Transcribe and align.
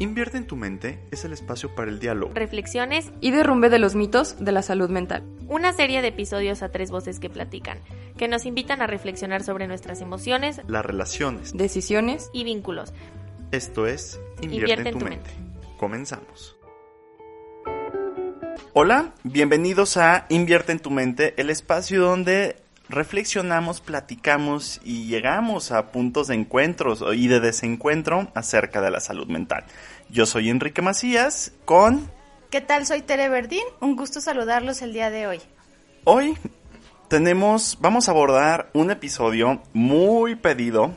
Invierte 0.00 0.38
en 0.38 0.46
tu 0.46 0.56
mente 0.56 0.98
es 1.10 1.26
el 1.26 1.34
espacio 1.34 1.74
para 1.74 1.90
el 1.90 2.00
diálogo, 2.00 2.32
reflexiones 2.32 3.12
y 3.20 3.32
derrumbe 3.32 3.68
de 3.68 3.78
los 3.78 3.94
mitos 3.94 4.42
de 4.42 4.50
la 4.50 4.62
salud 4.62 4.88
mental. 4.88 5.22
Una 5.46 5.74
serie 5.74 6.00
de 6.00 6.08
episodios 6.08 6.62
a 6.62 6.70
tres 6.70 6.90
voces 6.90 7.20
que 7.20 7.28
platican, 7.28 7.76
que 8.16 8.26
nos 8.26 8.46
invitan 8.46 8.80
a 8.80 8.86
reflexionar 8.86 9.42
sobre 9.42 9.66
nuestras 9.66 10.00
emociones, 10.00 10.62
las 10.66 10.86
relaciones, 10.86 11.54
decisiones 11.54 12.30
y 12.32 12.44
vínculos. 12.44 12.94
Esto 13.52 13.86
es 13.86 14.18
Invierte, 14.40 14.88
en, 14.88 14.98
tu, 14.98 15.04
mente. 15.04 15.30
Comenzamos. 15.76 16.56
Hola, 18.72 19.12
bienvenidos 19.22 19.98
a 19.98 20.24
Invierte 20.30 20.72
en 20.72 20.78
tu 20.78 20.90
mente, 20.90 21.34
el 21.36 21.50
espacio 21.50 22.00
donde 22.00 22.56
reflexionamos, 22.90 23.80
platicamos 23.80 24.80
y 24.84 25.06
llegamos 25.06 25.72
a 25.72 25.92
puntos 25.92 26.28
de 26.28 26.34
encuentros 26.34 27.04
y 27.14 27.28
de 27.28 27.40
desencuentro 27.40 28.30
acerca 28.34 28.80
de 28.80 28.90
la 28.90 29.00
salud 29.00 29.28
mental. 29.28 29.64
Yo 30.12 30.26
soy 30.26 30.50
Enrique 30.50 30.82
Macías 30.82 31.52
con... 31.64 32.10
¿Qué 32.50 32.60
tal? 32.60 32.84
Soy 32.84 33.00
Tere 33.00 33.28
Verdín. 33.28 33.62
Un 33.78 33.94
gusto 33.94 34.20
saludarlos 34.20 34.82
el 34.82 34.92
día 34.92 35.08
de 35.08 35.28
hoy. 35.28 35.40
Hoy 36.02 36.36
tenemos, 37.06 37.78
vamos 37.80 38.08
a 38.08 38.10
abordar 38.10 38.70
un 38.72 38.90
episodio 38.90 39.62
muy 39.72 40.34
pedido, 40.34 40.92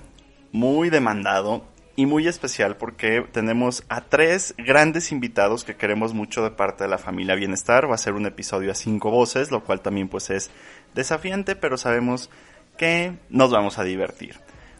muy 0.51 0.89
demandado 0.89 1.63
y 1.95 2.07
muy 2.07 2.27
especial 2.27 2.75
porque 2.75 3.23
tenemos 3.31 3.83
a 3.87 4.01
tres 4.01 4.55
grandes 4.57 5.11
invitados 5.11 5.63
que 5.63 5.75
queremos 5.75 6.15
mucho 6.15 6.43
de 6.43 6.49
parte 6.49 6.85
de 6.85 6.89
la 6.89 6.97
familia 6.97 7.35
Bienestar. 7.35 7.87
Va 7.87 7.93
a 7.93 7.99
ser 7.99 8.13
un 8.13 8.25
episodio 8.25 8.71
a 8.71 8.75
cinco 8.75 9.11
voces, 9.11 9.51
lo 9.51 9.63
cual 9.63 9.81
también 9.81 10.09
pues 10.09 10.31
es 10.31 10.49
desafiante, 10.95 11.55
pero 11.55 11.77
sabemos 11.77 12.31
que 12.77 13.13
nos 13.29 13.51
vamos 13.51 13.77
a 13.77 13.83
divertir. 13.83 14.39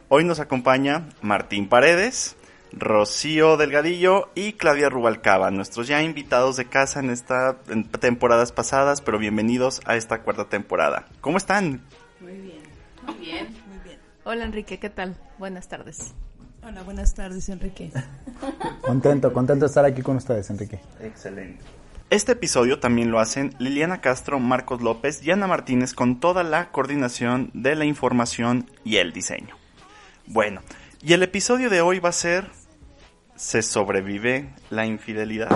Hoy 0.10 0.24
nos 0.24 0.40
acompaña 0.40 1.08
Martín 1.22 1.70
Paredes, 1.70 2.36
Rocío 2.76 3.56
Delgadillo 3.56 4.32
y 4.34 4.54
Claudia 4.54 4.90
Rubalcaba, 4.90 5.52
nuestros 5.52 5.88
ya 5.88 6.02
invitados 6.02 6.58
de 6.58 6.66
casa 6.66 7.00
en 7.00 7.12
estas 7.12 7.56
temporadas 8.00 8.52
pasadas, 8.52 9.02
pero 9.02 9.20
bienvenidos 9.20 9.82
a 9.86 9.96
esta 9.96 10.24
cuarta 10.24 10.50
temporada. 10.50 11.08
¿Cómo 11.22 11.38
están? 11.38 11.82
Muy 12.20 12.34
bien, 12.34 12.64
muy 13.06 13.16
bien, 13.16 13.48
muy 13.68 13.80
bien. 13.84 14.00
Hola 14.24 14.46
Enrique, 14.46 14.80
¿qué 14.80 14.90
tal? 14.90 15.16
Buenas 15.38 15.68
tardes. 15.68 16.14
Hola, 16.64 16.82
buenas 16.82 17.14
tardes 17.14 17.48
Enrique. 17.50 17.92
contento, 18.82 19.32
contento 19.32 19.66
de 19.66 19.70
estar 19.70 19.86
aquí 19.86 20.02
con 20.02 20.16
ustedes, 20.16 20.50
Enrique. 20.50 20.80
Excelente. 21.00 21.64
Este 22.10 22.32
episodio 22.32 22.80
también 22.80 23.12
lo 23.12 23.20
hacen 23.20 23.56
Liliana 23.60 24.02
Castro, 24.02 24.40
Marcos 24.40 24.82
López 24.82 25.24
y 25.24 25.32
Ana 25.32 25.46
Martínez 25.48 25.94
con 25.94 26.20
toda 26.20 26.44
la 26.44 26.72
coordinación 26.72 27.52
de 27.54 27.76
la 27.76 27.86
información 27.86 28.70
y 28.84 28.98
el 28.98 29.14
diseño. 29.14 29.58
Bueno, 30.26 30.62
y 31.02 31.14
el 31.14 31.22
episodio 31.22 31.70
de 31.70 31.82
hoy 31.82 32.00
va 32.00 32.10
a 32.10 32.14
ser 32.14 32.50
¿Se 33.44 33.62
sobrevive 33.62 34.54
la 34.70 34.86
infidelidad? 34.86 35.50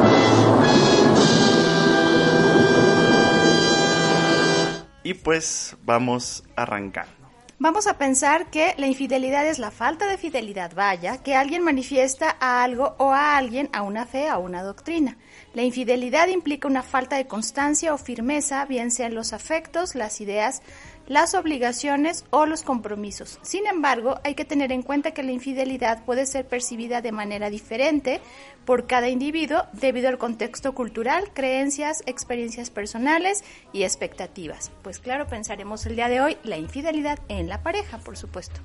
Y 5.04 5.14
pues 5.14 5.78
vamos 5.84 6.44
arrancando. 6.58 7.14
Vamos 7.60 7.88
a 7.88 7.98
pensar 7.98 8.52
que 8.52 8.76
la 8.78 8.88
infidelidad 8.88 9.48
es 9.48 9.58
la 9.58 9.72
falta 9.72 10.06
de 10.06 10.18
fidelidad, 10.18 10.76
vaya, 10.76 11.24
que 11.24 11.34
alguien 11.34 11.64
manifiesta 11.64 12.36
a 12.42 12.62
algo 12.62 12.96
o 13.00 13.14
a 13.14 13.38
alguien, 13.38 13.70
a 13.72 13.84
una 13.84 14.06
fe, 14.06 14.28
a 14.28 14.38
una 14.38 14.64
doctrina. 14.64 15.18
La 15.54 15.64
infidelidad 15.64 16.28
implica 16.28 16.68
una 16.68 16.84
falta 16.84 17.16
de 17.16 17.26
constancia 17.26 17.94
o 17.94 17.98
firmeza, 17.98 18.66
bien 18.66 18.92
sean 18.92 19.16
los 19.16 19.32
afectos, 19.32 19.96
las 19.96 20.20
ideas, 20.20 20.62
las 21.08 21.34
obligaciones 21.34 22.26
o 22.30 22.46
los 22.46 22.64
compromisos. 22.64 23.40
Sin 23.42 23.66
embargo, 23.66 24.20
hay 24.24 24.36
que 24.36 24.46
tener 24.46 24.72
en 24.72 24.84
cuenta 24.84 25.12
que 25.12 25.24
la 25.24 25.32
infidelidad 25.32 26.04
puede 26.06 26.26
ser 26.26 26.48
percibida 26.48 27.02
de 27.02 27.12
manera 27.12 27.50
diferente 27.50 28.22
por 28.66 28.88
cada 28.88 29.08
individuo 29.10 29.64
debido 29.74 30.10
al 30.10 30.18
contexto 30.18 30.74
cultural, 30.74 31.32
creencias, 31.34 32.04
experiencias 32.06 32.70
personales 32.70 33.44
y 33.72 33.84
expectativas. 33.84 34.72
Pues 34.82 35.00
claro, 35.00 35.28
pensaremos 35.28 35.86
el 35.86 35.96
día 35.96 36.10
de 36.10 36.22
hoy 36.22 36.38
la 36.44 36.58
infidelidad 36.58 37.20
en 37.30 37.48
la 37.48 37.64
pareja, 37.64 37.98
por 38.00 38.18
supuesto. 38.18 38.60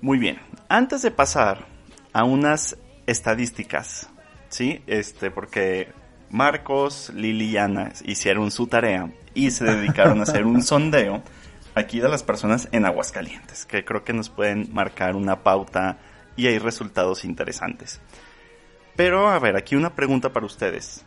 Muy 0.00 0.18
bien, 0.18 0.38
antes 0.68 1.02
de 1.02 1.10
pasar 1.10 1.66
a 2.12 2.24
unas 2.24 2.76
estadísticas, 3.06 4.08
¿sí? 4.48 4.82
Este, 4.86 5.30
porque 5.30 5.88
Marcos, 6.30 7.12
Lili 7.14 7.50
y 7.50 7.56
Ana 7.58 7.92
hicieron 8.04 8.50
su 8.50 8.66
tarea 8.66 9.10
y 9.34 9.50
se 9.50 9.64
dedicaron 9.64 10.20
a 10.20 10.22
hacer 10.24 10.46
un 10.46 10.62
sondeo 10.64 11.22
aquí 11.74 12.00
de 12.00 12.08
las 12.08 12.22
personas 12.22 12.68
en 12.72 12.84
Aguascalientes, 12.84 13.66
que 13.66 13.84
creo 13.84 14.04
que 14.04 14.12
nos 14.12 14.28
pueden 14.30 14.72
marcar 14.72 15.16
una 15.16 15.42
pauta 15.42 15.98
y 16.36 16.46
hay 16.46 16.58
resultados 16.58 17.24
interesantes. 17.24 18.00
Pero 18.96 19.28
a 19.28 19.38
ver, 19.38 19.56
aquí 19.56 19.76
una 19.76 19.94
pregunta 19.94 20.32
para 20.32 20.46
ustedes. 20.46 21.04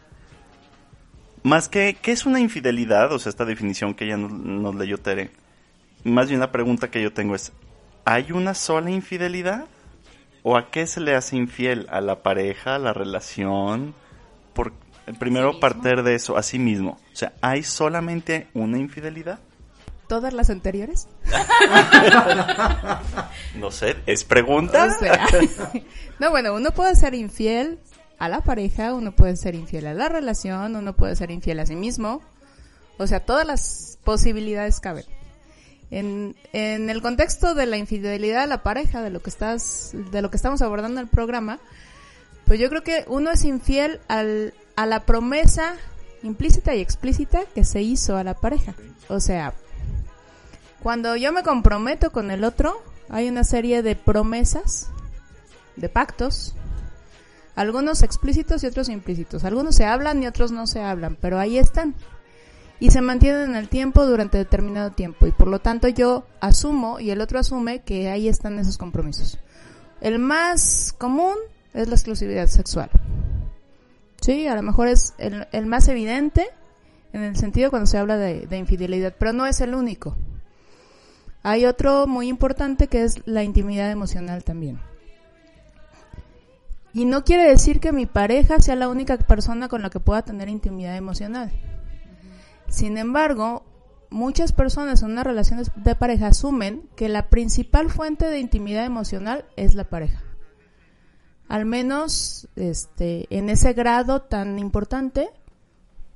Más 1.44 1.70
que, 1.70 1.98
¿qué 2.02 2.12
es 2.12 2.26
una 2.26 2.40
infidelidad? 2.40 3.12
O 3.14 3.20
sea, 3.20 3.30
esta 3.30 3.46
definición 3.46 3.94
que 3.94 4.08
ya 4.08 4.18
nos, 4.18 4.32
nos 4.32 4.76
leyó 4.76 4.98
Tere. 4.98 5.32
Más 6.04 6.28
bien 6.28 6.40
la 6.40 6.52
pregunta 6.52 6.92
que 6.92 7.02
yo 7.02 7.14
tengo 7.14 7.36
es, 7.36 7.54
¿hay 8.04 8.32
una 8.32 8.54
sola 8.54 8.92
infidelidad? 8.92 9.66
¿O 10.44 10.58
a 10.58 10.70
qué 10.72 10.88
se 10.88 11.02
le 11.02 11.16
hace 11.16 11.36
infiel? 11.36 11.88
¿A 11.90 12.02
la 12.02 12.22
pareja, 12.24 12.76
a 12.76 12.80
la 12.80 12.94
relación? 12.94 13.94
Por, 14.54 14.74
primero 15.20 15.60
partir 15.60 16.04
de 16.04 16.16
eso, 16.16 16.38
a 16.38 16.44
sí 16.44 16.60
mismo. 16.60 17.00
O 17.14 17.16
sea, 17.16 17.34
¿hay 17.42 17.64
solamente 17.64 18.48
una 18.54 18.78
infidelidad? 18.78 19.40
Todas 20.08 20.34
las 20.34 20.50
anteriores? 20.50 21.08
no 23.56 23.72
sé, 23.72 23.98
¿es 24.06 24.24
pregunta? 24.24 24.90
no, 26.20 26.32
bueno, 26.32 26.54
uno 26.54 26.72
puede 26.72 26.96
ser 26.96 27.14
infiel 27.14 27.80
a 28.20 28.30
la 28.30 28.42
pareja, 28.42 28.94
uno 28.94 29.12
puede 29.12 29.36
ser 29.38 29.56
infiel 29.56 29.88
a 29.88 29.94
la 29.94 30.10
relación, 30.10 30.76
uno 30.76 30.96
puede 30.96 31.16
ser 31.16 31.32
infiel 31.32 31.60
a 31.60 31.66
sí 31.66 31.76
mismo. 31.76 32.22
O 32.98 33.06
sea, 33.06 33.20
todas 33.20 33.46
las 33.46 34.00
posibilidades 34.04 34.80
caben. 34.80 35.06
En, 35.90 36.36
en 36.52 36.90
el 36.90 37.02
contexto 37.02 37.56
de 37.56 37.66
la 37.66 37.78
infidelidad 37.78 38.44
a 38.44 38.48
la 38.48 38.64
pareja, 38.64 39.02
de 39.02 39.10
lo 39.10 39.22
que 39.22 39.30
estás, 39.30 39.92
de 39.94 40.22
lo 40.22 40.32
que 40.32 40.38
estamos 40.38 40.62
abordando 40.62 41.00
en 41.00 41.06
el 41.06 41.10
programa, 41.10 41.60
pues 42.46 42.60
yo 42.60 42.70
creo 42.70 42.84
que 42.84 43.06
uno 43.08 43.32
es 43.32 43.46
infiel 43.46 44.02
al, 44.08 44.54
a 44.76 44.86
la 44.86 45.06
promesa 45.06 45.76
implícita 46.24 46.76
y 46.76 46.82
explícita 46.82 47.42
que 47.54 47.64
se 47.64 47.82
hizo 47.82 48.18
a 48.18 48.24
la 48.24 48.34
pareja. 48.34 48.74
O 49.10 49.20
sea, 49.20 49.54
cuando 50.82 51.16
yo 51.16 51.34
me 51.34 51.44
comprometo 51.44 52.12
con 52.12 52.32
el 52.32 52.44
otro, 52.44 52.82
hay 53.10 53.30
una 53.30 53.44
serie 53.44 53.82
de 53.82 53.96
promesas, 53.96 54.90
de 55.76 55.90
pactos, 55.90 56.56
algunos 57.56 58.04
explícitos 58.04 58.64
y 58.64 58.68
otros 58.68 58.88
implícitos. 58.90 59.44
Algunos 59.44 59.76
se 59.76 59.86
hablan 59.86 60.22
y 60.22 60.28
otros 60.28 60.52
no 60.52 60.68
se 60.68 60.82
hablan, 60.82 61.18
pero 61.20 61.40
ahí 61.40 61.58
están. 61.58 61.96
Y 62.80 62.92
se 62.92 63.02
mantienen 63.02 63.50
en 63.50 63.56
el 63.56 63.70
tiempo 63.70 64.06
durante 64.06 64.38
determinado 64.38 64.92
tiempo. 64.92 65.26
Y 65.26 65.32
por 65.32 65.48
lo 65.48 65.60
tanto 65.60 65.88
yo 65.88 66.28
asumo 66.40 67.00
y 67.00 67.10
el 67.10 67.20
otro 67.20 67.40
asume 67.40 67.82
que 67.82 68.10
ahí 68.10 68.28
están 68.28 68.60
esos 68.60 68.78
compromisos. 68.78 69.40
El 70.02 70.20
más 70.20 70.94
común 70.96 71.36
es 71.74 71.88
la 71.88 71.96
exclusividad 71.96 72.46
sexual. 72.46 72.92
Sí, 74.22 74.46
a 74.46 74.56
lo 74.56 74.62
mejor 74.62 74.88
es 74.88 75.16
el, 75.18 75.66
más 75.66 75.88
evidente 75.88 76.46
en 77.14 77.24
el 77.24 77.36
sentido 77.38 77.72
cuando 77.72 77.88
se 77.88 77.98
habla 77.98 78.18
de 78.18 78.58
infidelidad, 78.58 79.16
pero 79.18 79.34
no 79.34 79.48
es 79.48 79.62
el 79.62 79.74
único. 79.74 80.16
Hay 81.48 81.66
otro 81.66 82.08
muy 82.08 82.28
importante 82.28 82.90
que 82.90 83.06
es 83.06 83.26
la 83.26 83.42
intimidad 83.42 83.90
emocional 83.90 84.44
también. 84.44 84.82
Y 86.92 87.06
no 87.06 87.24
quiere 87.24 87.48
decir 87.48 87.80
que 87.80 87.94
mi 87.94 88.06
pareja 88.06 88.60
sea 88.60 88.76
la 88.76 88.90
única 88.90 89.18
persona 89.18 89.70
con 89.70 89.82
la 89.82 89.90
que 89.90 90.02
pueda 90.02 90.24
tener 90.24 90.50
intimidad 90.50 90.98
emocional. 90.98 91.54
Sin 92.68 92.98
embargo, 92.98 93.64
muchas 94.10 94.52
personas 94.52 95.02
en 95.02 95.12
una 95.12 95.24
relación 95.24 95.64
de 95.74 95.96
pareja 95.96 96.28
asumen 96.28 96.90
que 96.98 97.08
la 97.08 97.30
principal 97.30 97.90
fuente 97.90 98.26
de 98.26 98.40
intimidad 98.40 98.84
emocional 98.84 99.46
es 99.56 99.74
la 99.74 99.86
pareja. 99.86 100.22
Al 101.48 101.64
menos 101.64 102.50
este, 102.58 103.26
en 103.30 103.50
ese 103.50 103.72
grado 103.72 104.22
tan 104.24 104.60
importante 104.60 105.30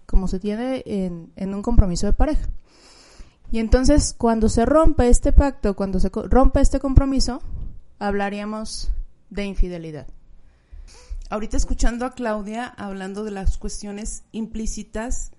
como 0.06 0.28
se 0.28 0.42
tiene 0.42 0.84
en, 0.86 1.32
en 1.38 1.54
un 1.54 1.62
compromiso 1.62 2.06
de 2.06 2.12
pareja. 2.12 2.50
Y 3.52 3.60
entonces, 3.60 4.16
cuando 4.18 4.48
se 4.48 4.66
rompe 4.66 5.10
este 5.10 5.34
pacto, 5.34 5.76
cuando 5.76 6.00
se 6.00 6.10
rompe 6.10 6.62
este 6.62 6.80
compromiso, 6.80 7.42
hablaríamos 8.00 8.92
de 9.30 9.46
infidelidad. 9.46 10.08
Ahorita 11.30 11.58
escuchando 11.58 12.06
a 12.06 12.14
Claudia 12.14 12.66
hablando 12.66 13.24
de 13.24 13.32
las 13.32 13.58
cuestiones 13.58 14.24
implícitas 14.32 15.32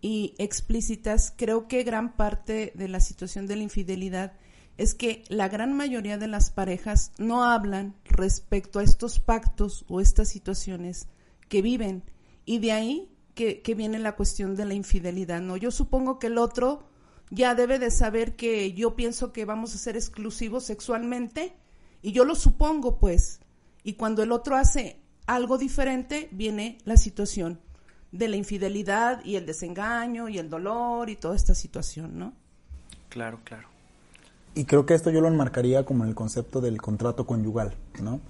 y 0.00 0.34
explícitas, 0.38 1.32
creo 1.36 1.66
que 1.66 1.82
gran 1.82 2.14
parte 2.14 2.72
de 2.76 2.88
la 2.88 3.00
situación 3.00 3.46
de 3.46 3.56
la 3.56 3.62
infidelidad 3.64 4.32
es 4.76 4.94
que 4.94 5.24
la 5.28 5.48
gran 5.48 5.76
mayoría 5.76 6.18
de 6.18 6.28
las 6.28 6.50
parejas 6.50 7.10
no 7.18 7.44
hablan 7.44 7.96
respecto 8.04 8.78
a 8.78 8.84
estos 8.84 9.18
pactos 9.18 9.84
o 9.88 10.00
estas 10.00 10.28
situaciones 10.28 11.08
que 11.48 11.62
viven. 11.62 12.04
Y 12.44 12.60
de 12.60 12.70
ahí 12.70 13.08
que, 13.34 13.62
que 13.62 13.74
viene 13.74 13.98
la 13.98 14.14
cuestión 14.14 14.54
de 14.54 14.64
la 14.64 14.74
infidelidad. 14.74 15.40
¿no? 15.40 15.56
Yo 15.56 15.72
supongo 15.72 16.20
que 16.20 16.28
el 16.28 16.38
otro 16.38 16.84
ya 17.30 17.54
debe 17.54 17.78
de 17.78 17.90
saber 17.90 18.36
que 18.36 18.72
yo 18.72 18.96
pienso 18.96 19.32
que 19.32 19.44
vamos 19.44 19.74
a 19.74 19.78
ser 19.78 19.96
exclusivos 19.96 20.64
sexualmente 20.64 21.54
y 22.02 22.12
yo 22.12 22.24
lo 22.24 22.34
supongo 22.34 22.98
pues. 22.98 23.40
Y 23.82 23.94
cuando 23.94 24.22
el 24.22 24.32
otro 24.32 24.56
hace 24.56 25.00
algo 25.26 25.58
diferente, 25.58 26.28
viene 26.32 26.78
la 26.84 26.96
situación 26.96 27.60
de 28.12 28.28
la 28.28 28.36
infidelidad 28.36 29.24
y 29.24 29.36
el 29.36 29.46
desengaño 29.46 30.28
y 30.28 30.38
el 30.38 30.48
dolor 30.48 31.10
y 31.10 31.16
toda 31.16 31.36
esta 31.36 31.54
situación, 31.54 32.18
¿no? 32.18 32.32
Claro, 33.08 33.40
claro. 33.44 33.68
Y 34.54 34.64
creo 34.64 34.86
que 34.86 34.94
esto 34.94 35.10
yo 35.10 35.20
lo 35.20 35.28
enmarcaría 35.28 35.84
como 35.84 36.04
en 36.04 36.10
el 36.10 36.14
concepto 36.14 36.60
del 36.60 36.80
contrato 36.80 37.26
conyugal, 37.26 37.74
¿no? 38.02 38.20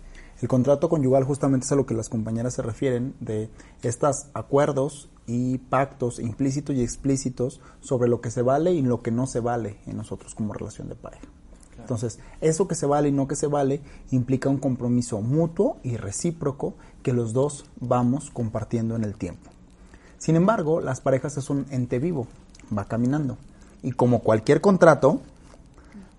El 0.42 0.48
contrato 0.48 0.88
conyugal 0.88 1.24
justamente 1.24 1.66
es 1.66 1.72
a 1.72 1.76
lo 1.76 1.86
que 1.86 1.94
las 1.94 2.08
compañeras 2.08 2.54
se 2.54 2.62
refieren, 2.62 3.14
de 3.20 3.48
estos 3.82 4.26
acuerdos 4.34 5.08
y 5.28 5.58
pactos 5.58 6.18
implícitos 6.18 6.74
y 6.74 6.82
explícitos 6.82 7.60
sobre 7.80 8.08
lo 8.08 8.20
que 8.20 8.30
se 8.30 8.42
vale 8.42 8.72
y 8.72 8.82
lo 8.82 9.02
que 9.02 9.10
no 9.10 9.26
se 9.26 9.40
vale 9.40 9.76
en 9.86 9.98
nosotros 9.98 10.34
como 10.34 10.54
relación 10.54 10.88
de 10.88 10.94
pareja. 10.94 11.26
Entonces, 11.78 12.18
eso 12.40 12.66
que 12.66 12.74
se 12.74 12.86
vale 12.86 13.10
y 13.10 13.12
no 13.12 13.28
que 13.28 13.36
se 13.36 13.46
vale 13.46 13.80
implica 14.10 14.48
un 14.48 14.58
compromiso 14.58 15.20
mutuo 15.20 15.76
y 15.82 15.96
recíproco 15.96 16.74
que 17.02 17.12
los 17.12 17.32
dos 17.34 17.66
vamos 17.78 18.30
compartiendo 18.30 18.96
en 18.96 19.04
el 19.04 19.14
tiempo. 19.14 19.50
Sin 20.16 20.34
embargo, 20.34 20.80
las 20.80 21.00
parejas 21.00 21.36
es 21.36 21.50
un 21.50 21.66
ente 21.70 21.98
vivo, 21.98 22.26
va 22.76 22.86
caminando. 22.86 23.36
Y 23.82 23.92
como 23.92 24.20
cualquier 24.20 24.60
contrato, 24.60 25.20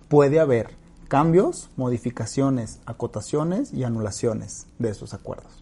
puede 0.08 0.40
haber 0.40 0.70
cambios, 1.08 1.68
modificaciones, 1.76 2.78
acotaciones 2.86 3.74
y 3.74 3.82
anulaciones 3.82 4.66
de 4.78 4.90
esos 4.90 5.14
acuerdos. 5.14 5.59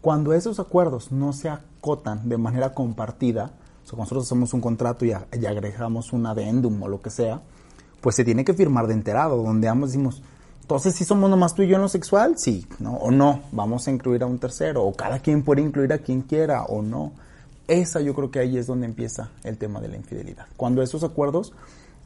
Cuando 0.00 0.32
esos 0.32 0.60
acuerdos 0.60 1.10
no 1.10 1.32
se 1.32 1.48
acotan 1.48 2.28
de 2.28 2.38
manera 2.38 2.72
compartida, 2.74 3.52
o 3.84 3.88
sea, 3.88 3.98
nosotros 3.98 4.26
hacemos 4.26 4.54
un 4.54 4.60
contrato 4.60 5.04
y, 5.04 5.12
agregamos 5.12 6.12
un 6.12 6.26
adendum 6.26 6.82
o 6.82 6.88
lo 6.88 7.02
que 7.02 7.10
sea, 7.10 7.42
pues 8.00 8.14
se 8.14 8.24
tiene 8.24 8.44
que 8.44 8.54
firmar 8.54 8.86
de 8.86 8.94
enterado, 8.94 9.42
donde 9.42 9.68
ambos 9.68 9.90
decimos, 9.90 10.22
entonces 10.60 10.94
si 10.94 11.04
somos 11.04 11.30
nomás 11.30 11.54
tú 11.54 11.62
y 11.62 11.68
yo 11.68 11.76
en 11.76 11.82
lo 11.82 11.88
sexual, 11.88 12.38
sí, 12.38 12.66
¿no? 12.78 12.94
O 12.96 13.10
no, 13.10 13.40
vamos 13.52 13.88
a 13.88 13.90
incluir 13.90 14.22
a 14.22 14.26
un 14.26 14.38
tercero, 14.38 14.84
o 14.84 14.92
cada 14.92 15.18
quien 15.18 15.42
puede 15.42 15.62
incluir 15.62 15.92
a 15.92 15.98
quien 15.98 16.22
quiera, 16.22 16.64
o 16.64 16.82
no. 16.82 17.12
Esa 17.66 18.00
yo 18.00 18.14
creo 18.14 18.30
que 18.30 18.38
ahí 18.38 18.56
es 18.56 18.66
donde 18.66 18.86
empieza 18.86 19.30
el 19.44 19.58
tema 19.58 19.80
de 19.80 19.88
la 19.88 19.96
infidelidad. 19.96 20.46
Cuando 20.56 20.82
esos 20.82 21.04
acuerdos 21.04 21.52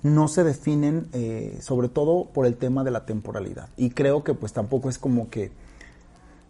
no 0.03 0.29
se 0.29 0.45
definen, 0.45 1.09
eh, 1.13 1.59
sobre 1.61 1.89
todo 1.89 2.27
por 2.27 2.47
el 2.47 2.57
tema 2.57 2.85
de 2.85 2.91
la 2.91 3.05
temporalidad. 3.05 3.69
Y 3.77 3.91
creo 3.91 4.25
que 4.25 4.35
pues 4.35 4.53
tampoco 4.53 4.89
es 4.89 4.99
como 4.99 5.29
que 5.31 5.53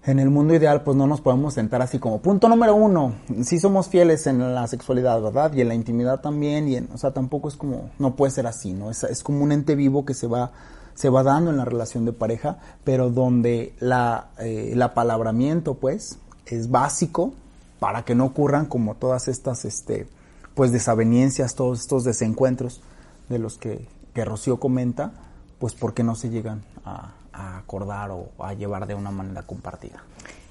en 0.05 0.19
el 0.19 0.31
mundo 0.31 0.55
ideal 0.55 0.83
pues 0.83 0.97
no 0.97 1.07
nos 1.07 1.21
podemos 1.21 1.55
sentar 1.55 1.81
así 1.81 1.99
como 1.99 2.21
punto 2.21 2.49
número 2.49 2.75
uno, 2.75 3.15
sí 3.45 3.59
somos 3.59 3.89
fieles 3.89 4.27
en 4.27 4.55
la 4.55 4.67
sexualidad, 4.67 5.21
¿verdad? 5.23 5.53
Y 5.55 5.61
en 5.61 5.69
la 5.69 5.75
intimidad 5.75 6.21
también, 6.21 6.69
y 6.69 6.77
en, 6.77 6.89
o 6.93 6.99
sea, 6.99 7.13
tampoco 7.13 7.49
es 7.49 7.57
como, 7.57 7.91
no 7.99 8.17
puede 8.17 8.33
ser 8.33 8.47
así, 8.47 8.73
¿no? 8.73 8.91
Es, 8.91 9.23
como 9.23 9.45
un 9.45 9.53
ente 9.53 9.77
vivo 9.77 10.05
que 10.05 10.15
se 10.15 10.27
va, 10.27 10.53
se 10.95 11.09
va 11.09 11.23
dando 11.23 11.51
en 11.51 11.57
la 11.57 11.65
relación 11.65 12.05
de 12.05 12.13
pareja, 12.13 12.59
pero 12.83 13.11
donde 13.11 13.75
la, 13.79 14.31
eh, 14.39 14.71
el 14.73 14.83
apalabramiento 14.83 15.75
pues 15.75 16.19
es 16.47 16.71
básico 16.71 17.33
para 17.79 18.05
que 18.05 18.15
no 18.15 18.25
ocurran 18.27 18.67
como 18.67 18.97
todas 18.97 19.29
estas, 19.29 19.65
este, 19.65 20.09
pues 20.55 20.73
desavenencias, 20.73 21.55
todos 21.55 21.81
estos 21.81 22.03
desencuentros 22.05 22.81
de 23.29 23.39
los 23.39 23.57
que, 23.57 23.87
que 24.15 24.25
Rocío 24.25 24.59
comenta, 24.59 25.13
pues 25.61 25.75
porque 25.75 26.03
no 26.03 26.17
se 26.17 26.29
llegan 26.29 26.63
a, 26.85 27.13
a 27.33 27.59
acordar 27.59 28.11
o 28.11 28.31
a 28.39 28.55
llevar 28.55 28.87
de 28.87 28.95
una 28.95 29.11
manera 29.11 29.43
compartida. 29.43 30.03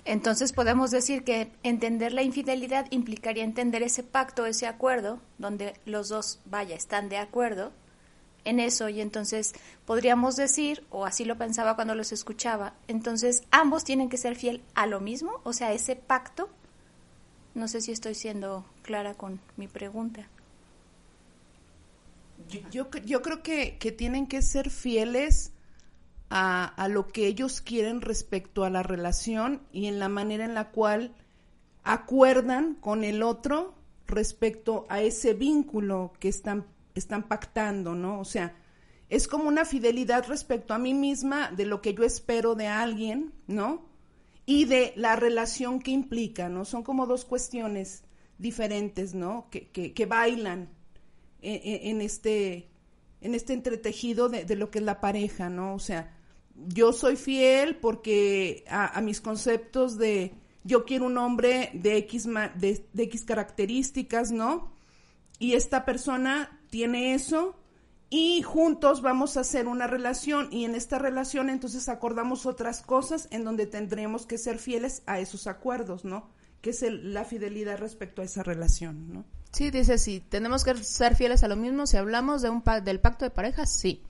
Entonces 0.03 0.51
podemos 0.51 0.89
decir 0.89 1.23
que 1.23 1.51
entender 1.63 2.11
la 2.11 2.23
infidelidad 2.23 2.87
implicaría 2.89 3.43
entender 3.43 3.83
ese 3.83 4.03
pacto, 4.03 4.45
ese 4.45 4.65
acuerdo, 4.65 5.19
donde 5.37 5.75
los 5.85 6.09
dos, 6.09 6.39
vaya, 6.45 6.75
están 6.75 7.07
de 7.07 7.17
acuerdo 7.17 7.71
en 8.43 8.59
eso 8.59 8.89
y 8.89 9.01
entonces 9.01 9.53
podríamos 9.85 10.35
decir, 10.35 10.83
o 10.89 11.05
así 11.05 11.25
lo 11.25 11.37
pensaba 11.37 11.75
cuando 11.75 11.93
los 11.93 12.11
escuchaba, 12.11 12.73
entonces 12.87 13.43
ambos 13.51 13.83
tienen 13.83 14.09
que 14.09 14.17
ser 14.17 14.35
fiel 14.35 14.63
a 14.73 14.87
lo 14.87 14.99
mismo, 14.99 15.39
o 15.43 15.53
sea, 15.53 15.71
ese 15.73 15.95
pacto. 15.95 16.49
No 17.53 17.67
sé 17.67 17.81
si 17.81 17.91
estoy 17.91 18.15
siendo 18.15 18.65
clara 18.81 19.13
con 19.13 19.39
mi 19.57 19.67
pregunta. 19.67 20.27
Yo, 22.49 22.59
yo, 22.71 22.89
yo 23.05 23.21
creo 23.21 23.43
que, 23.43 23.77
que 23.77 23.91
tienen 23.91 24.25
que 24.25 24.41
ser 24.41 24.69
fieles 24.69 25.51
a, 26.33 26.87
lo 26.87 27.09
que 27.09 27.27
ellos 27.27 27.59
quieren 27.59 27.99
respecto 27.99 28.63
a 28.63 28.69
la 28.69 28.83
relación 28.83 29.61
y 29.73 29.87
en 29.87 29.99
la 29.99 30.07
manera 30.07 30.45
en 30.45 30.53
la 30.53 30.71
cual 30.71 31.13
acuerdan 31.83 32.75
con 32.75 33.03
el 33.03 33.21
otro 33.21 33.75
respecto 34.07 34.85
a 34.87 35.01
ese 35.01 35.33
vínculo 35.33 36.13
que 36.19 36.29
están, 36.29 36.65
están 36.95 37.23
pactando, 37.23 37.95
¿no? 37.95 38.19
O 38.19 38.25
sea, 38.25 38.55
es 39.09 39.27
como 39.27 39.49
una 39.49 39.65
fidelidad 39.65 40.25
respecto 40.27 40.73
a 40.73 40.77
mí 40.77 40.93
misma 40.93 41.51
de 41.51 41.65
lo 41.65 41.81
que 41.81 41.93
yo 41.93 42.05
espero 42.05 42.55
de 42.55 42.67
alguien, 42.67 43.33
¿no? 43.47 43.85
Y 44.45 44.65
de 44.65 44.93
la 44.95 45.17
relación 45.17 45.81
que 45.81 45.91
implica, 45.91 46.47
¿no? 46.47 46.63
Son 46.63 46.83
como 46.83 47.07
dos 47.07 47.25
cuestiones 47.25 48.03
diferentes, 48.37 49.13
¿no? 49.13 49.47
Que, 49.51 49.69
que, 49.69 50.05
bailan 50.05 50.69
en, 51.41 51.89
en, 51.89 52.01
este 52.01 52.69
en 53.19 53.35
este 53.35 53.53
entretejido 53.53 54.29
de, 54.29 54.45
de, 54.45 54.55
lo 54.55 54.71
que 54.71 54.79
es 54.79 54.85
la 54.85 55.01
pareja, 55.01 55.49
¿no? 55.49 55.75
O 55.75 55.79
sea, 55.79 56.17
yo 56.67 56.93
soy 56.93 57.15
fiel 57.15 57.75
porque 57.75 58.63
a, 58.69 58.99
mis 59.01 59.21
conceptos 59.21 59.97
de 59.97 60.33
yo 60.63 60.85
quiero 60.85 61.05
un 61.05 61.17
hombre 61.17 61.71
de 61.73 61.97
X, 61.97 62.27
de, 62.55 62.85
de 62.93 63.03
X 63.03 63.23
características, 63.23 64.31
¿no? 64.31 64.71
Y 65.39 65.53
esta 65.53 65.85
persona 65.85 66.59
tiene 66.69 67.13
eso 67.13 67.55
y 68.13 68.41
juntos 68.41 69.01
vamos 69.01 69.37
a 69.37 69.39
hacer 69.39 69.67
una 69.67 69.87
relación 69.87 70.49
y 70.51 70.65
en 70.65 70.75
esta 70.75 70.99
relación 70.99 71.49
entonces 71.49 71.87
acordamos 71.87 72.45
otras 72.45 72.81
cosas 72.81 73.29
en 73.31 73.45
donde 73.45 73.65
tendremos 73.65 74.25
que 74.25 74.37
ser 74.37 74.59
fieles 74.59 75.01
a 75.05 75.19
esos 75.19 75.47
acuerdos, 75.47 76.03
¿no? 76.03 76.29
Que 76.61 76.71
es 76.71 76.83
el, 76.83 77.13
la 77.13 77.23
fidelidad 77.23 77.77
respecto 77.79 78.21
a 78.21 78.25
esa 78.25 78.43
relación, 78.43 79.13
¿no? 79.13 79.25
Sí, 79.53 79.71
dice 79.71 79.97
sí, 79.97 80.21
tenemos 80.27 80.63
que 80.63 80.75
ser 80.75 81.15
fieles 81.15 81.43
a 81.43 81.47
lo 81.47 81.55
mismo. 81.55 81.87
Si 81.87 81.97
hablamos 81.97 82.41
de 82.41 82.49
un 82.49 82.61
pa 82.61 82.81
del 82.81 82.99
pacto 82.99 83.25
de 83.25 83.31
pareja, 83.31 83.65
sí. 83.65 84.03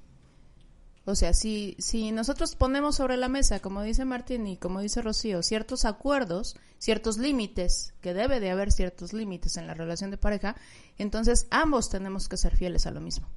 O 1.05 1.15
sea, 1.15 1.33
si, 1.33 1.75
si 1.79 2.11
nosotros 2.11 2.55
ponemos 2.55 2.97
sobre 2.97 3.17
la 3.17 3.27
mesa, 3.27 3.59
como 3.59 3.81
dice 3.81 4.05
Martín 4.05 4.45
y 4.45 4.57
como 4.57 4.81
dice 4.81 5.01
Rocío, 5.01 5.41
ciertos 5.41 5.85
acuerdos, 5.85 6.55
ciertos 6.77 7.17
límites, 7.17 7.93
que 8.01 8.13
debe 8.13 8.39
de 8.39 8.51
haber 8.51 8.71
ciertos 8.71 9.11
límites 9.11 9.57
en 9.57 9.65
la 9.65 9.73
relación 9.73 10.11
de 10.11 10.17
pareja, 10.17 10.55
entonces 10.99 11.47
ambos 11.49 11.89
tenemos 11.89 12.29
que 12.29 12.37
ser 12.37 12.55
fieles 12.55 12.85
a 12.85 12.91
lo 12.91 13.01
mismo. 13.01 13.27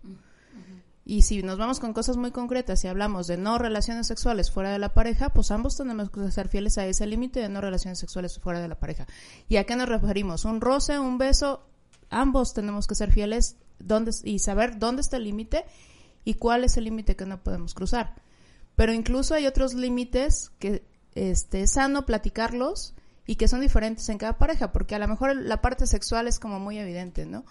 Y 1.06 1.22
si 1.22 1.43
nos 1.43 1.58
vamos 1.58 1.81
con 1.81 1.93
cosas 1.93 2.16
muy 2.16 2.31
concretas 2.31 2.82
y 2.84 2.88
hablamos 2.88 3.26
de 3.26 3.37
no 3.37 3.58
relaciones 3.58 4.06
sexuales 4.06 4.50
fuera 4.50 4.70
de 4.70 4.78
la 4.78 4.94
pareja, 4.94 5.31
pues 5.31 5.50
ambos 5.50 5.76
tenemos 5.76 6.11
que 6.11 6.31
ser 6.31 6.49
fieles 6.49 6.78
a 6.78 6.87
ese 6.87 7.06
límite 7.06 7.40
de 7.40 7.50
no 7.50 7.61
relaciones 7.61 7.99
sexuales 7.99 8.38
fuera 8.38 8.61
de 8.61 8.68
la 8.68 8.78
pareja. 8.78 9.06
¿Y 9.49 9.56
a 9.56 9.64
qué 9.64 9.76
nos 9.76 9.88
referimos? 9.88 10.47
Un 10.47 10.62
roce, 10.62 10.99
un 10.99 11.18
beso, 11.18 11.66
ambos 12.09 12.54
tenemos 12.54 12.87
que 12.87 12.94
ser 12.94 13.12
fieles 13.12 13.56
dónde, 13.78 14.12
y 14.23 14.38
saber 14.38 14.78
dónde 14.78 15.02
está 15.02 15.18
el 15.18 15.25
límite 15.25 15.66
y 16.25 16.35
cuál 16.35 16.64
es 16.64 16.76
el 16.76 16.85
límite 16.85 17.16
que 17.16 17.26
no 17.26 17.43
podemos 17.43 17.75
cruzar. 17.75 18.14
Pero 18.76 18.93
incluso 18.93 19.35
hay 19.35 19.47
otros 19.47 19.75
límites 19.75 20.50
que 20.59 20.85
este, 21.14 21.62
es 21.62 21.73
sano 21.73 22.07
platicarlos 22.07 22.95
y 23.26 23.37
que 23.37 23.49
son 23.49 23.61
diferentes 23.61 24.09
en 24.09 24.19
cada 24.19 24.38
pareja, 24.38 24.73
porque 24.73 24.95
a 24.95 24.99
lo 24.99 25.09
mejor 25.09 25.37
la 25.37 25.61
parte 25.62 25.87
sexual 25.87 26.28
es 26.28 26.38
como 26.38 26.59
muy 26.59 26.78
evidente, 26.78 27.26
¿no? 27.26 27.45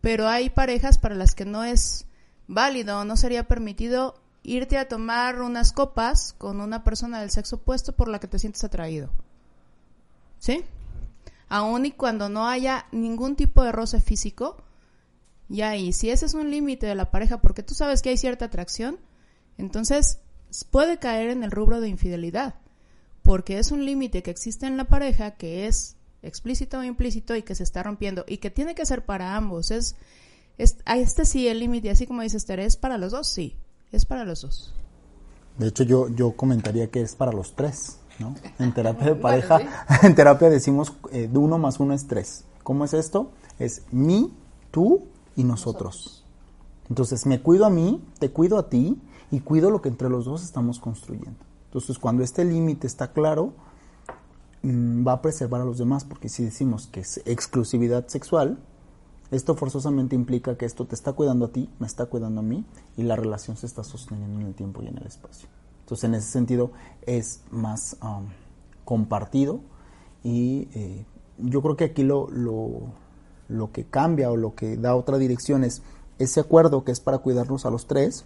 Pero 0.00 0.28
hay 0.28 0.50
parejas 0.50 0.98
para 0.98 1.14
las 1.14 1.34
que 1.34 1.44
no 1.44 1.64
es 1.64 2.06
válido, 2.48 3.04
no 3.04 3.16
sería 3.16 3.48
permitido 3.48 4.20
irte 4.42 4.76
a 4.76 4.88
tomar 4.88 5.40
unas 5.40 5.72
copas 5.72 6.32
con 6.32 6.60
una 6.60 6.84
persona 6.84 7.20
del 7.20 7.30
sexo 7.30 7.56
opuesto 7.56 7.92
por 7.92 8.08
la 8.08 8.18
que 8.18 8.28
te 8.28 8.38
sientes 8.38 8.64
atraído. 8.64 9.10
¿Sí? 10.38 10.64
Aún 11.48 11.86
y 11.86 11.92
cuando 11.92 12.28
no 12.28 12.48
haya 12.48 12.86
ningún 12.92 13.36
tipo 13.36 13.62
de 13.62 13.72
roce 13.72 14.00
físico, 14.00 14.56
y 15.52 15.92
si 15.92 16.10
ese 16.10 16.26
es 16.26 16.34
un 16.34 16.50
límite 16.50 16.86
de 16.86 16.94
la 16.94 17.10
pareja, 17.10 17.42
porque 17.42 17.62
tú 17.62 17.74
sabes 17.74 18.00
que 18.00 18.08
hay 18.08 18.16
cierta 18.16 18.46
atracción, 18.46 18.98
entonces 19.58 20.18
puede 20.70 20.98
caer 20.98 21.28
en 21.28 21.42
el 21.44 21.50
rubro 21.50 21.80
de 21.80 21.88
infidelidad, 21.88 22.54
porque 23.22 23.58
es 23.58 23.70
un 23.70 23.84
límite 23.84 24.22
que 24.22 24.30
existe 24.30 24.66
en 24.66 24.76
la 24.76 24.84
pareja 24.84 25.32
que 25.32 25.66
es 25.66 25.96
explícito 26.22 26.78
o 26.78 26.84
implícito 26.84 27.36
y 27.36 27.42
que 27.42 27.54
se 27.54 27.64
está 27.64 27.82
rompiendo 27.82 28.24
y 28.26 28.38
que 28.38 28.50
tiene 28.50 28.74
que 28.74 28.86
ser 28.86 29.04
para 29.04 29.36
ambos. 29.36 29.70
Es, 29.70 29.96
es 30.56 30.78
este 30.86 31.26
sí 31.26 31.48
el 31.48 31.58
límite, 31.58 31.90
así 31.90 32.06
como 32.06 32.22
dice 32.22 32.38
Esther, 32.38 32.60
¿es 32.60 32.76
para 32.76 32.96
los 32.96 33.12
dos? 33.12 33.28
Sí, 33.28 33.56
es 33.90 34.06
para 34.06 34.24
los 34.24 34.42
dos. 34.42 34.72
De 35.58 35.68
hecho, 35.68 35.84
yo, 35.84 36.08
yo 36.08 36.32
comentaría 36.32 36.90
que 36.90 37.02
es 37.02 37.14
para 37.14 37.32
los 37.32 37.54
tres, 37.54 37.98
¿no? 38.18 38.34
En 38.58 38.72
terapia 38.74 39.08
de 39.08 39.14
pareja, 39.16 39.56
bueno, 39.56 39.70
sí. 39.88 39.96
en 40.06 40.14
terapia 40.14 40.48
decimos 40.48 40.94
eh, 41.12 41.28
de 41.30 41.38
uno 41.38 41.58
más 41.58 41.78
uno 41.78 41.92
es 41.92 42.06
tres. 42.06 42.44
¿Cómo 42.62 42.84
es 42.84 42.94
esto? 42.94 43.32
Es 43.58 43.82
mi, 43.90 44.32
tú 44.70 45.11
y 45.36 45.44
nosotros. 45.44 46.24
Entonces, 46.88 47.26
me 47.26 47.40
cuido 47.40 47.64
a 47.64 47.70
mí, 47.70 48.02
te 48.18 48.30
cuido 48.30 48.58
a 48.58 48.68
ti 48.68 49.00
y 49.30 49.40
cuido 49.40 49.70
lo 49.70 49.80
que 49.80 49.88
entre 49.88 50.08
los 50.08 50.24
dos 50.24 50.42
estamos 50.42 50.78
construyendo. 50.78 51.38
Entonces, 51.66 51.98
cuando 51.98 52.22
este 52.22 52.44
límite 52.44 52.86
está 52.86 53.12
claro, 53.12 53.54
mmm, 54.62 55.06
va 55.06 55.12
a 55.12 55.22
preservar 55.22 55.62
a 55.62 55.64
los 55.64 55.78
demás, 55.78 56.04
porque 56.04 56.28
si 56.28 56.44
decimos 56.44 56.86
que 56.86 57.00
es 57.00 57.22
exclusividad 57.24 58.06
sexual, 58.08 58.58
esto 59.30 59.54
forzosamente 59.54 60.14
implica 60.14 60.58
que 60.58 60.66
esto 60.66 60.86
te 60.86 60.94
está 60.94 61.14
cuidando 61.14 61.46
a 61.46 61.48
ti, 61.48 61.70
me 61.78 61.86
está 61.86 62.06
cuidando 62.06 62.40
a 62.40 62.44
mí 62.44 62.66
y 62.98 63.02
la 63.04 63.16
relación 63.16 63.56
se 63.56 63.64
está 63.64 63.82
sosteniendo 63.82 64.40
en 64.40 64.46
el 64.48 64.54
tiempo 64.54 64.82
y 64.82 64.88
en 64.88 64.98
el 64.98 65.06
espacio. 65.06 65.48
Entonces, 65.80 66.04
en 66.04 66.14
ese 66.14 66.30
sentido, 66.30 66.72
es 67.06 67.40
más, 67.50 67.96
um, 68.02 68.26
compartido 68.84 69.60
y 70.22 70.68
eh, 70.74 71.06
yo 71.38 71.62
creo 71.62 71.76
que 71.76 71.84
aquí 71.84 72.02
lo, 72.02 72.28
lo 73.48 73.72
que 73.72 73.84
cambia 73.84 74.30
o 74.30 74.36
lo 74.36 74.54
que 74.54 74.76
da 74.76 74.94
otra 74.94 75.18
dirección 75.18 75.64
es 75.64 75.82
ese 76.18 76.40
acuerdo 76.40 76.84
que 76.84 76.92
es 76.92 77.00
para 77.00 77.18
cuidarnos 77.18 77.66
a 77.66 77.70
los 77.70 77.86
tres, 77.86 78.24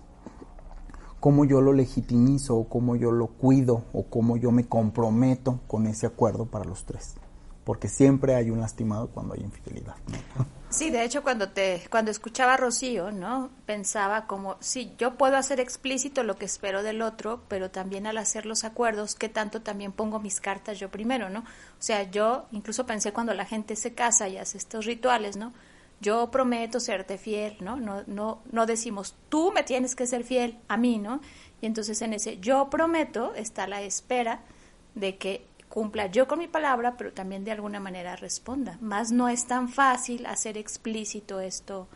cómo 1.20 1.44
yo 1.44 1.61
lo 1.61 1.73
legitimizo, 1.73 2.56
o 2.56 2.68
cómo 2.68 2.96
yo 2.96 3.11
lo 3.11 3.26
cuido, 3.28 3.85
o 3.92 4.04
cómo 4.04 4.37
yo 4.37 4.52
me 4.52 4.66
comprometo 4.66 5.61
con 5.66 5.87
ese 5.87 6.06
acuerdo 6.06 6.46
para 6.46 6.64
los 6.64 6.85
tres. 6.85 7.14
Porque 7.64 7.88
siempre 7.88 8.35
hay 8.35 8.50
un 8.50 8.61
lastimado 8.61 9.08
cuando 9.08 9.35
hay 9.35 9.40
infidelidad. 9.40 9.96
Sí, 10.68 10.90
de 10.90 11.04
hecho 11.04 11.23
cuando 11.23 11.49
te 11.50 11.87
cuando 11.90 12.11
escuchaba 12.11 12.54
a 12.54 12.56
Rocío, 12.56 13.12
¿no? 13.12 13.50
Pensaba 13.66 14.26
como 14.26 14.56
sí, 14.61 14.92
yo 14.99 15.16
puedo 15.16 15.37
hacer 15.37 15.61
explícito 15.61 16.25
lo 16.25 16.37
que 16.37 16.44
espero 16.44 16.82
del 16.82 17.02
otro, 17.02 17.44
pero 17.49 17.70
también 17.70 18.06
al 18.06 18.18
hacer 18.18 18.46
los 18.46 18.64
acuerdos, 18.64 19.14
qué 19.14 19.28
tanto 19.28 19.62
también 19.62 19.92
pongo 19.92 20.18
mis 20.18 20.40
cartas 20.40 20.78
yo 20.78 20.90
primero, 20.90 21.30
¿no? 21.30 21.40
O 21.40 21.82
sea, 21.82 22.02
yo 22.11 22.46
incluso 22.50 22.85
pensé 22.85 23.12
cuando 23.12 23.32
la 23.32 23.46
gente 23.46 23.76
se 23.76 23.94
casa 23.94 24.28
y 24.28 24.38
hace 24.38 24.58
estos 24.58 24.87
rituales, 24.87 25.37
¿no? 25.37 25.52
Yo 26.00 26.30
prometo 26.30 26.80
serte 26.80 27.16
fiel, 27.16 27.56
¿no? 27.61 27.76
No 27.76 28.02
no 28.06 28.42
no 28.50 28.66
decimos 28.66 29.14
tú 29.28 29.52
me 29.52 29.62
tienes 29.62 29.94
que 29.94 30.06
ser 30.06 30.25
fiel 30.25 30.58
a 30.68 30.76
mí, 30.76 30.99
¿no? 30.99 31.20
Y 31.61 31.66
entonces 31.66 32.02
en 32.02 32.12
ese 32.12 32.38
yo 32.38 32.68
prometo 32.70 33.35
está 33.35 33.66
la 33.68 33.82
espera 33.82 34.40
de 34.96 35.16
que 35.16 35.46
cumpla 35.68 36.06
yo 36.06 36.26
con 36.26 36.38
mi 36.38 36.49
palabra, 36.49 36.96
pero 36.96 37.12
también 37.12 37.44
de 37.44 37.52
alguna 37.52 37.80
manera 37.80 38.16
responda. 38.16 38.78
Más 38.80 39.12
no 39.12 39.28
es 39.28 39.46
tan 39.46 39.68
fácil 39.68 40.26
hacer 40.26 40.56
explícito 40.56 41.40
esto, 41.40 41.88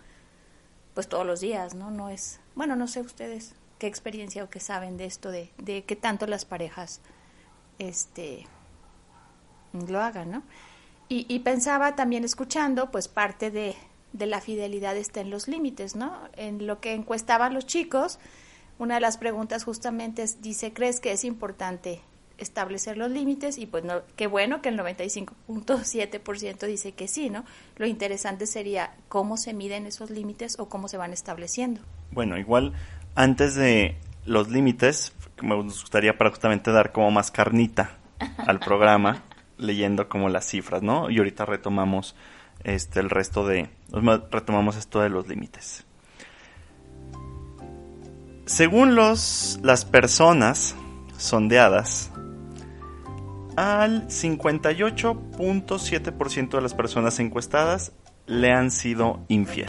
pues 0.95 1.09
todos 1.09 1.27
los 1.27 1.41
días, 1.41 1.75
¿no? 1.75 1.91
No 1.91 2.09
es, 2.09 2.41
bueno, 2.55 2.77
no 2.77 2.87
sé 2.89 3.01
ustedes 3.01 3.55
qué 3.79 3.87
experiencia 3.87 4.45
o 4.45 4.51
qué 4.51 4.61
saben 4.61 4.97
de 4.97 5.07
esto, 5.07 5.31
de, 5.31 5.51
de 5.59 5.85
qué 5.85 5.97
tanto 5.97 6.27
las 6.27 6.45
parejas, 6.45 7.01
este, 7.79 8.47
lo 9.73 10.01
hagan, 10.01 10.31
¿no? 10.31 10.43
Y, 11.13 11.41
pensaba 11.41 11.97
también 11.97 12.23
escuchando, 12.23 12.93
pues 12.93 13.09
parte 13.09 13.51
de, 13.51 13.75
de 14.13 14.27
la 14.27 14.41
fidelidad 14.41 14.97
está 14.97 15.21
en 15.21 15.31
los 15.31 15.49
límites, 15.49 15.97
¿no? 15.97 16.17
En 16.37 16.69
lo 16.69 16.79
que 16.79 16.95
encuestaban 16.95 17.53
los 17.53 17.67
chicos, 17.67 18.21
una 18.79 18.95
de 18.95 19.01
las 19.01 19.17
preguntas 19.17 19.65
justamente 19.65 20.23
es, 20.23 20.41
dice, 20.41 20.73
¿crees 20.73 21.01
que 21.01 21.11
es 21.11 21.25
importante 21.25 22.01
establecer 22.41 22.97
los 22.97 23.11
límites 23.11 23.59
y 23.59 23.67
pues 23.67 23.85
no, 23.85 24.03
qué 24.17 24.27
bueno 24.27 24.63
que 24.63 24.71
el 24.71 24.79
95.7% 24.79 26.67
dice 26.67 26.93
que 26.93 27.07
sí, 27.07 27.31
¿no? 27.31 27.45
Lo 27.77 27.87
interesante 27.87 28.47
sería 28.47 28.95
cómo 29.09 29.37
se 29.37 29.55
miden 29.55 29.87
esos 29.87 30.11
límites 30.11 30.59
o 30.59 30.69
cómo 30.69 30.89
se 30.89 30.97
van 30.97 31.13
estableciendo. 31.13 31.81
Bueno, 32.11 32.39
igual 32.39 32.73
antes 33.15 33.55
de 33.55 33.97
los 34.25 34.49
límites, 34.49 35.13
me 35.43 35.55
gustaría 35.55 36.17
para 36.17 36.31
justamente 36.31 36.73
dar 36.73 36.93
como 36.93 37.11
más 37.11 37.31
carnita 37.31 37.99
al 38.39 38.61
programa, 38.61 39.23
leyendo 39.59 40.09
como 40.09 40.29
las 40.29 40.47
cifras, 40.47 40.83
¿no? 40.83 41.11
Y 41.11 41.19
ahorita 41.19 41.45
retomamos 41.45 42.15
este 42.65 43.01
el 43.01 43.11
resto 43.11 43.47
de 43.47 43.71
retomamos 44.31 44.77
esto 44.77 45.01
de 45.01 45.09
los 45.09 45.29
límites. 45.29 45.85
Según 48.47 48.95
los 48.95 49.59
las 49.63 49.85
personas 49.85 50.75
sondeadas, 51.17 52.11
al 53.61 54.09
58.7% 54.09 56.51
de 56.51 56.61
las 56.63 56.73
personas 56.73 57.21
encuestadas 57.21 57.93
le 58.27 58.53
han 58.53 58.71
sido 58.71 59.21
infiel. 59.29 59.69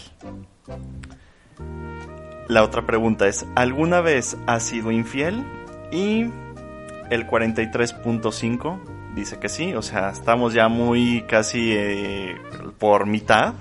La 2.48 2.64
otra 2.64 2.86
pregunta 2.86 3.28
es, 3.28 3.46
¿alguna 3.54 4.00
vez 4.00 4.38
ha 4.48 4.62
sido 4.62 4.92
infiel? 4.92 5.44
Y 5.92 6.22
el 7.10 7.28
43.5 7.28 8.80
dice 9.14 9.40
que 9.40 9.50
sí, 9.50 9.74
o 9.74 9.82
sea, 9.82 10.10
estamos 10.10 10.54
ya 10.54 10.70
muy 10.70 11.26
casi 11.28 11.74
eh, 11.74 12.38
por 12.80 13.08
mitad. 13.08 13.56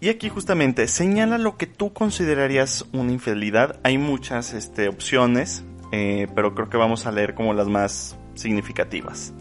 Y 0.00 0.10
aquí 0.10 0.28
justamente 0.28 0.86
señala 0.86 1.38
lo 1.38 1.56
que 1.56 1.66
tú 1.66 1.92
considerarías 1.92 2.86
una 2.92 3.10
infidelidad. 3.10 3.80
Hay 3.82 3.98
muchas 3.98 4.52
este, 4.52 4.86
opciones, 4.86 5.64
eh, 5.90 6.28
pero 6.36 6.54
creo 6.54 6.70
que 6.70 6.76
vamos 6.76 7.04
a 7.06 7.10
leer 7.10 7.34
como 7.34 7.52
las 7.52 7.66
más 7.66 8.16
significativas 8.34 9.34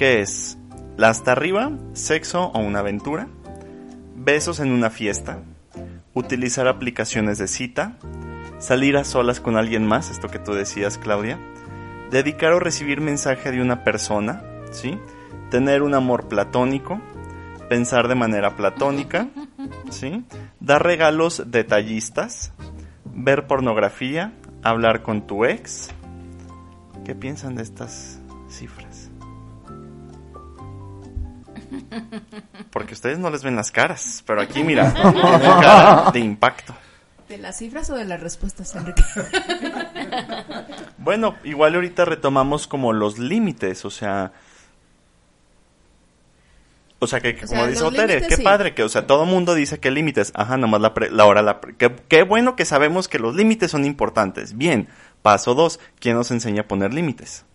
que 0.00 0.22
es 0.22 0.56
la 0.96 1.10
hasta 1.10 1.32
arriba, 1.32 1.72
sexo 1.92 2.46
o 2.54 2.58
una 2.58 2.78
aventura, 2.78 3.28
besos 4.16 4.58
en 4.58 4.72
una 4.72 4.88
fiesta, 4.88 5.42
utilizar 6.14 6.68
aplicaciones 6.68 7.36
de 7.36 7.46
cita, 7.46 7.98
salir 8.60 8.96
a 8.96 9.04
solas 9.04 9.40
con 9.40 9.58
alguien 9.58 9.86
más, 9.86 10.10
esto 10.10 10.28
que 10.28 10.38
tú 10.38 10.54
decías 10.54 10.96
Claudia, 10.96 11.38
dedicar 12.10 12.54
o 12.54 12.60
recibir 12.60 13.02
mensaje 13.02 13.52
de 13.52 13.60
una 13.60 13.84
persona, 13.84 14.42
¿sí? 14.70 14.98
tener 15.50 15.82
un 15.82 15.92
amor 15.92 16.28
platónico, 16.28 16.98
pensar 17.68 18.08
de 18.08 18.14
manera 18.14 18.56
platónica, 18.56 19.28
¿sí? 19.90 20.24
dar 20.60 20.82
regalos 20.82 21.42
detallistas, 21.50 22.54
ver 23.04 23.46
pornografía, 23.46 24.32
hablar 24.62 25.02
con 25.02 25.26
tu 25.26 25.44
ex. 25.44 25.90
¿Qué 27.04 27.14
piensan 27.14 27.54
de 27.54 27.64
estas 27.64 28.18
cifras? 28.48 28.89
Porque 32.70 32.94
ustedes 32.94 33.18
no 33.18 33.30
les 33.30 33.42
ven 33.42 33.56
las 33.56 33.70
caras, 33.70 34.22
pero 34.26 34.40
aquí 34.40 34.62
mira, 34.62 34.92
cara 35.60 36.10
de 36.12 36.20
impacto. 36.20 36.74
¿De 37.28 37.38
las 37.38 37.58
cifras 37.58 37.88
o 37.90 37.94
de 37.94 38.04
las 38.04 38.20
respuestas, 38.20 38.74
Enrique? 38.74 39.04
bueno, 40.98 41.36
igual 41.44 41.76
ahorita 41.76 42.04
retomamos 42.04 42.66
como 42.66 42.92
los 42.92 43.18
límites, 43.18 43.84
o 43.84 43.90
sea... 43.90 44.32
O 47.02 47.06
sea, 47.06 47.20
que, 47.20 47.34
como 47.34 47.66
dice 47.66 47.82
Otere, 47.82 48.26
qué 48.26 48.36
padre, 48.38 48.74
que, 48.74 48.82
o 48.82 48.88
sea, 48.88 49.06
todo 49.06 49.24
mundo 49.24 49.54
dice 49.54 49.80
que 49.80 49.90
límites. 49.90 50.32
Ajá, 50.34 50.58
nomás 50.58 50.82
la, 50.82 50.92
la 51.10 51.24
hora, 51.24 51.40
la... 51.40 51.58
qué 51.58 52.22
bueno 52.24 52.56
que 52.56 52.66
sabemos 52.66 53.08
que 53.08 53.18
los 53.18 53.34
límites 53.34 53.70
son 53.70 53.86
importantes. 53.86 54.58
Bien, 54.58 54.86
paso 55.22 55.54
dos, 55.54 55.80
¿quién 55.98 56.16
nos 56.16 56.30
enseña 56.30 56.62
a 56.62 56.68
poner 56.68 56.92
límites? 56.92 57.46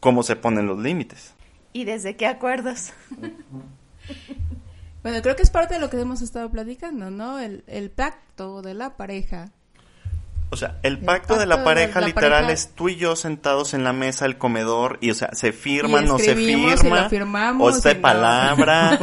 ¿Cómo 0.00 0.22
se 0.22 0.36
ponen 0.36 0.66
los 0.66 0.78
límites? 0.78 1.32
¿Y 1.72 1.84
desde 1.84 2.16
qué 2.16 2.26
acuerdos? 2.26 2.92
bueno, 5.02 5.22
creo 5.22 5.36
que 5.36 5.42
es 5.42 5.50
parte 5.50 5.74
de 5.74 5.80
lo 5.80 5.90
que 5.90 6.00
hemos 6.00 6.22
estado 6.22 6.50
platicando, 6.50 7.10
¿no? 7.10 7.38
El, 7.38 7.64
el 7.66 7.90
pacto 7.90 8.62
de 8.62 8.74
la 8.74 8.96
pareja. 8.96 9.50
O 10.52 10.56
sea, 10.56 10.78
el 10.82 10.98
pacto, 10.98 11.38
de 11.38 11.46
la 11.46 11.64
pareja 11.64 12.02
literal 12.02 12.50
es 12.50 12.74
tú 12.74 12.90
y 12.90 12.96
yo 12.96 13.16
sentados 13.16 13.72
en 13.72 13.84
la 13.84 13.94
mesa 13.94 14.26
del 14.26 14.36
comedor 14.36 14.98
y, 15.00 15.10
o 15.10 15.14
sea, 15.14 15.30
se 15.32 15.50
firma, 15.50 16.02
no 16.02 16.18
se 16.18 16.36
firma, 16.36 17.56
o 17.58 17.70
es 17.70 17.82
de 17.82 17.94
palabra, 17.94 18.98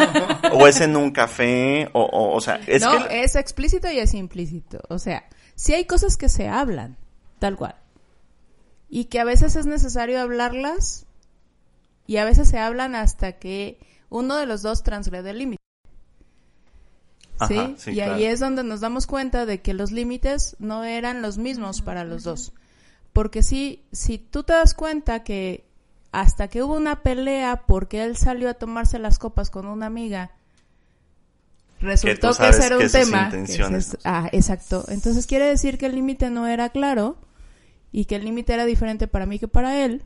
o 0.54 0.68
es 0.68 0.80
en 0.80 0.96
un 0.96 1.10
café, 1.10 1.90
o, 1.94 2.36
o, 2.36 2.40
sea, 2.40 2.62
es 2.68 2.84
no, 2.84 3.04
es 3.08 3.36
explícito 3.36 3.90
y 3.90 3.98
es 3.98 4.14
implícito. 4.14 4.80
O 4.90 5.00
sea, 5.00 5.28
si 5.56 5.74
hay 5.74 5.86
cosas 5.86 6.18
que 6.18 6.30
se 6.30 6.48
hablan, 6.48 6.98
tal 7.40 7.56
cual, 7.56 7.78
y 8.88 9.06
que 9.06 9.20
a 9.20 9.24
veces 9.24 9.56
es 9.56 9.66
necesario 9.66 10.22
hablarlas 10.22 11.08
y 12.10 12.18
a 12.18 12.26
veces 12.26 12.50
se 12.50 12.58
hablan 12.58 12.96
hasta 12.96 13.34
que 13.34 13.78
uno 14.10 14.38
de 14.38 14.48
los 14.48 14.64
dos 14.64 14.82
transgrede 14.82 15.30
el 15.30 15.38
límite. 15.38 15.62
¿Sí? 17.48 17.92
y 17.92 18.00
ahí 18.00 18.26
es 18.26 18.40
donde 18.40 18.64
nos 18.64 18.80
damos 18.82 19.06
cuenta 19.06 19.46
de 19.46 19.62
que 19.62 19.76
los 19.76 19.92
límites 19.92 20.56
no 20.58 20.84
eran 20.84 21.22
los 21.22 21.38
mismos 21.38 21.84
para 21.84 22.06
los 22.06 22.24
dos. 22.24 22.52
Porque 23.14 23.44
si, 23.44 23.86
si 23.92 24.18
tú 24.18 24.42
te 24.42 24.54
das 24.54 24.74
cuenta 24.74 25.24
que 25.24 25.66
hasta 26.12 26.48
que 26.48 26.64
hubo 26.64 26.74
una 26.74 27.04
pelea 27.04 27.68
porque 27.68 28.04
él 28.04 28.18
salió 28.18 28.50
a 28.50 28.56
tomarse 28.56 28.98
las 28.98 29.20
copas 29.20 29.52
con 29.52 29.68
una 29.68 29.86
amiga, 29.86 30.32
resultó 31.80 32.34
que, 32.34 32.50
ese 32.50 32.66
era 32.66 32.80
un 32.80 32.90
tema. 32.90 33.32
ah, 34.04 34.30
exacto. 34.32 34.84
Entonces 34.88 35.28
quiere 35.28 35.46
decir 35.46 35.78
que 35.78 35.86
el 35.86 35.94
límite 35.94 36.32
no 36.32 36.48
era 36.48 36.70
claro 36.70 37.20
y 37.92 38.06
que 38.06 38.16
el 38.16 38.26
límite 38.26 38.56
era 38.56 38.66
diferente 38.66 39.08
para 39.08 39.28
mí 39.28 39.38
que 39.38 39.48
para 39.48 39.86
él 39.86 40.04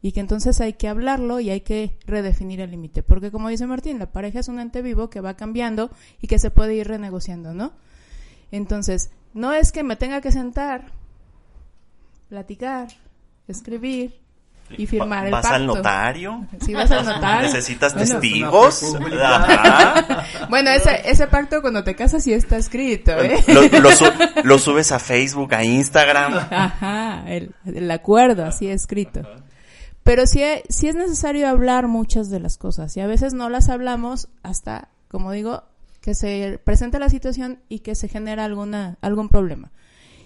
y 0.00 0.12
que 0.12 0.20
entonces 0.20 0.60
hay 0.60 0.74
que 0.74 0.88
hablarlo 0.88 1.40
y 1.40 1.50
hay 1.50 1.62
que 1.62 1.98
redefinir 2.06 2.60
el 2.60 2.70
límite, 2.70 3.02
porque 3.02 3.30
como 3.30 3.48
dice 3.48 3.66
Martín, 3.66 3.98
la 3.98 4.12
pareja 4.12 4.40
es 4.40 4.48
un 4.48 4.60
ente 4.60 4.82
vivo 4.82 5.10
que 5.10 5.20
va 5.20 5.34
cambiando 5.34 5.90
y 6.20 6.28
que 6.28 6.38
se 6.38 6.50
puede 6.50 6.74
ir 6.74 6.86
renegociando, 6.86 7.52
¿no? 7.52 7.72
Entonces, 8.52 9.10
no 9.34 9.52
es 9.52 9.72
que 9.72 9.82
me 9.82 9.96
tenga 9.96 10.20
que 10.20 10.32
sentar, 10.32 10.92
platicar, 12.28 12.88
escribir 13.48 14.20
y 14.70 14.86
firmar 14.86 15.26
el 15.26 15.30
pacto. 15.32 15.48
¿Vas 15.48 15.56
al 15.56 15.66
notario? 15.66 16.46
Sí, 16.64 16.74
vas 16.74 16.90
al 16.90 17.04
notario. 17.04 17.48
¿Necesitas 17.48 17.94
testigos? 17.94 18.96
bueno, 20.48 20.70
ese, 20.70 21.10
ese 21.10 21.26
pacto 21.26 21.60
cuando 21.60 21.82
te 21.82 21.96
casas 21.96 22.22
sí 22.22 22.32
está 22.32 22.56
escrito, 22.56 23.12
¿eh? 23.12 23.44
Lo, 24.44 24.58
subes 24.58 24.92
a 24.92 24.98
Facebook, 24.98 25.54
a 25.54 25.64
Instagram. 25.64 26.34
Ajá, 26.50 27.24
el, 27.26 27.52
el 27.66 27.90
acuerdo 27.90 28.44
así 28.44 28.68
escrito. 28.68 29.22
Pero 30.08 30.26
sí, 30.26 30.40
sí 30.70 30.88
es 30.88 30.94
necesario 30.94 31.46
hablar 31.46 31.86
muchas 31.86 32.30
de 32.30 32.40
las 32.40 32.56
cosas 32.56 32.96
y 32.96 33.00
a 33.00 33.06
veces 33.06 33.34
no 33.34 33.50
las 33.50 33.68
hablamos 33.68 34.30
hasta, 34.42 34.88
como 35.08 35.32
digo, 35.32 35.64
que 36.00 36.14
se 36.14 36.58
presenta 36.64 36.98
la 36.98 37.10
situación 37.10 37.60
y 37.68 37.80
que 37.80 37.94
se 37.94 38.08
genera 38.08 38.46
alguna, 38.46 38.96
algún 39.02 39.28
problema. 39.28 39.70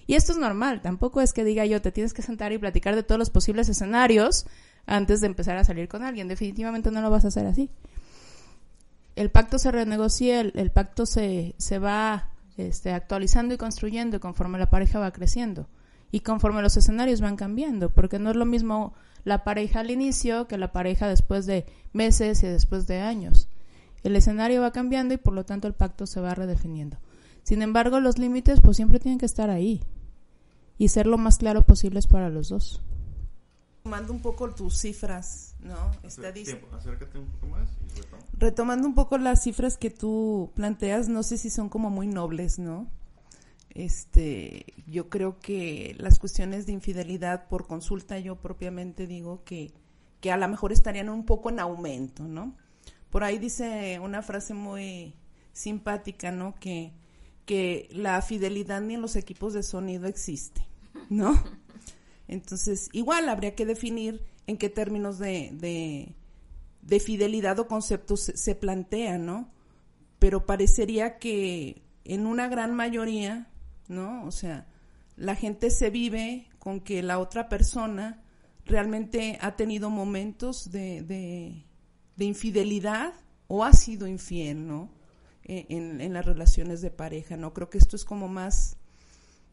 Y 0.06 0.14
esto 0.14 0.30
es 0.30 0.38
normal, 0.38 0.82
tampoco 0.82 1.20
es 1.20 1.32
que 1.32 1.42
diga 1.42 1.66
yo, 1.66 1.82
te 1.82 1.90
tienes 1.90 2.14
que 2.14 2.22
sentar 2.22 2.52
y 2.52 2.58
platicar 2.58 2.94
de 2.94 3.02
todos 3.02 3.18
los 3.18 3.30
posibles 3.30 3.68
escenarios 3.68 4.46
antes 4.86 5.20
de 5.20 5.26
empezar 5.26 5.56
a 5.56 5.64
salir 5.64 5.88
con 5.88 6.04
alguien. 6.04 6.28
Definitivamente 6.28 6.92
no 6.92 7.00
lo 7.00 7.10
vas 7.10 7.24
a 7.24 7.28
hacer 7.28 7.48
así. 7.48 7.68
El 9.16 9.32
pacto 9.32 9.58
se 9.58 9.72
renegocia, 9.72 10.42
el, 10.42 10.52
el 10.54 10.70
pacto 10.70 11.06
se, 11.06 11.56
se 11.58 11.80
va 11.80 12.28
este, 12.56 12.92
actualizando 12.92 13.52
y 13.52 13.58
construyendo 13.58 14.20
conforme 14.20 14.60
la 14.60 14.70
pareja 14.70 15.00
va 15.00 15.10
creciendo 15.10 15.66
y 16.12 16.20
conforme 16.20 16.62
los 16.62 16.76
escenarios 16.76 17.20
van 17.20 17.34
cambiando, 17.34 17.90
porque 17.90 18.20
no 18.20 18.30
es 18.30 18.36
lo 18.36 18.46
mismo 18.46 18.94
la 19.24 19.44
pareja 19.44 19.80
al 19.80 19.90
inicio 19.90 20.48
que 20.48 20.58
la 20.58 20.72
pareja 20.72 21.08
después 21.08 21.46
de 21.46 21.66
meses 21.92 22.42
y 22.42 22.46
después 22.46 22.86
de 22.86 23.00
años. 23.00 23.48
El 24.02 24.16
escenario 24.16 24.62
va 24.62 24.72
cambiando 24.72 25.14
y 25.14 25.18
por 25.18 25.32
lo 25.32 25.44
tanto 25.44 25.68
el 25.68 25.74
pacto 25.74 26.06
se 26.06 26.20
va 26.20 26.34
redefiniendo. 26.34 26.98
Sin 27.44 27.62
embargo, 27.62 28.00
los 28.00 28.18
límites 28.18 28.60
pues 28.60 28.76
siempre 28.76 28.98
tienen 28.98 29.18
que 29.18 29.26
estar 29.26 29.50
ahí 29.50 29.82
y 30.78 30.88
ser 30.88 31.06
lo 31.06 31.18
más 31.18 31.38
claro 31.38 31.62
posibles 31.62 32.06
para 32.06 32.28
los 32.28 32.48
dos. 32.48 32.82
Retomando 33.84 34.12
un 34.12 34.22
poco 34.22 34.50
tus 34.50 34.78
cifras, 34.78 35.56
¿no? 35.60 35.90
Acércate 36.04 37.18
un 37.18 37.26
poco 37.26 37.46
más 37.48 37.68
Retomando 38.38 38.86
un 38.86 38.94
poco 38.94 39.18
las 39.18 39.42
cifras 39.42 39.76
que 39.76 39.90
tú 39.90 40.50
planteas, 40.54 41.08
no 41.08 41.22
sé 41.22 41.36
si 41.36 41.50
son 41.50 41.68
como 41.68 41.90
muy 41.90 42.06
nobles, 42.06 42.58
¿no? 42.58 42.88
Este, 43.74 44.66
yo 44.86 45.08
creo 45.08 45.38
que 45.38 45.96
las 45.98 46.18
cuestiones 46.18 46.66
de 46.66 46.72
infidelidad 46.72 47.48
por 47.48 47.66
consulta, 47.66 48.18
yo 48.18 48.36
propiamente 48.36 49.06
digo 49.06 49.44
que, 49.44 49.72
que 50.20 50.30
a 50.30 50.36
lo 50.36 50.46
mejor 50.48 50.72
estarían 50.72 51.08
un 51.08 51.24
poco 51.24 51.48
en 51.48 51.58
aumento, 51.58 52.28
¿no? 52.28 52.54
Por 53.10 53.24
ahí 53.24 53.38
dice 53.38 53.98
una 53.98 54.22
frase 54.22 54.52
muy 54.52 55.14
simpática, 55.52 56.30
¿no? 56.32 56.54
Que, 56.54 56.92
que 57.46 57.88
la 57.92 58.20
fidelidad 58.20 58.82
ni 58.82 58.94
en 58.94 59.02
los 59.02 59.16
equipos 59.16 59.54
de 59.54 59.62
sonido 59.62 60.06
existe, 60.06 60.66
¿no? 61.08 61.42
Entonces, 62.28 62.90
igual 62.92 63.28
habría 63.28 63.54
que 63.54 63.66
definir 63.66 64.22
en 64.46 64.58
qué 64.58 64.68
términos 64.68 65.18
de, 65.18 65.50
de, 65.54 66.14
de 66.82 67.00
fidelidad 67.00 67.58
o 67.58 67.68
conceptos 67.68 68.20
se, 68.20 68.36
se 68.36 68.54
plantea, 68.54 69.16
¿no? 69.16 69.50
Pero 70.18 70.44
parecería 70.44 71.18
que 71.18 71.82
en 72.04 72.26
una 72.26 72.48
gran 72.48 72.74
mayoría 72.74 73.48
¿no? 73.88 74.24
O 74.24 74.30
sea, 74.30 74.66
la 75.16 75.34
gente 75.34 75.70
se 75.70 75.90
vive 75.90 76.48
con 76.58 76.80
que 76.80 77.02
la 77.02 77.18
otra 77.18 77.48
persona 77.48 78.22
realmente 78.64 79.38
ha 79.40 79.56
tenido 79.56 79.90
momentos 79.90 80.70
de, 80.70 81.02
de, 81.02 82.24
infidelidad 82.24 83.14
o 83.48 83.64
ha 83.64 83.72
sido 83.72 84.06
infiel, 84.06 84.66
¿no? 84.66 84.90
E, 85.44 85.66
en, 85.70 86.00
en, 86.00 86.12
las 86.12 86.24
relaciones 86.24 86.80
de 86.80 86.90
pareja, 86.90 87.36
¿no? 87.36 87.52
Creo 87.52 87.68
que 87.68 87.78
esto 87.78 87.96
es 87.96 88.04
como 88.04 88.28
más, 88.28 88.76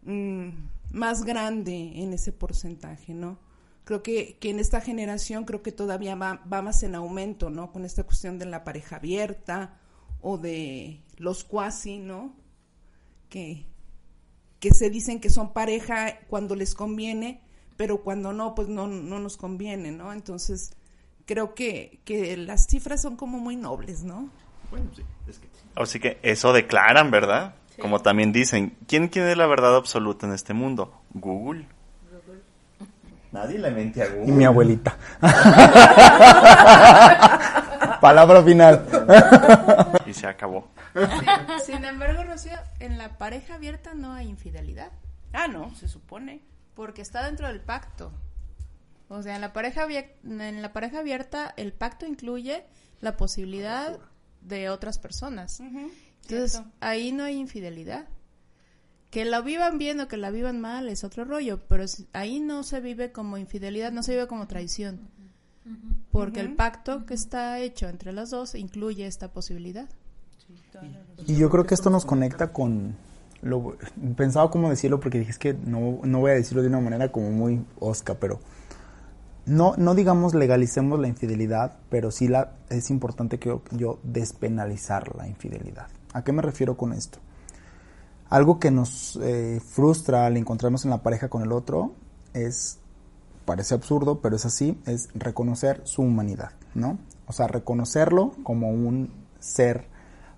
mm, 0.03 0.49
más 0.91 1.23
grande 1.23 1.93
en 1.95 2.13
ese 2.13 2.31
porcentaje, 2.31 3.15
¿no? 3.15 3.39
Creo 3.85 4.03
que, 4.03 4.37
que 4.39 4.51
en 4.51 4.59
esta 4.59 4.81
generación 4.81 5.45
creo 5.45 5.63
que 5.63 5.71
todavía 5.71 6.13
va, 6.13 6.43
va 6.51 6.61
más 6.61 6.83
en 6.83 6.93
aumento, 6.93 7.49
¿no? 7.49 7.71
Con 7.71 7.85
esta 7.85 8.03
cuestión 8.03 8.37
de 8.37 8.45
la 8.45 8.63
pareja 8.63 8.97
abierta 8.97 9.79
o 10.21 10.37
de 10.37 11.01
los 11.17 11.43
cuasi, 11.43 11.97
¿no? 11.97 12.35
Que, 13.29 13.65
que 14.59 14.73
se 14.73 14.89
dicen 14.89 15.19
que 15.19 15.29
son 15.29 15.53
pareja 15.53 16.19
cuando 16.29 16.55
les 16.55 16.75
conviene, 16.75 17.41
pero 17.77 18.01
cuando 18.01 18.33
no, 18.33 18.55
pues 18.55 18.67
no, 18.67 18.87
no 18.87 19.19
nos 19.19 19.37
conviene, 19.37 19.91
¿no? 19.91 20.11
Entonces, 20.11 20.73
creo 21.25 21.55
que, 21.55 21.99
que 22.05 22.35
las 22.37 22.67
cifras 22.67 23.01
son 23.01 23.15
como 23.15 23.39
muy 23.39 23.55
nobles, 23.55 24.03
¿no? 24.03 24.29
Bueno, 24.69 24.87
sí, 24.95 25.03
es 25.27 25.39
que... 25.39 25.47
Así 25.75 25.99
que 25.99 26.19
eso 26.23 26.51
declaran, 26.51 27.11
¿verdad? 27.11 27.55
Como 27.79 28.01
también 28.01 28.33
dicen, 28.33 28.75
¿quién 28.87 29.09
tiene 29.09 29.35
la 29.35 29.47
verdad 29.47 29.75
absoluta 29.75 30.27
en 30.27 30.33
este 30.33 30.53
mundo? 30.53 31.01
Google. 31.13 31.65
Google. 32.11 32.41
Nadie 33.31 33.59
le 33.59 33.71
mente 33.71 34.03
a 34.03 34.09
Google. 34.09 34.27
Y 34.27 34.31
mi 34.31 34.43
abuelita. 34.43 34.97
Palabra 38.01 38.43
final. 38.43 38.85
y 40.09 40.13
se 40.13 40.27
acabó. 40.27 40.67
Sin 41.65 41.85
embargo, 41.85 42.23
Rocío, 42.23 42.57
en 42.79 42.97
la 42.97 43.17
pareja 43.17 43.55
abierta 43.55 43.93
no 43.93 44.13
hay 44.13 44.27
infidelidad. 44.27 44.91
Ah, 45.33 45.47
no, 45.47 45.73
se 45.75 45.87
supone. 45.87 46.41
Porque 46.73 47.01
está 47.01 47.25
dentro 47.25 47.47
del 47.47 47.61
pacto. 47.61 48.11
O 49.07 49.21
sea, 49.21 49.35
en 49.35 49.41
la 49.41 49.53
pareja, 49.53 49.87
en 50.23 50.61
la 50.61 50.73
pareja 50.73 50.99
abierta 50.99 51.53
el 51.57 51.73
pacto 51.73 52.05
incluye 52.05 52.65
la 53.01 53.17
posibilidad 53.17 53.99
de 54.41 54.69
otras 54.69 54.99
personas. 54.99 55.59
Entonces, 55.59 56.61
ahí 56.79 57.11
no 57.11 57.23
hay 57.23 57.37
infidelidad. 57.37 58.07
Que 59.09 59.25
la 59.25 59.41
vivan 59.41 59.79
bien 59.79 59.99
o 60.01 60.07
que 60.07 60.17
la 60.17 60.29
vivan 60.29 60.61
mal 60.61 60.87
es 60.87 61.03
otro 61.03 61.25
rollo, 61.25 61.59
pero 61.67 61.85
ahí 62.13 62.39
no 62.39 62.61
se 62.61 62.79
vive 62.79 63.11
como 63.11 63.39
infidelidad, 63.39 63.91
no 63.91 64.03
se 64.03 64.11
vive 64.11 64.27
como 64.27 64.47
traición. 64.47 65.09
Porque 66.11 66.39
el 66.39 66.55
pacto 66.55 67.05
que 67.05 67.13
está 67.13 67.59
hecho 67.59 67.87
entre 67.87 68.11
las 68.11 68.31
dos 68.31 68.55
incluye 68.55 69.05
esta 69.05 69.31
posibilidad. 69.31 69.87
Y 71.27 71.35
yo 71.35 71.49
creo 71.49 71.65
que 71.65 71.75
esto 71.75 71.89
nos 71.89 72.05
conecta 72.05 72.51
con... 72.51 72.95
Lo, 73.41 73.77
pensaba 74.17 74.51
cómo 74.51 74.69
decirlo 74.69 74.99
porque 74.99 75.19
dije 75.19 75.31
es 75.31 75.39
que 75.39 75.53
no, 75.53 75.99
no 76.03 76.19
voy 76.19 76.31
a 76.31 76.33
decirlo 76.33 76.61
de 76.61 76.67
una 76.67 76.81
manera 76.81 77.09
como 77.09 77.31
muy 77.31 77.63
osca, 77.79 78.15
pero 78.15 78.41
no, 79.49 79.75
no 79.77 79.95
digamos 79.95 80.35
legalicemos 80.35 80.99
la 80.99 81.07
infidelidad, 81.07 81.77
pero 81.89 82.11
sí 82.11 82.27
la, 82.27 82.51
es 82.69 82.89
importante 82.89 83.39
que 83.39 83.57
yo, 83.71 83.99
despenalizar 84.03 85.15
la 85.15 85.27
infidelidad. 85.27 85.87
¿A 86.13 86.23
qué 86.23 86.31
me 86.31 86.41
refiero 86.41 86.77
con 86.77 86.93
esto? 86.93 87.19
Algo 88.29 88.59
que 88.59 88.71
nos 88.71 89.17
eh, 89.21 89.59
frustra 89.65 90.25
al 90.25 90.37
encontrarnos 90.37 90.85
en 90.85 90.91
la 90.91 91.01
pareja 91.01 91.29
con 91.29 91.41
el 91.41 91.51
otro 91.51 91.93
es, 92.33 92.79
parece 93.49 93.73
absurdo, 93.73 94.21
pero 94.21 94.35
es 94.35 94.45
así, 94.45 94.79
es 94.85 95.09
reconocer 95.15 95.81
su 95.83 96.03
humanidad, 96.03 96.51
¿no? 96.75 96.99
O 97.25 97.33
sea, 97.33 97.47
reconocerlo 97.47 98.35
como 98.43 98.69
un 98.69 99.11
ser 99.39 99.87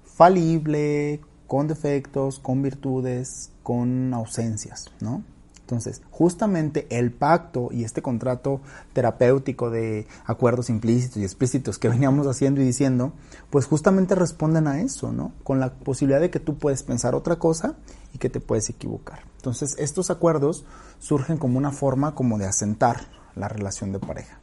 falible, 0.01 1.19
con 1.45 1.67
defectos, 1.67 2.39
con 2.39 2.61
virtudes, 2.61 3.51
con 3.63 4.13
ausencias, 4.13 4.85
¿no? 5.01 5.23
Entonces, 5.71 6.01
justamente 6.11 6.85
el 6.89 7.13
pacto 7.13 7.69
y 7.71 7.85
este 7.85 8.01
contrato 8.01 8.59
terapéutico 8.91 9.69
de 9.69 10.05
acuerdos 10.25 10.69
implícitos 10.69 11.17
y 11.17 11.23
explícitos 11.23 11.79
que 11.79 11.87
veníamos 11.89 12.27
haciendo 12.27 12.59
y 12.59 12.65
diciendo, 12.65 13.13
pues 13.49 13.67
justamente 13.67 14.13
responden 14.13 14.67
a 14.67 14.81
eso, 14.81 15.13
¿no? 15.13 15.31
Con 15.45 15.61
la 15.61 15.73
posibilidad 15.73 16.19
de 16.19 16.29
que 16.29 16.41
tú 16.41 16.57
puedes 16.57 16.83
pensar 16.83 17.15
otra 17.15 17.37
cosa 17.37 17.75
y 18.13 18.17
que 18.17 18.29
te 18.29 18.41
puedes 18.41 18.69
equivocar. 18.69 19.23
Entonces, 19.37 19.77
estos 19.79 20.09
acuerdos 20.09 20.65
surgen 20.99 21.37
como 21.37 21.57
una 21.57 21.71
forma 21.71 22.15
como 22.15 22.37
de 22.37 22.47
asentar 22.47 23.07
la 23.35 23.47
relación 23.47 23.93
de 23.93 23.99
pareja. 23.99 24.39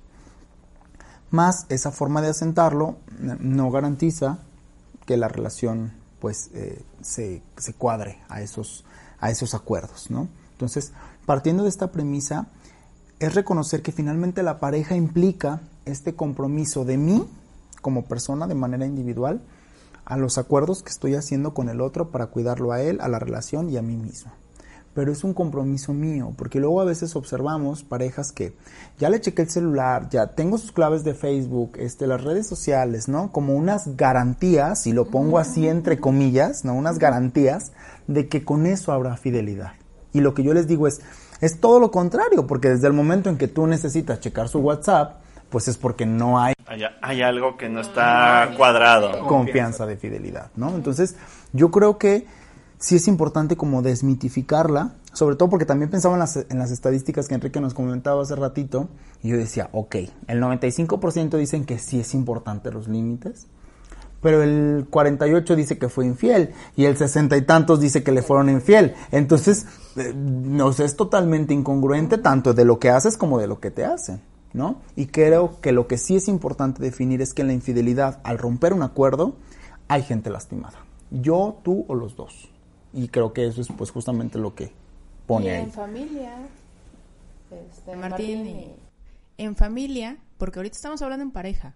Más 1.31 1.67
esa 1.69 1.93
forma 1.93 2.23
de 2.23 2.29
asentarlo 2.29 2.97
no 3.19 3.71
garantiza 3.71 4.39
que 5.05 5.19
la 5.19 5.29
relación 5.29 5.93
pues 6.21 6.49
eh, 6.55 6.83
se, 7.03 7.43
se, 7.59 7.75
cuadre 7.75 8.19
a 8.31 8.41
esos, 8.41 8.87
a 9.21 9.31
esos 9.31 9.55
acuerdos, 9.55 10.11
¿no? 10.11 10.29
Entonces, 10.59 10.93
partiendo 11.29 11.65
de 11.65 11.69
esta 11.69 11.93
premisa, 11.93 12.47
es 13.19 13.35
reconocer 13.35 13.83
que 13.83 13.93
finalmente 13.93 14.43
la 14.43 14.61
pareja 14.61 14.97
implica 14.97 15.61
este 15.85 16.15
compromiso 16.15 16.87
de 16.87 16.97
mí 16.97 17.29
como 17.83 18.07
persona 18.07 18.47
de 18.47 18.55
manera 18.55 18.87
individual 18.87 19.43
a 20.07 20.17
los 20.17 20.39
acuerdos 20.39 20.83
que 20.83 20.89
estoy 20.89 21.17
haciendo 21.17 21.53
con 21.53 21.69
el 21.69 21.83
otro 21.83 22.11
para 22.11 22.29
cuidarlo 22.29 22.73
a 22.73 22.81
él, 22.81 23.03
a 23.03 23.09
la 23.09 23.19
relación 23.19 23.69
y 23.69 23.77
a 23.77 23.83
mí 23.83 23.99
mismo 23.99 24.33
pero 24.95 25.13
es 25.13 25.23
un 25.23 25.33
compromiso 25.33 25.93
mío, 25.93 26.33
porque 26.37 26.59
luego 26.59 26.81
a 26.81 26.85
veces 26.85 27.15
observamos 27.15 27.85
parejas 27.85 28.33
que 28.33 28.57
ya 28.99 29.09
le 29.11 29.21
chequé 29.21 29.43
el 29.43 29.51
celular, 29.51 30.09
ya 30.11 30.35
tengo 30.35 30.59
sus 30.59 30.73
claves 30.73 31.05
de 31.05 31.15
Facebook, 31.15 31.75
este, 31.77 32.09
las 32.09 32.25
redes 32.25 32.49
sociales, 32.49 33.07
¿no? 33.07 33.31
Como 33.31 33.55
unas 33.55 33.97
garantías, 33.97 34.89
y 34.89 34.93
lo 34.93 35.05
pongo 35.05 35.39
así 35.39 35.69
entre 35.69 36.01
comillas, 36.01 36.65
¿no? 36.65 36.75
Unas 36.75 36.99
garantías 36.99 37.71
de 38.09 38.27
que 38.27 38.45
con 38.45 38.67
eso 38.67 38.91
habrá 38.91 39.17
fidelidad. 39.17 39.75
Y 40.19 40.21
lo 40.21 40.35
que 40.35 40.43
yo 40.43 40.53
les 40.53 40.67
digo 40.67 40.89
es, 40.89 41.01
es 41.41 41.61
todo 41.61 41.79
lo 41.79 41.93
contrario, 41.93 42.47
porque 42.49 42.69
desde 42.69 42.89
el 42.89 42.93
momento 42.93 43.31
en 43.31 43.39
que 43.39 43.47
tú 43.47 43.69
necesitas 43.69 44.19
checar 44.19 44.49
su 44.49 44.59
WhatsApp, 44.59 45.21
pues 45.49 45.69
es 45.69 45.77
porque 45.79 46.07
no 46.07 46.41
hay... 46.41 46.55
Hay, 46.67 46.83
hay 47.01 47.23
algo 47.23 47.57
que 47.57 47.69
no 47.69 47.81
está 47.81 48.51
cuadrado. 48.57 49.27
Confianza 49.29 49.87
de 49.87 49.97
fidelidad, 49.97 50.51
¿no? 50.57 50.75
Entonces, 50.75 51.15
yo 51.53 51.71
creo 51.71 51.99
que 51.99 52.27
sí 52.79 52.97
es 52.97 53.07
importante 53.07 53.57
como 53.57 53.81
desmitificarla, 53.81 54.95
sobre 55.13 55.37
todo 55.37 55.49
porque 55.51 55.65
también 55.65 55.89
pensaba 55.89 56.17
en 56.17 56.21
las, 56.21 56.37
en 56.37 56.59
las 56.59 56.73
estadísticas 56.73 57.29
que 57.29 57.37
Enrique 57.37 57.61
nos 57.61 57.75
comentaba 57.75 58.21
hace 58.21 58.35
ratito, 58.35 58.89
y 59.23 59.29
yo 59.29 59.37
decía, 59.37 59.69
ok, 59.71 59.95
el 60.27 60.43
95% 60.43 61.39
dicen 61.39 61.65
que 61.65 61.79
sí 61.79 62.01
es 62.01 62.13
importante 62.13 62.73
los 62.73 62.89
límites, 62.89 63.47
pero 64.21 64.43
el 64.43 64.87
48 64.91 65.57
dice 65.57 65.79
que 65.79 65.89
fue 65.89 66.07
infiel 66.07 66.53
y 66.77 66.85
el 66.87 66.97
60 66.97 67.37
y 67.37 67.43
tantos 67.43 67.81
dice 67.81 68.03
que 68.03 68.13
le 68.13 68.23
fueron 68.23 68.49
infiel. 68.49 68.95
Entonces, 69.13 69.67
eh, 69.97 70.13
nos 70.15 70.81
es 70.81 70.97
totalmente 70.97 71.55
incongruente 71.55 72.19
tanto 72.19 72.55
de 72.55 72.65
lo 72.65 72.79
que 72.79 72.91
haces 72.91 73.17
como 73.17 73.39
de 73.39 73.47
lo 73.47 73.61
que 73.61 73.71
te 73.71 73.85
hacen, 73.85 74.21
¿no? 74.53 74.81
Y 74.97 75.07
creo 75.07 75.61
que 75.61 75.73
lo 75.73 75.87
que 75.87 75.99
sí 75.99 76.17
es 76.17 76.29
importante 76.29 76.83
definir 76.83 77.23
es 77.23 77.35
que 77.35 77.43
en 77.43 77.49
la 77.49 77.55
infidelidad, 77.55 78.21
al 78.25 78.39
romper 78.39 78.73
un 78.73 78.83
acuerdo, 78.83 79.37
hay 79.87 80.03
gente 80.03 80.31
lastimada. 80.31 80.85
Yo, 81.11 81.61
tú 81.63 81.85
o 81.89 81.95
los 81.95 82.17
dos. 82.17 82.51
Y 82.93 83.09
creo 83.09 83.33
que 83.33 83.47
eso 83.47 83.61
es 83.61 83.69
pues 83.77 83.91
justamente 83.91 84.39
lo 84.39 84.55
que 84.55 84.73
pone 85.27 85.47
y 85.47 85.49
ahí. 85.51 85.63
en 85.63 85.73
familia, 85.73 86.35
este, 87.51 87.97
Martín, 87.97 88.73
en 89.37 89.57
familia, 89.57 90.17
porque 90.39 90.59
ahorita 90.59 90.77
estamos 90.77 91.03
hablando 91.03 91.23
en 91.23 91.31
pareja, 91.31 91.75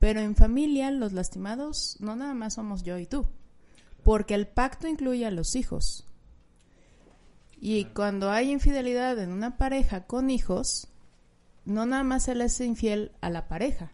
pero 0.00 0.20
en 0.20 0.34
familia 0.34 0.90
los 0.90 1.12
lastimados 1.12 1.96
no 2.00 2.16
nada 2.16 2.34
más 2.34 2.54
somos 2.54 2.82
yo 2.82 2.98
y 2.98 3.06
tú, 3.06 3.26
porque 4.02 4.34
el 4.34 4.48
pacto 4.48 4.88
incluye 4.88 5.26
a 5.26 5.30
los 5.30 5.54
hijos. 5.54 6.06
Y 7.60 7.84
cuando 7.84 8.30
hay 8.30 8.50
infidelidad 8.50 9.18
en 9.18 9.30
una 9.30 9.58
pareja 9.58 10.06
con 10.06 10.30
hijos, 10.30 10.88
no 11.66 11.84
nada 11.84 12.02
más 12.02 12.24
se 12.24 12.34
le 12.34 12.44
es 12.44 12.58
infiel 12.62 13.12
a 13.20 13.28
la 13.28 13.46
pareja. 13.46 13.92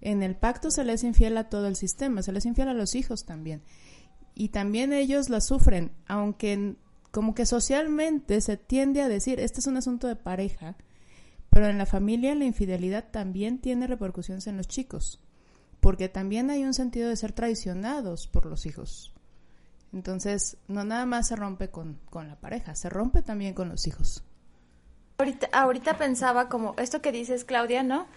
En 0.00 0.22
el 0.22 0.36
pacto 0.36 0.70
se 0.70 0.84
le 0.84 0.92
es 0.92 1.02
infiel 1.02 1.36
a 1.38 1.48
todo 1.48 1.66
el 1.66 1.74
sistema, 1.74 2.22
se 2.22 2.30
le 2.30 2.38
es 2.38 2.46
infiel 2.46 2.68
a 2.68 2.74
los 2.74 2.94
hijos 2.94 3.24
también. 3.24 3.62
Y 4.36 4.50
también 4.50 4.92
ellos 4.92 5.28
la 5.28 5.40
sufren, 5.40 5.90
aunque 6.06 6.76
como 7.10 7.34
que 7.34 7.46
socialmente 7.46 8.40
se 8.40 8.56
tiende 8.56 9.02
a 9.02 9.08
decir, 9.08 9.40
este 9.40 9.58
es 9.58 9.66
un 9.66 9.76
asunto 9.76 10.06
de 10.06 10.16
pareja, 10.16 10.76
pero 11.54 11.68
en 11.68 11.78
la 11.78 11.86
familia 11.86 12.34
la 12.34 12.46
infidelidad 12.46 13.04
también 13.12 13.60
tiene 13.60 13.86
repercusiones 13.86 14.48
en 14.48 14.56
los 14.56 14.66
chicos, 14.66 15.20
porque 15.78 16.08
también 16.08 16.50
hay 16.50 16.64
un 16.64 16.74
sentido 16.74 17.08
de 17.08 17.14
ser 17.14 17.30
traicionados 17.30 18.26
por 18.26 18.44
los 18.44 18.66
hijos. 18.66 19.14
Entonces, 19.92 20.56
no 20.66 20.82
nada 20.82 21.06
más 21.06 21.28
se 21.28 21.36
rompe 21.36 21.68
con, 21.68 22.00
con 22.10 22.26
la 22.26 22.34
pareja, 22.34 22.74
se 22.74 22.88
rompe 22.88 23.22
también 23.22 23.54
con 23.54 23.68
los 23.68 23.86
hijos. 23.86 24.24
Ahorita, 25.18 25.48
ahorita 25.52 25.96
pensaba 25.96 26.48
como 26.48 26.74
esto 26.76 27.00
que 27.00 27.12
dices, 27.12 27.44
Claudia, 27.44 27.84
¿no? 27.84 28.08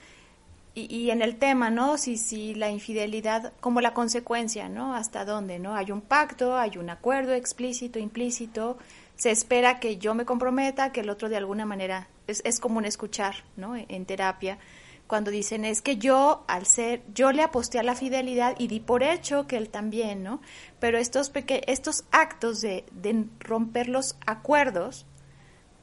Y, 0.74 0.92
y, 0.92 1.12
en 1.12 1.22
el 1.22 1.38
tema, 1.38 1.70
¿no? 1.70 2.00
Si, 2.00 2.18
si 2.18 2.56
la 2.56 2.72
infidelidad, 2.72 3.54
como 3.60 3.82
la 3.82 3.94
consecuencia, 3.94 4.68
¿no? 4.68 4.96
Hasta 4.96 5.26
dónde, 5.26 5.60
¿no? 5.60 5.76
Hay 5.76 5.92
un 5.92 6.02
pacto, 6.02 6.58
hay 6.58 6.80
un 6.80 6.90
acuerdo 6.90 7.36
explícito, 7.36 8.00
implícito, 8.00 8.80
se 9.16 9.30
espera 9.30 9.80
que 9.80 9.98
yo 9.98 10.16
me 10.16 10.26
comprometa, 10.26 10.92
que 10.92 11.02
el 11.02 11.12
otro 11.12 11.30
de 11.30 11.38
alguna 11.38 11.68
manera, 11.68 12.08
es, 12.28 12.42
es 12.46 12.60
común 12.60 12.86
escuchar, 12.86 13.44
¿no? 13.56 13.76
En 13.76 14.06
terapia, 14.06 14.60
cuando 15.08 15.32
dicen 15.32 15.66
es 15.66 15.82
que 15.82 15.98
yo, 15.98 16.44
al 16.48 16.66
ser, 16.66 17.02
yo 17.14 17.32
le 17.32 17.42
aposté 17.42 17.80
a 17.80 17.84
la 17.84 17.96
fidelidad 17.96 18.56
y 18.60 18.68
di 18.68 18.80
por 18.80 19.04
hecho 19.04 19.48
que 19.48 19.58
él 19.58 19.70
también, 19.70 20.22
¿no? 20.22 20.42
Pero 20.80 20.98
estos, 20.98 21.30
peque 21.30 21.64
estos 21.68 22.04
actos 22.12 22.62
de, 22.62 22.86
de 22.92 23.26
romper 23.40 23.88
los 23.88 24.18
acuerdos, 24.26 25.06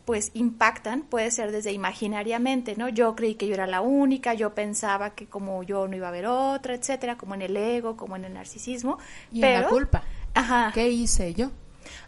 pues 0.04 0.30
impactan, 0.34 1.02
puede 1.02 1.30
ser 1.30 1.50
desde 1.50 1.72
imaginariamente, 1.72 2.76
¿no? 2.76 2.90
Yo 2.90 3.16
creí 3.16 3.36
que 3.36 3.46
yo 3.46 3.54
era 3.54 3.66
la 3.66 3.80
única, 3.80 4.34
yo 4.34 4.54
pensaba 4.54 5.14
que 5.14 5.26
como 5.26 5.62
yo 5.62 5.88
no 5.88 5.96
iba 5.96 6.06
a 6.06 6.10
haber 6.10 6.26
otra, 6.26 6.74
etcétera, 6.74 7.16
como 7.16 7.34
en 7.34 7.42
el 7.42 7.56
ego, 7.56 7.96
como 7.96 8.16
en 8.16 8.26
el 8.26 8.34
narcisismo. 8.34 8.98
Y 9.32 9.40
pero, 9.40 9.56
en 9.56 9.62
la 9.62 9.68
culpa. 9.68 10.02
Ajá. 10.34 10.70
¿Qué 10.74 10.90
hice 10.90 11.32
yo? 11.32 11.50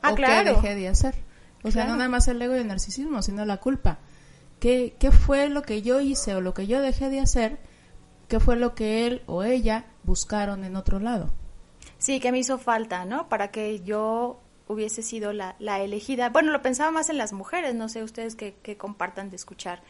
Ah, 0.02 0.12
¿O 0.12 0.14
claro. 0.14 0.44
qué 0.44 0.68
dejé 0.68 0.74
de 0.74 0.88
hacer? 0.88 1.14
O 1.62 1.70
sea, 1.70 1.86
no 1.86 1.96
nada 1.96 2.08
más 2.08 2.28
el 2.28 2.40
ego 2.40 2.54
y 2.54 2.58
el 2.58 2.68
narcisismo, 2.68 3.22
sino 3.22 3.44
la 3.44 3.56
culpa. 3.56 3.98
¿Qué, 4.60 4.94
¿Qué 4.98 5.10
fue 5.10 5.48
lo 5.48 5.62
que 5.62 5.82
yo 5.82 6.00
hice 6.00 6.34
o 6.34 6.40
lo 6.40 6.54
que 6.54 6.66
yo 6.66 6.80
dejé 6.80 7.10
de 7.10 7.20
hacer? 7.20 7.58
¿Qué 8.28 8.40
fue 8.40 8.56
lo 8.56 8.74
que 8.74 9.06
él 9.06 9.22
o 9.26 9.44
ella 9.44 9.86
buscaron 10.02 10.64
en 10.64 10.76
otro 10.76 10.98
lado? 10.98 11.32
Sí, 11.98 12.20
que 12.20 12.32
me 12.32 12.38
hizo 12.38 12.58
falta, 12.58 13.04
¿no? 13.04 13.28
Para 13.28 13.50
que 13.50 13.80
yo 13.80 14.40
hubiese 14.68 15.02
sido 15.02 15.32
la, 15.32 15.56
la 15.58 15.80
elegida. 15.80 16.30
Bueno, 16.30 16.52
lo 16.52 16.62
pensaba 16.62 16.90
más 16.90 17.08
en 17.08 17.18
las 17.18 17.32
mujeres, 17.32 17.74
no 17.74 17.88
sé 17.88 18.02
ustedes 18.02 18.34
que, 18.34 18.54
que 18.62 18.76
compartan 18.76 19.30
de 19.30 19.36
escuchar 19.36 19.82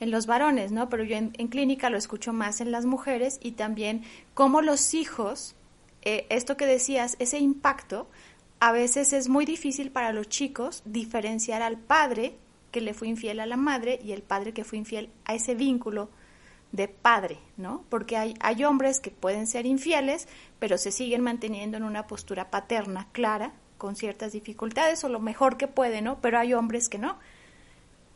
en 0.00 0.10
los 0.10 0.26
varones, 0.26 0.72
¿no? 0.72 0.88
Pero 0.88 1.04
yo 1.04 1.16
en, 1.16 1.32
en 1.38 1.48
clínica 1.48 1.90
lo 1.90 1.96
escucho 1.96 2.32
más 2.32 2.60
en 2.60 2.70
las 2.70 2.84
mujeres 2.84 3.38
y 3.42 3.52
también 3.52 4.02
cómo 4.34 4.62
los 4.62 4.94
hijos, 4.94 5.54
eh, 6.02 6.26
esto 6.28 6.56
que 6.56 6.66
decías, 6.66 7.16
ese 7.18 7.38
impacto, 7.38 8.08
a 8.58 8.72
veces 8.72 9.12
es 9.12 9.28
muy 9.28 9.44
difícil 9.44 9.90
para 9.90 10.12
los 10.12 10.28
chicos 10.28 10.82
diferenciar 10.84 11.62
al 11.62 11.78
padre 11.78 12.36
que 12.76 12.82
le 12.82 12.92
fue 12.92 13.08
infiel 13.08 13.40
a 13.40 13.46
la 13.46 13.56
madre 13.56 13.98
y 14.04 14.12
el 14.12 14.20
padre 14.20 14.52
que 14.52 14.62
fue 14.62 14.76
infiel 14.76 15.08
a 15.24 15.34
ese 15.34 15.54
vínculo 15.54 16.10
de 16.72 16.88
padre, 16.88 17.38
¿no? 17.56 17.86
Porque 17.88 18.18
hay, 18.18 18.64
hombres 18.64 19.00
que 19.00 19.10
pueden 19.10 19.46
ser 19.46 19.64
infieles, 19.64 20.28
pero 20.58 20.76
se 20.76 20.92
siguen 20.92 21.22
manteniendo 21.22 21.78
en 21.78 21.84
una 21.84 22.06
postura 22.06 22.50
paterna 22.50 23.08
clara, 23.12 23.54
con 23.78 23.96
ciertas 23.96 24.32
dificultades 24.32 25.02
o 25.04 25.08
lo 25.08 25.20
mejor 25.20 25.56
que 25.56 25.68
pueden, 25.68 26.04
¿no? 26.04 26.20
Pero 26.20 26.38
hay 26.38 26.52
hombres 26.52 26.90
que 26.90 26.98
no, 26.98 27.16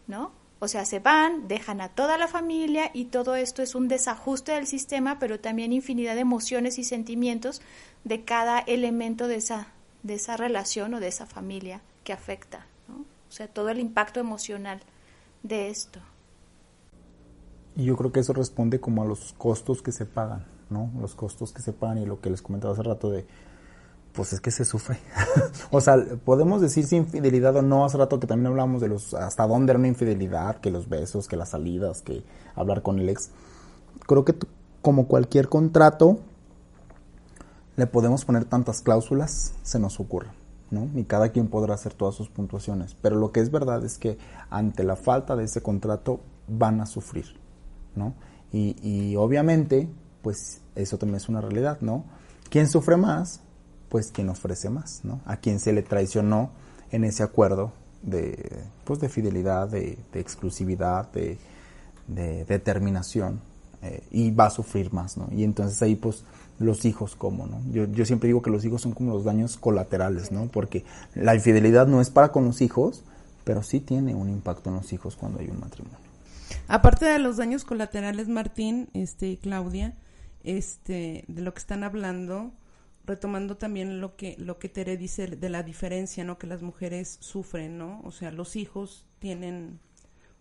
¿no? 0.07 0.31
O 0.59 0.69
sea, 0.69 0.85
se 0.85 0.99
van, 0.99 1.49
dejan 1.49 1.81
a 1.81 1.89
toda 1.89 2.19
la 2.19 2.29
familia 2.29 2.91
y 2.93 3.07
todo 3.07 3.37
esto 3.37 3.63
es 3.63 3.75
un 3.75 3.89
desajuste 3.89 4.53
del 4.53 4.67
sistema, 4.67 5.19
pero 5.19 5.41
también 5.41 5.73
infinidad 5.73 6.17
de 6.17 6.21
emociones 6.21 6.79
y 6.79 6.85
sentimientos 6.85 7.63
de 8.05 8.27
cada 8.27 8.59
elemento 8.59 9.27
de 9.27 9.37
esa, 9.37 9.69
de 10.03 10.17
esa 10.17 10.37
relación 10.37 10.93
o 10.93 11.01
de 11.01 11.09
esa 11.09 11.25
familia 11.25 11.81
que 12.05 12.13
afecta. 12.13 12.67
O 13.31 13.33
sea, 13.33 13.47
todo 13.47 13.69
el 13.69 13.79
impacto 13.79 14.19
emocional 14.19 14.81
de 15.45 15.69
esto. 15.69 16.01
Y 17.77 17.85
yo 17.85 17.97
creo 17.97 18.11
que 18.11 18.19
eso 18.19 18.33
responde 18.33 18.81
como 18.81 19.03
a 19.03 19.07
los 19.07 19.33
costos 19.35 19.83
que 19.83 19.93
se 19.93 20.05
pagan, 20.05 20.47
¿no? 20.69 20.91
Los 21.01 21.15
costos 21.15 21.53
que 21.53 21.63
se 21.63 21.73
pagan 21.73 21.99
y 21.99 22.07
lo 22.07 22.21
que 22.21 22.29
les 22.29 22.43
comentaba 22.43 22.73
hace 22.73 22.83
rato 22.83 23.09
de, 23.09 23.25
pues 24.13 24.33
es 24.33 24.41
que 24.41 24.51
se 24.51 24.65
sufre. 24.65 24.99
o 25.71 25.81
sea, 25.81 25.97
podemos 26.25 26.61
decir 26.61 26.85
si 26.85 26.97
infidelidad 26.97 27.55
o 27.55 27.63
no, 27.63 27.85
hace 27.85 27.99
rato 27.99 28.19
que 28.19 28.27
también 28.27 28.49
hablábamos 28.49 28.81
de 28.81 28.89
los, 28.89 29.15
hasta 29.15 29.47
dónde 29.47 29.71
era 29.71 29.79
una 29.79 29.87
infidelidad, 29.87 30.57
que 30.57 30.73
los 30.73 30.89
besos, 30.89 31.29
que 31.29 31.37
las 31.37 31.51
salidas, 31.51 32.03
que 32.03 32.25
hablar 32.57 32.83
con 32.83 32.99
el 32.99 33.09
ex. 33.09 33.31
Creo 34.09 34.25
que 34.25 34.35
como 34.83 35.07
cualquier 35.07 35.49
contrato, 35.49 36.19
le 37.77 37.87
podemos 37.87 38.25
poner 38.25 38.45
tantas 38.45 38.83
cláusulas, 38.83 39.55
se 39.63 39.79
nos 39.79 40.01
ocurre. 40.01 40.40
¿No? 40.71 40.89
Y 40.95 41.05
cada 41.05 41.31
quien 41.31 41.49
podrá 41.49 41.75
hacer 41.75 41.95
todas 41.95 42.15
sus 42.15 42.29
puntuaciones. 42.29 42.97
Pero 43.01 43.17
lo 43.17 43.33
que 43.33 43.41
es 43.41 43.51
verdad 43.51 43.85
es 43.85 43.99
que 43.99 44.19
ante 44.51 44.85
la 44.85 44.97
falta 44.97 45.37
de 45.37 45.45
ese 45.45 45.63
contrato 45.63 46.21
van 46.49 46.81
a 46.81 46.87
sufrir, 46.87 47.27
¿no? 47.95 48.15
Y, 48.53 48.77
y 48.83 49.17
obviamente, 49.17 49.89
pues 50.23 50.61
eso 50.75 50.99
también 50.99 51.17
es 51.17 51.29
una 51.29 51.41
realidad, 51.41 51.79
¿no? 51.81 52.05
¿Quién 52.49 52.69
sufre 52.69 52.97
más? 52.97 53.41
Pues 53.89 54.11
quien 54.13 54.29
ofrece 54.29 54.71
más, 54.71 55.01
¿no? 55.05 55.21
A 55.25 55.37
quien 55.37 55.61
se 55.61 55.73
le 55.73 55.83
traicionó 55.83 56.51
en 56.91 57.05
ese 57.05 57.23
acuerdo 57.23 57.73
de, 58.03 58.65
pues 58.85 59.01
de 59.01 59.09
fidelidad, 59.09 59.69
de, 59.69 59.99
exclusividad, 60.15 61.11
de, 61.13 61.39
de 62.09 62.45
determinación, 62.45 63.41
eh, 63.83 64.03
y 64.11 64.31
va 64.31 64.47
a 64.47 64.51
sufrir 64.51 64.93
más, 64.93 65.17
¿no? 65.17 65.29
Y 65.33 65.45
entonces 65.45 65.81
ahí, 65.83 65.97
pues, 65.97 66.25
los 66.61 66.85
hijos, 66.85 67.17
¿cómo, 67.17 67.47
no? 67.47 67.61
Yo, 67.73 67.87
yo 67.91 68.05
siempre 68.05 68.29
digo 68.29 68.43
que 68.43 68.51
los 68.51 68.65
hijos 68.65 68.83
son 68.83 68.93
como 68.93 69.15
los 69.15 69.25
daños 69.25 69.57
colaterales, 69.57 70.31
¿no? 70.31 70.47
Porque 70.47 70.85
la 71.15 71.35
infidelidad 71.35 71.87
no 71.87 72.03
es 72.03 72.11
para 72.11 72.33
con 72.33 72.45
los 72.45 72.61
hijos, 72.61 73.03
pero 73.45 73.63
sí 73.63 73.81
tiene 73.81 74.15
un 74.15 74.29
impacto 74.29 74.69
en 74.69 74.77
los 74.77 74.93
hijos 74.93 75.17
cuando 75.17 75.41
hay 75.41 75.49
un 75.49 75.59
matrimonio. 75.59 75.99
Aparte 76.69 77.07
de 77.07 77.19
los 77.19 77.39
daños 77.39 77.65
colaterales, 77.65 78.29
Martín, 78.29 78.91
este, 78.93 79.29
y 79.29 79.37
Claudia, 79.39 79.97
este, 80.45 81.25
de 81.29 81.41
lo 81.41 81.55
que 81.55 81.61
están 81.61 81.83
hablando, 81.83 82.53
retomando 83.07 83.57
también 83.57 83.99
lo 84.03 84.17
que, 84.17 84.37
lo 84.39 84.59
que 84.59 84.69
Tere 84.69 84.99
dice 84.99 85.29
de 85.29 85.49
la 85.49 85.63
diferencia, 85.63 86.25
¿no? 86.25 86.37
Que 86.37 86.47
las 86.47 86.61
mujeres 86.61 87.17
sufren, 87.21 87.79
¿no? 87.79 88.03
O 88.05 88.13
sea, 88.13 88.33
los 88.33 88.55
hijos 88.55 89.07
tienen 89.19 89.81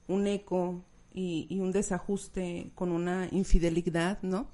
un 0.10 0.28
eco 0.28 0.84
y, 1.14 1.48
y 1.50 1.60
un 1.60 1.72
desajuste 1.72 2.72
con 2.76 2.92
una 2.92 3.30
infidelidad, 3.32 4.20
¿no? 4.22 4.48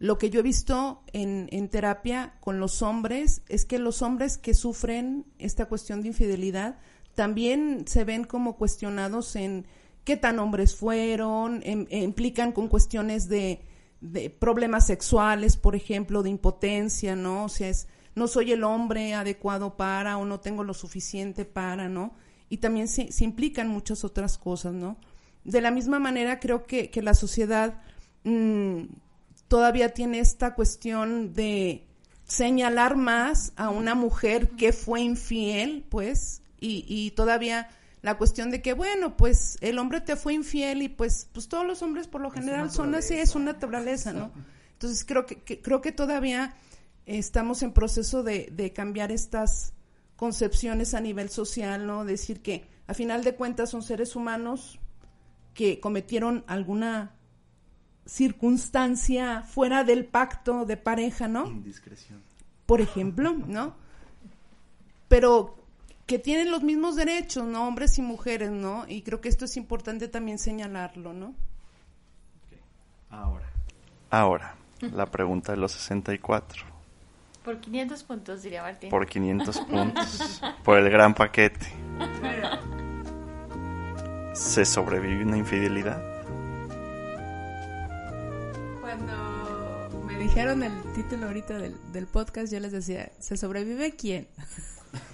Lo 0.00 0.16
que 0.16 0.30
yo 0.30 0.40
he 0.40 0.42
visto 0.42 1.02
en, 1.12 1.46
en 1.52 1.68
terapia 1.68 2.32
con 2.40 2.58
los 2.58 2.80
hombres 2.80 3.42
es 3.50 3.66
que 3.66 3.78
los 3.78 4.00
hombres 4.00 4.38
que 4.38 4.54
sufren 4.54 5.26
esta 5.38 5.66
cuestión 5.66 6.00
de 6.00 6.08
infidelidad 6.08 6.78
también 7.14 7.84
se 7.86 8.04
ven 8.04 8.24
como 8.24 8.56
cuestionados 8.56 9.36
en 9.36 9.66
qué 10.04 10.16
tan 10.16 10.38
hombres 10.38 10.74
fueron, 10.74 11.60
em- 11.64 11.86
eh, 11.90 11.98
implican 11.98 12.52
con 12.52 12.68
cuestiones 12.68 13.28
de, 13.28 13.60
de 14.00 14.30
problemas 14.30 14.86
sexuales, 14.86 15.58
por 15.58 15.76
ejemplo, 15.76 16.22
de 16.22 16.30
impotencia, 16.30 17.14
¿no? 17.14 17.44
O 17.44 17.48
sea, 17.50 17.68
es, 17.68 17.86
no 18.14 18.26
soy 18.26 18.52
el 18.52 18.64
hombre 18.64 19.12
adecuado 19.12 19.76
para 19.76 20.16
o 20.16 20.24
no 20.24 20.40
tengo 20.40 20.64
lo 20.64 20.72
suficiente 20.72 21.44
para, 21.44 21.90
¿no? 21.90 22.14
Y 22.48 22.56
también 22.56 22.88
se, 22.88 23.10
implican 23.22 23.68
muchas 23.68 24.02
otras 24.02 24.38
cosas, 24.38 24.72
¿no? 24.72 24.96
De 25.44 25.60
la 25.60 25.70
misma 25.70 25.98
manera, 25.98 26.40
creo 26.40 26.64
que, 26.64 26.88
que 26.88 27.02
la 27.02 27.12
sociedad 27.12 27.82
mm, 28.24 28.84
todavía 29.50 29.92
tiene 29.92 30.20
esta 30.20 30.54
cuestión 30.54 31.34
de 31.34 31.84
señalar 32.24 32.94
más 32.96 33.52
a 33.56 33.68
una 33.70 33.96
mujer 33.96 34.50
que 34.50 34.72
fue 34.72 35.00
infiel, 35.00 35.84
pues, 35.88 36.40
y, 36.60 36.84
y 36.86 37.10
todavía 37.10 37.68
la 38.00 38.16
cuestión 38.16 38.52
de 38.52 38.62
que, 38.62 38.74
bueno, 38.74 39.16
pues 39.16 39.58
el 39.60 39.80
hombre 39.80 40.00
te 40.00 40.14
fue 40.14 40.34
infiel 40.34 40.82
y 40.82 40.88
pues, 40.88 41.28
pues 41.32 41.48
todos 41.48 41.66
los 41.66 41.82
hombres 41.82 42.06
por 42.06 42.20
lo 42.20 42.30
general 42.30 42.70
son 42.70 42.94
así, 42.94 43.14
es 43.14 43.34
una 43.34 43.52
naturaleza, 43.54 44.12
¿no? 44.12 44.30
Entonces 44.74 45.04
creo 45.04 45.26
que, 45.26 45.42
que- 45.42 45.60
creo 45.60 45.80
que 45.80 45.90
todavía 45.90 46.54
estamos 47.04 47.64
en 47.64 47.72
proceso 47.72 48.22
de, 48.22 48.50
de 48.52 48.72
cambiar 48.72 49.10
estas 49.10 49.72
concepciones 50.14 50.94
a 50.94 51.00
nivel 51.00 51.28
social, 51.28 51.86
¿no? 51.88 52.04
Decir 52.04 52.40
que 52.40 52.64
a 52.86 52.94
final 52.94 53.24
de 53.24 53.34
cuentas 53.34 53.70
son 53.70 53.82
seres 53.82 54.14
humanos 54.14 54.78
que 55.54 55.80
cometieron 55.80 56.44
alguna 56.46 57.16
circunstancia 58.06 59.42
fuera 59.42 59.84
del 59.84 60.04
pacto 60.04 60.64
de 60.64 60.76
pareja, 60.76 61.28
¿no? 61.28 61.46
Indiscreción. 61.46 62.22
Por 62.66 62.80
ejemplo, 62.80 63.32
¿no? 63.32 63.74
Pero 65.08 65.56
que 66.06 66.18
tienen 66.18 66.50
los 66.50 66.62
mismos 66.62 66.96
derechos, 66.96 67.46
¿no? 67.46 67.66
Hombres 67.68 67.98
y 67.98 68.02
mujeres, 68.02 68.50
¿no? 68.50 68.84
Y 68.88 69.02
creo 69.02 69.20
que 69.20 69.28
esto 69.28 69.44
es 69.44 69.56
importante 69.56 70.08
también 70.08 70.38
señalarlo, 70.38 71.12
¿no? 71.12 71.34
Ahora, 74.10 74.56
la 74.80 75.06
pregunta 75.06 75.52
de 75.52 75.58
los 75.58 75.72
64. 75.72 76.64
Por 77.44 77.60
500 77.60 78.02
puntos, 78.04 78.42
diría 78.42 78.62
Martín. 78.62 78.90
Por 78.90 79.06
500 79.06 79.58
puntos. 79.70 80.42
por 80.64 80.78
el 80.78 80.90
gran 80.90 81.14
paquete. 81.14 81.66
¿Se 84.34 84.64
sobrevive 84.64 85.24
una 85.24 85.36
infidelidad? 85.36 86.19
Cuando 88.90 90.02
me 90.04 90.18
dijeron 90.18 90.64
el 90.64 90.72
título 90.94 91.26
ahorita 91.28 91.58
del, 91.58 91.76
del 91.92 92.08
podcast, 92.08 92.52
yo 92.52 92.58
les 92.58 92.72
decía, 92.72 93.12
¿se 93.20 93.36
sobrevive 93.36 93.94
quién? 93.94 94.26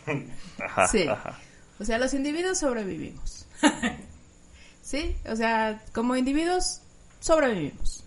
Ajá, 0.58 0.88
Sí. 0.88 1.06
ajá. 1.06 1.38
O 1.78 1.84
sea, 1.84 1.98
los 1.98 2.14
individuos 2.14 2.58
sobrevivimos. 2.58 3.46
sí, 4.82 5.14
o 5.30 5.36
sea, 5.36 5.84
como 5.92 6.16
individuos 6.16 6.80
sobrevivimos. 7.20 8.02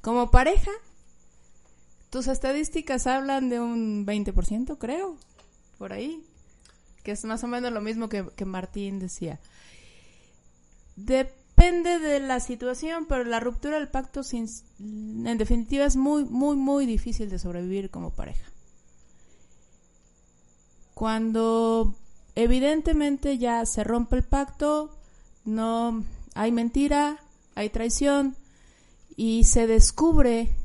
Como 0.00 0.30
pareja, 0.30 0.70
tus 2.10 2.28
estadísticas 2.28 3.08
hablan 3.08 3.48
de 3.48 3.58
un 3.58 4.06
20%, 4.06 4.78
creo, 4.78 5.16
por 5.76 5.92
ahí. 5.92 6.24
Que 7.02 7.10
es 7.10 7.24
más 7.24 7.42
o 7.42 7.48
menos 7.48 7.72
lo 7.72 7.80
mismo 7.80 8.08
que, 8.08 8.24
que 8.36 8.44
Martín 8.44 9.00
decía. 9.00 9.40
Depende 11.60 11.98
de 11.98 12.20
la 12.20 12.40
situación, 12.40 13.04
pero 13.06 13.22
la 13.24 13.38
ruptura 13.38 13.78
del 13.78 13.88
pacto, 13.88 14.22
sin, 14.22 14.48
en 14.78 15.36
definitiva, 15.36 15.84
es 15.84 15.94
muy, 15.94 16.24
muy, 16.24 16.56
muy 16.56 16.86
difícil 16.86 17.28
de 17.28 17.38
sobrevivir 17.38 17.90
como 17.90 18.14
pareja. 18.14 18.50
Cuando 20.94 21.94
evidentemente 22.34 23.36
ya 23.36 23.66
se 23.66 23.84
rompe 23.84 24.16
el 24.16 24.22
pacto, 24.22 24.96
no 25.44 26.02
hay 26.34 26.50
mentira, 26.50 27.18
hay 27.54 27.68
traición 27.68 28.36
y 29.14 29.44
se 29.44 29.66
descubre 29.66 30.56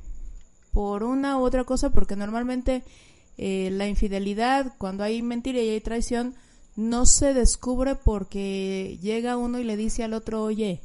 por 0.71 1.03
una 1.03 1.37
u 1.37 1.41
otra 1.41 1.65
cosa, 1.65 1.89
porque 1.89 2.15
normalmente 2.15 2.85
eh, 3.37 3.69
la 3.69 3.89
infidelidad, 3.89 4.71
cuando 4.77 5.03
hay 5.03 5.21
mentira 5.21 5.59
y 5.59 5.71
hay 5.71 5.81
traición, 5.81 6.35
no 6.75 7.05
se 7.05 7.33
descubre 7.33 7.95
porque 7.95 8.97
llega 9.01 9.37
uno 9.37 9.59
y 9.59 9.63
le 9.63 9.77
dice 9.77 10.03
al 10.03 10.13
otro, 10.13 10.43
oye, 10.43 10.81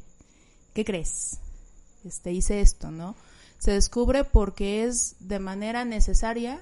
¿qué 0.73 0.85
crees? 0.85 1.39
Este, 2.05 2.31
hice 2.31 2.61
esto, 2.61 2.91
¿no? 2.91 3.15
Se 3.59 3.71
descubre 3.71 4.23
porque 4.23 4.85
es 4.85 5.15
de 5.19 5.39
manera 5.39 5.85
necesaria, 5.85 6.61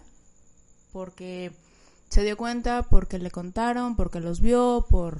porque 0.92 1.52
se 2.10 2.24
dio 2.24 2.36
cuenta, 2.36 2.84
porque 2.84 3.20
le 3.20 3.32
contaron, 3.32 3.96
porque 3.96 4.20
los 4.20 4.42
vio, 4.42 4.86
por 4.89 5.20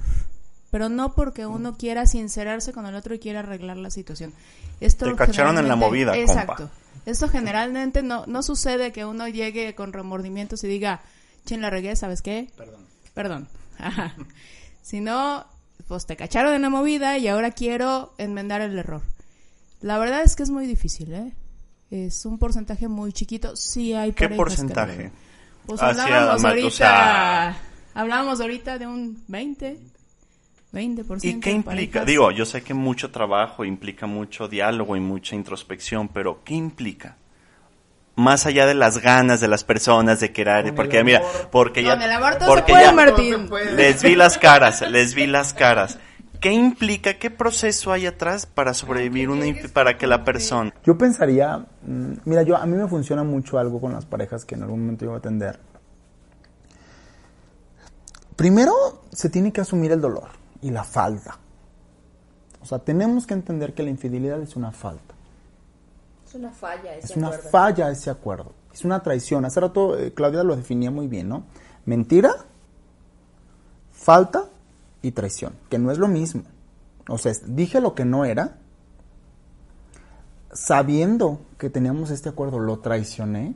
pero 0.70 0.88
no 0.88 1.14
porque 1.14 1.46
uno 1.46 1.76
quiera 1.76 2.06
sincerarse 2.06 2.72
con 2.72 2.86
el 2.86 2.94
otro 2.94 3.14
y 3.14 3.18
quiera 3.18 3.40
arreglar 3.40 3.76
la 3.76 3.90
situación. 3.90 4.32
Esto 4.80 5.06
Te 5.06 5.16
cacharon 5.16 5.58
en 5.58 5.66
la 5.66 5.76
movida, 5.76 6.16
Exacto. 6.16 6.54
compa. 6.54 6.72
Esto 7.06 7.28
generalmente 7.28 8.02
no, 8.02 8.24
no 8.26 8.42
sucede 8.42 8.92
que 8.92 9.04
uno 9.04 9.26
llegue 9.26 9.74
con 9.74 9.92
remordimientos 9.92 10.62
y 10.62 10.68
diga, 10.68 11.00
chin, 11.44 11.60
la 11.60 11.70
regué, 11.70 11.96
¿sabes 11.96 12.22
qué? 12.22 12.50
Perdón. 12.56 12.86
Perdón. 13.14 13.48
Ajá. 13.82 14.14
Sino, 14.82 15.44
pues 15.88 16.06
te 16.06 16.16
cacharon 16.16 16.54
en 16.54 16.62
la 16.62 16.70
movida 16.70 17.18
y 17.18 17.28
ahora 17.28 17.50
quiero 17.50 18.14
enmendar 18.18 18.60
el 18.60 18.78
error. 18.78 19.02
La 19.80 19.98
verdad 19.98 20.22
es 20.22 20.36
que 20.36 20.42
es 20.42 20.50
muy 20.50 20.66
difícil, 20.66 21.12
¿eh? 21.14 21.32
Es 21.90 22.24
un 22.24 22.38
porcentaje 22.38 22.86
muy 22.88 23.12
chiquito. 23.12 23.56
Sí 23.56 23.92
hay 23.94 24.12
¿Qué 24.12 24.28
que 24.28 24.34
porcentaje? 24.36 25.10
Pues 25.66 25.80
hablábamos 25.82 26.44
o 26.44 26.48
ahorita, 26.48 26.70
sea- 26.70 27.56
hablábamos 27.94 28.40
ahorita 28.40 28.78
de 28.78 28.86
un 28.86 29.22
20, 29.28 29.78
20%. 30.72 31.24
¿Y 31.28 31.40
qué 31.40 31.50
implica? 31.52 32.04
Digo, 32.04 32.30
yo 32.30 32.46
sé 32.46 32.62
que 32.62 32.74
mucho 32.74 33.10
trabajo 33.10 33.64
implica 33.64 34.06
mucho 34.06 34.48
diálogo 34.48 34.96
y 34.96 35.00
mucha 35.00 35.34
introspección, 35.34 36.08
pero 36.08 36.42
¿qué 36.44 36.54
implica? 36.54 37.16
Más 38.20 38.44
allá 38.46 38.66
de 38.66 38.74
las 38.74 38.98
ganas 38.98 39.40
de 39.40 39.48
las 39.48 39.64
personas 39.64 40.20
de 40.20 40.30
querer, 40.32 40.74
porque 40.74 41.02
mira, 41.02 41.22
porque 41.50 41.82
ya, 41.82 41.94
Con 41.94 42.02
el 42.02 42.10
aborto 42.12 42.44
porque 42.46 42.72
se 42.72 42.78
puede, 42.78 42.84
ya 42.84 42.92
Martín. 42.92 43.50
les 43.76 44.02
vi 44.02 44.14
las 44.14 44.36
caras, 44.38 44.82
les 44.90 45.14
vi 45.14 45.26
las 45.26 45.54
caras. 45.54 45.98
¿Qué 46.40 46.52
implica? 46.52 47.14
¿Qué 47.18 47.30
proceso 47.30 47.92
hay 47.92 48.06
atrás 48.06 48.46
para 48.46 48.72
sobrevivir 48.74 49.28
una 49.30 49.44
infi- 49.46 49.70
para 49.72 49.98
que 49.98 50.06
la 50.06 50.24
persona? 50.24 50.72
Yo 50.84 50.96
pensaría, 50.96 51.58
mm, 51.82 52.12
mira, 52.24 52.42
yo 52.42 52.56
a 52.56 52.64
mí 52.66 52.76
me 52.76 52.88
funciona 52.88 53.22
mucho 53.24 53.58
algo 53.58 53.80
con 53.80 53.92
las 53.92 54.06
parejas 54.06 54.44
que 54.44 54.54
en 54.54 54.62
algún 54.62 54.80
momento 54.80 55.04
yo 55.04 55.10
voy 55.10 55.16
a 55.16 55.18
atender. 55.18 55.58
Primero 58.36 58.72
se 59.12 59.28
tiene 59.28 59.52
que 59.52 59.60
asumir 59.60 59.92
el 59.92 60.00
dolor 60.00 60.28
y 60.62 60.70
la 60.70 60.84
falta. 60.84 61.38
O 62.62 62.66
sea, 62.66 62.78
tenemos 62.78 63.26
que 63.26 63.34
entender 63.34 63.74
que 63.74 63.82
la 63.82 63.90
infidelidad 63.90 64.40
es 64.40 64.56
una 64.56 64.72
falta. 64.72 65.14
Es 66.30 66.34
una 66.36 66.50
falla 66.52 66.94
ese 66.94 67.06
Es 67.12 67.16
una 67.16 67.26
acuerdo. 67.28 67.50
falla 67.50 67.90
ese 67.90 68.08
acuerdo. 68.10 68.52
Es 68.72 68.84
una 68.84 69.02
traición. 69.02 69.44
Hace 69.44 69.58
rato 69.58 69.98
eh, 69.98 70.14
Claudia 70.14 70.44
lo 70.44 70.54
definía 70.54 70.90
muy 70.92 71.08
bien, 71.08 71.28
¿no? 71.28 71.42
Mentira, 71.86 72.32
falta 73.90 74.44
y 75.02 75.10
traición, 75.10 75.54
que 75.68 75.78
no 75.80 75.90
es 75.90 75.98
lo 75.98 76.06
mismo. 76.06 76.42
O 77.08 77.18
sea, 77.18 77.32
es- 77.32 77.56
dije 77.56 77.80
lo 77.80 77.96
que 77.96 78.04
no 78.04 78.24
era, 78.24 78.58
sabiendo 80.52 81.40
que 81.58 81.70
teníamos 81.70 82.10
este 82.10 82.28
acuerdo, 82.28 82.58
lo 82.60 82.78
traicioné 82.78 83.54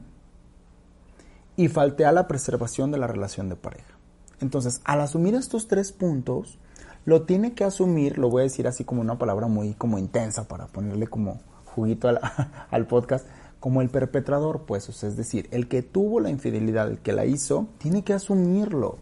y 1.56 1.68
falté 1.68 2.04
a 2.06 2.12
la 2.12 2.26
preservación 2.26 2.90
de 2.90 2.98
la 2.98 3.06
relación 3.06 3.48
de 3.48 3.56
pareja. 3.56 3.94
Entonces, 4.40 4.80
al 4.84 5.00
asumir 5.00 5.37
estos 5.37 5.68
tres 5.68 5.92
puntos, 5.92 6.58
lo 7.04 7.22
tiene 7.22 7.54
que 7.54 7.62
asumir, 7.64 8.18
lo 8.18 8.30
voy 8.30 8.40
a 8.40 8.44
decir 8.44 8.66
así 8.66 8.84
como 8.84 9.00
una 9.00 9.16
palabra 9.16 9.46
muy 9.46 9.74
como 9.74 9.98
intensa 9.98 10.48
para 10.48 10.66
ponerle 10.66 11.06
como 11.06 11.40
juguito 11.74 12.08
al, 12.70 12.87
podcast, 12.87 13.26
como 13.60 13.82
el 13.82 13.88
perpetrador, 13.88 14.62
pues, 14.66 14.88
o 14.88 14.92
sea, 14.92 15.08
es 15.08 15.16
decir, 15.16 15.48
el 15.50 15.68
que 15.68 15.82
tuvo 15.82 16.20
la 16.20 16.30
infidelidad, 16.30 16.88
el 16.88 16.98
que 16.98 17.12
la 17.12 17.26
hizo, 17.26 17.66
tiene 17.78 18.04
que 18.04 18.12
asumirlo. 18.12 18.98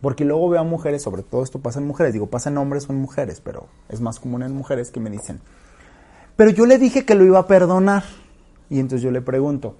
Porque 0.00 0.24
luego 0.24 0.48
veo 0.48 0.60
a 0.60 0.64
mujeres, 0.64 1.02
sobre 1.02 1.22
todo 1.22 1.42
esto 1.42 1.60
pasa 1.60 1.80
en 1.80 1.86
mujeres, 1.86 2.12
digo, 2.12 2.26
pasa 2.26 2.50
en 2.50 2.58
hombres 2.58 2.88
o 2.88 2.92
en 2.92 3.00
mujeres, 3.00 3.40
pero 3.40 3.68
es 3.88 4.00
más 4.00 4.20
común 4.20 4.42
en 4.42 4.54
mujeres 4.54 4.90
que 4.90 5.00
me 5.00 5.10
dicen, 5.10 5.40
pero 6.36 6.50
yo 6.50 6.66
le 6.66 6.78
dije 6.78 7.04
que 7.04 7.14
lo 7.14 7.24
iba 7.24 7.38
a 7.38 7.46
perdonar. 7.46 8.04
Y 8.68 8.78
entonces 8.78 9.02
yo 9.02 9.10
le 9.10 9.22
pregunto, 9.22 9.76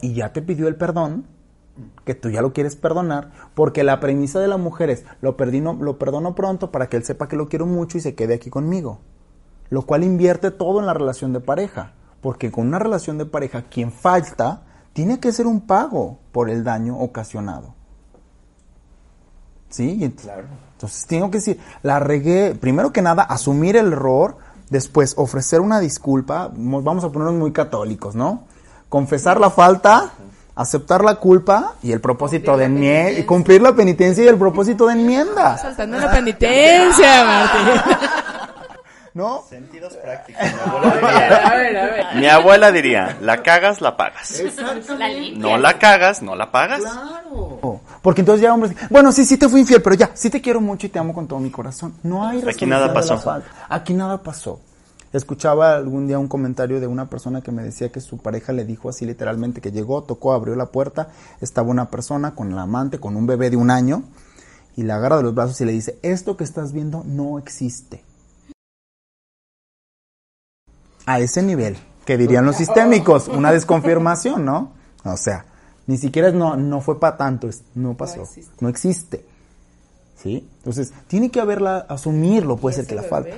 ¿y 0.00 0.14
ya 0.14 0.32
te 0.32 0.42
pidió 0.42 0.68
el 0.68 0.76
perdón? 0.76 1.26
Que 2.04 2.14
tú 2.14 2.30
ya 2.30 2.42
lo 2.42 2.52
quieres 2.52 2.76
perdonar, 2.76 3.30
porque 3.54 3.84
la 3.84 4.00
premisa 4.00 4.40
de 4.40 4.48
la 4.48 4.56
mujer 4.56 4.90
es, 4.90 5.04
lo, 5.20 5.36
perdino, 5.36 5.76
lo 5.80 5.98
perdono 5.98 6.34
pronto 6.34 6.70
para 6.70 6.88
que 6.88 6.96
él 6.96 7.04
sepa 7.04 7.28
que 7.28 7.36
lo 7.36 7.48
quiero 7.48 7.66
mucho 7.66 7.98
y 7.98 8.00
se 8.00 8.14
quede 8.14 8.34
aquí 8.34 8.50
conmigo. 8.50 9.00
Lo 9.70 9.82
cual 9.82 10.04
invierte 10.04 10.50
todo 10.50 10.80
en 10.80 10.86
la 10.86 10.94
relación 10.94 11.32
de 11.32 11.40
pareja, 11.40 11.92
porque 12.20 12.50
con 12.50 12.66
una 12.68 12.78
relación 12.78 13.18
de 13.18 13.26
pareja, 13.26 13.62
quien 13.70 13.92
falta 13.92 14.62
tiene 14.92 15.20
que 15.20 15.28
hacer 15.28 15.46
un 15.46 15.60
pago 15.60 16.18
por 16.32 16.50
el 16.50 16.64
daño 16.64 16.96
ocasionado. 16.98 17.74
¿Sí? 19.68 19.98
Y 20.00 20.04
ent- 20.04 20.30
Entonces 20.72 21.06
tengo 21.06 21.30
que 21.30 21.38
decir, 21.38 21.60
la 21.82 21.98
regué, 21.98 22.54
primero 22.54 22.92
que 22.92 23.02
nada, 23.02 23.22
asumir 23.22 23.76
el 23.76 23.92
error, 23.92 24.36
después 24.70 25.14
ofrecer 25.18 25.60
una 25.60 25.80
disculpa, 25.80 26.50
mo- 26.54 26.82
vamos 26.82 27.04
a 27.04 27.10
ponernos 27.10 27.34
muy 27.36 27.52
católicos, 27.52 28.14
¿no? 28.14 28.44
Confesar 28.88 29.38
la 29.38 29.50
falta, 29.50 30.10
aceptar 30.54 31.04
la 31.04 31.16
culpa 31.16 31.74
y 31.82 31.92
el 31.92 32.00
propósito 32.00 32.56
de 32.56 32.64
enmienda, 32.64 33.10
y 33.20 33.24
cumplir 33.24 33.60
la 33.60 33.74
penitencia 33.74 34.24
y 34.24 34.28
el 34.28 34.38
propósito 34.38 34.86
de 34.86 34.94
enmienda, 34.94 35.58
Saltando 35.58 35.98
la 35.98 36.10
penitencia, 36.10 37.24
Martín. 37.24 37.82
¿no? 39.18 39.42
Sentidos 39.48 39.94
prácticos. 39.96 40.40
Mi 42.14 42.26
abuela 42.26 42.70
diría, 42.70 43.18
la 43.20 43.42
cagas, 43.42 43.80
la 43.80 43.96
pagas. 43.96 44.40
La 44.96 45.08
limpia. 45.08 45.42
No 45.42 45.58
la 45.58 45.76
cagas, 45.76 46.22
no 46.22 46.36
la 46.36 46.52
pagas. 46.52 46.82
Porque 48.00 48.20
entonces 48.22 48.42
ya 48.42 48.54
hombres, 48.54 48.76
bueno, 48.88 49.10
sí, 49.10 49.24
sí 49.24 49.36
te 49.36 49.48
fui 49.48 49.60
infiel, 49.60 49.82
pero 49.82 49.96
ya, 49.96 50.12
sí 50.14 50.30
te 50.30 50.40
quiero 50.40 50.60
mucho 50.60 50.86
y 50.86 50.90
te 50.90 51.00
amo 51.00 51.12
con 51.12 51.26
todo 51.26 51.40
mi 51.40 51.50
corazón. 51.50 51.94
No 52.04 52.26
hay 52.28 52.42
Aquí 52.48 52.64
nada 52.64 52.94
pasó. 52.94 53.18
falta. 53.18 53.48
Aquí 53.68 53.92
nada 53.92 54.22
pasó. 54.22 54.60
Escuchaba 55.12 55.74
algún 55.74 56.06
día 56.06 56.20
un 56.20 56.28
comentario 56.28 56.78
de 56.78 56.86
una 56.86 57.10
persona 57.10 57.40
que 57.40 57.50
me 57.50 57.64
decía 57.64 57.90
que 57.90 58.00
su 58.00 58.18
pareja 58.18 58.52
le 58.52 58.64
dijo 58.64 58.88
así 58.88 59.04
literalmente 59.04 59.60
que 59.60 59.72
llegó, 59.72 60.04
tocó, 60.04 60.32
abrió 60.32 60.54
la 60.54 60.66
puerta, 60.66 61.08
estaba 61.40 61.70
una 61.70 61.90
persona 61.90 62.36
con 62.36 62.54
la 62.54 62.62
amante, 62.62 63.00
con 63.00 63.16
un 63.16 63.26
bebé 63.26 63.50
de 63.50 63.56
un 63.56 63.72
año, 63.72 64.04
y 64.76 64.84
la 64.84 64.94
agarra 64.94 65.16
de 65.16 65.24
los 65.24 65.34
brazos 65.34 65.60
y 65.60 65.64
le 65.64 65.72
dice, 65.72 65.98
esto 66.02 66.36
que 66.36 66.44
estás 66.44 66.72
viendo 66.72 67.02
no 67.04 67.38
existe. 67.38 68.04
A 71.10 71.20
ese 71.20 71.42
nivel, 71.42 71.76
que 72.04 72.16
dirían 72.16 72.44
los 72.44 72.56
sistémicos, 72.56 73.28
una 73.28 73.50
desconfirmación, 73.52 74.44
¿no? 74.44 74.72
O 75.04 75.16
sea, 75.16 75.44
ni 75.86 75.96
siquiera 75.96 76.28
es 76.28 76.34
no, 76.34 76.56
no 76.56 76.80
fue 76.80 77.00
para 77.00 77.16
tanto, 77.16 77.48
es- 77.48 77.62
no 77.74 77.96
pasó, 77.96 78.28
no 78.60 78.68
existe. 78.68 79.24
¿Sí? 80.22 80.48
Entonces, 80.58 80.92
tiene 81.06 81.30
que 81.30 81.40
haberla, 81.40 81.78
asumirlo, 81.88 82.56
puede 82.56 82.76
ser 82.76 82.86
que 82.86 82.94
la 82.96 83.04
falta. 83.04 83.30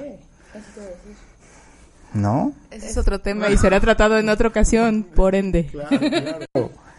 ¿No? 2.15 2.53
Ese 2.71 2.89
es 2.89 2.97
otro 2.97 3.21
tema 3.21 3.49
y 3.51 3.57
será 3.57 3.79
tratado 3.81 4.19
en 4.19 4.29
otra 4.29 4.49
ocasión, 4.49 5.05
por 5.15 5.35
ende. 5.35 5.71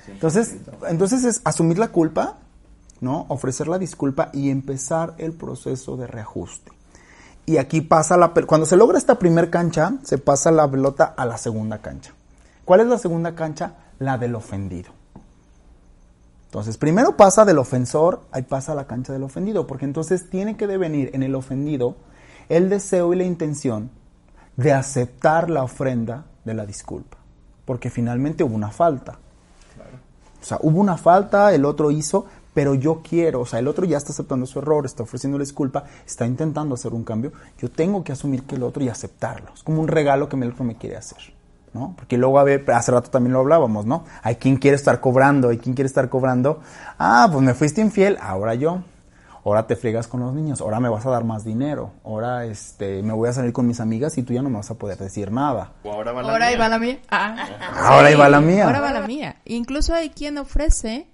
Entonces, 0.07 0.55
entonces 0.87 1.23
es 1.23 1.41
asumir 1.45 1.77
la 1.79 1.87
culpa, 1.89 2.37
¿no? 3.01 3.25
Ofrecer 3.29 3.67
la 3.67 3.77
disculpa 3.79 4.29
y 4.33 4.49
empezar 4.49 5.15
el 5.17 5.33
proceso 5.33 5.95
de 5.97 6.05
reajuste. 6.07 6.71
Y 7.45 7.57
aquí 7.57 7.81
pasa 7.81 8.17
la 8.17 8.29
cuando 8.29 8.65
se 8.65 8.77
logra 8.77 8.97
esta 8.97 9.15
primer 9.15 9.49
cancha, 9.49 9.93
se 10.03 10.17
pasa 10.17 10.51
la 10.51 10.69
pelota 10.69 11.13
a 11.17 11.25
la 11.25 11.37
segunda 11.37 11.79
cancha. 11.79 12.13
¿Cuál 12.65 12.81
es 12.81 12.87
la 12.87 12.97
segunda 12.97 13.35
cancha? 13.35 13.73
La 13.99 14.17
del 14.17 14.35
ofendido. 14.35 14.91
Entonces, 16.45 16.77
primero 16.77 17.15
pasa 17.15 17.45
del 17.45 17.59
ofensor, 17.59 18.21
ahí 18.31 18.41
pasa 18.41 18.73
a 18.73 18.75
la 18.75 18.85
cancha 18.85 19.13
del 19.13 19.23
ofendido, 19.23 19.67
porque 19.67 19.85
entonces 19.85 20.29
tiene 20.29 20.57
que 20.57 20.67
devenir 20.67 21.09
en 21.13 21.23
el 21.23 21.33
ofendido 21.35 21.95
el 22.49 22.69
deseo 22.69 23.13
y 23.13 23.17
la 23.17 23.23
intención 23.23 23.89
de 24.57 24.73
aceptar 24.73 25.49
la 25.49 25.63
ofrenda 25.63 26.25
de 26.43 26.53
la 26.53 26.65
disculpa, 26.65 27.17
porque 27.63 27.89
finalmente 27.89 28.43
hubo 28.43 28.53
una 28.53 28.71
falta. 28.71 29.17
O 30.41 30.43
sea, 30.43 30.57
hubo 30.61 30.79
una 30.79 30.97
falta, 30.97 31.53
el 31.53 31.63
otro 31.63 31.91
hizo, 31.91 32.25
pero 32.53 32.75
yo 32.75 33.01
quiero, 33.07 33.41
o 33.41 33.45
sea, 33.45 33.59
el 33.59 33.67
otro 33.67 33.85
ya 33.85 33.97
está 33.97 34.11
aceptando 34.11 34.45
su 34.45 34.59
error, 34.59 34.85
está 34.85 35.03
ofreciendo 35.03 35.37
disculpa, 35.37 35.85
está 36.05 36.25
intentando 36.25 36.75
hacer 36.75 36.93
un 36.93 37.03
cambio, 37.03 37.31
yo 37.57 37.69
tengo 37.71 38.03
que 38.03 38.11
asumir 38.11 38.43
que 38.43 38.55
el 38.55 38.63
otro 38.63 38.83
y 38.83 38.89
aceptarlo. 38.89 39.51
Es 39.53 39.63
como 39.63 39.81
un 39.81 39.87
regalo 39.87 40.27
que 40.29 40.35
el 40.35 40.51
otro 40.51 40.63
me 40.65 40.75
quiere 40.75 40.97
hacer, 40.97 41.33
¿no? 41.73 41.93
Porque 41.95 42.17
luego, 42.17 42.39
a 42.39 42.43
ver, 42.43 42.65
hace 42.71 42.91
rato 42.91 43.09
también 43.09 43.33
lo 43.33 43.39
hablábamos, 43.39 43.85
¿no? 43.85 44.03
Hay 44.23 44.35
quien 44.35 44.57
quiere 44.57 44.75
estar 44.75 44.99
cobrando, 44.99 45.49
hay 45.49 45.57
quien 45.59 45.75
quiere 45.75 45.87
estar 45.87 46.09
cobrando, 46.09 46.59
ah, 46.99 47.29
pues 47.31 47.43
me 47.43 47.53
fuiste 47.53 47.79
infiel, 47.81 48.17
ahora 48.21 48.55
yo. 48.55 48.83
Ahora 49.43 49.65
te 49.65 49.75
friegas 49.75 50.07
con 50.07 50.19
los 50.19 50.35
niños, 50.35 50.61
ahora 50.61 50.79
me 50.79 50.87
vas 50.87 51.03
a 51.07 51.09
dar 51.09 51.23
más 51.23 51.43
dinero, 51.43 51.93
ahora 52.05 52.45
este, 52.45 53.01
me 53.01 53.11
voy 53.11 53.27
a 53.27 53.33
salir 53.33 53.51
con 53.51 53.65
mis 53.65 53.79
amigas 53.79 54.15
y 54.19 54.21
tú 54.21 54.33
ya 54.33 54.43
no 54.43 54.51
me 54.51 54.57
vas 54.57 54.69
a 54.69 54.75
poder 54.75 54.99
decir 54.99 55.31
nada. 55.31 55.71
O 55.83 55.91
ahora 55.91 56.11
va 56.11 56.21
la 56.21 56.29
Ahora 56.29 56.45
mía. 56.45 56.47
ahí 56.53 56.57
va 56.59 56.69
la 56.69 56.77
mía. 56.77 56.99
Ah. 57.09 57.47
Ahora 57.75 58.07
ahí 58.09 58.15
va 58.15 58.29
la 58.29 58.39
mía. 58.39 58.65
Ahora 58.65 58.81
va 58.81 58.91
la 58.91 59.07
mía. 59.07 59.37
Incluso 59.45 59.95
hay 59.95 60.11
quien 60.11 60.37
ofrece, 60.37 61.07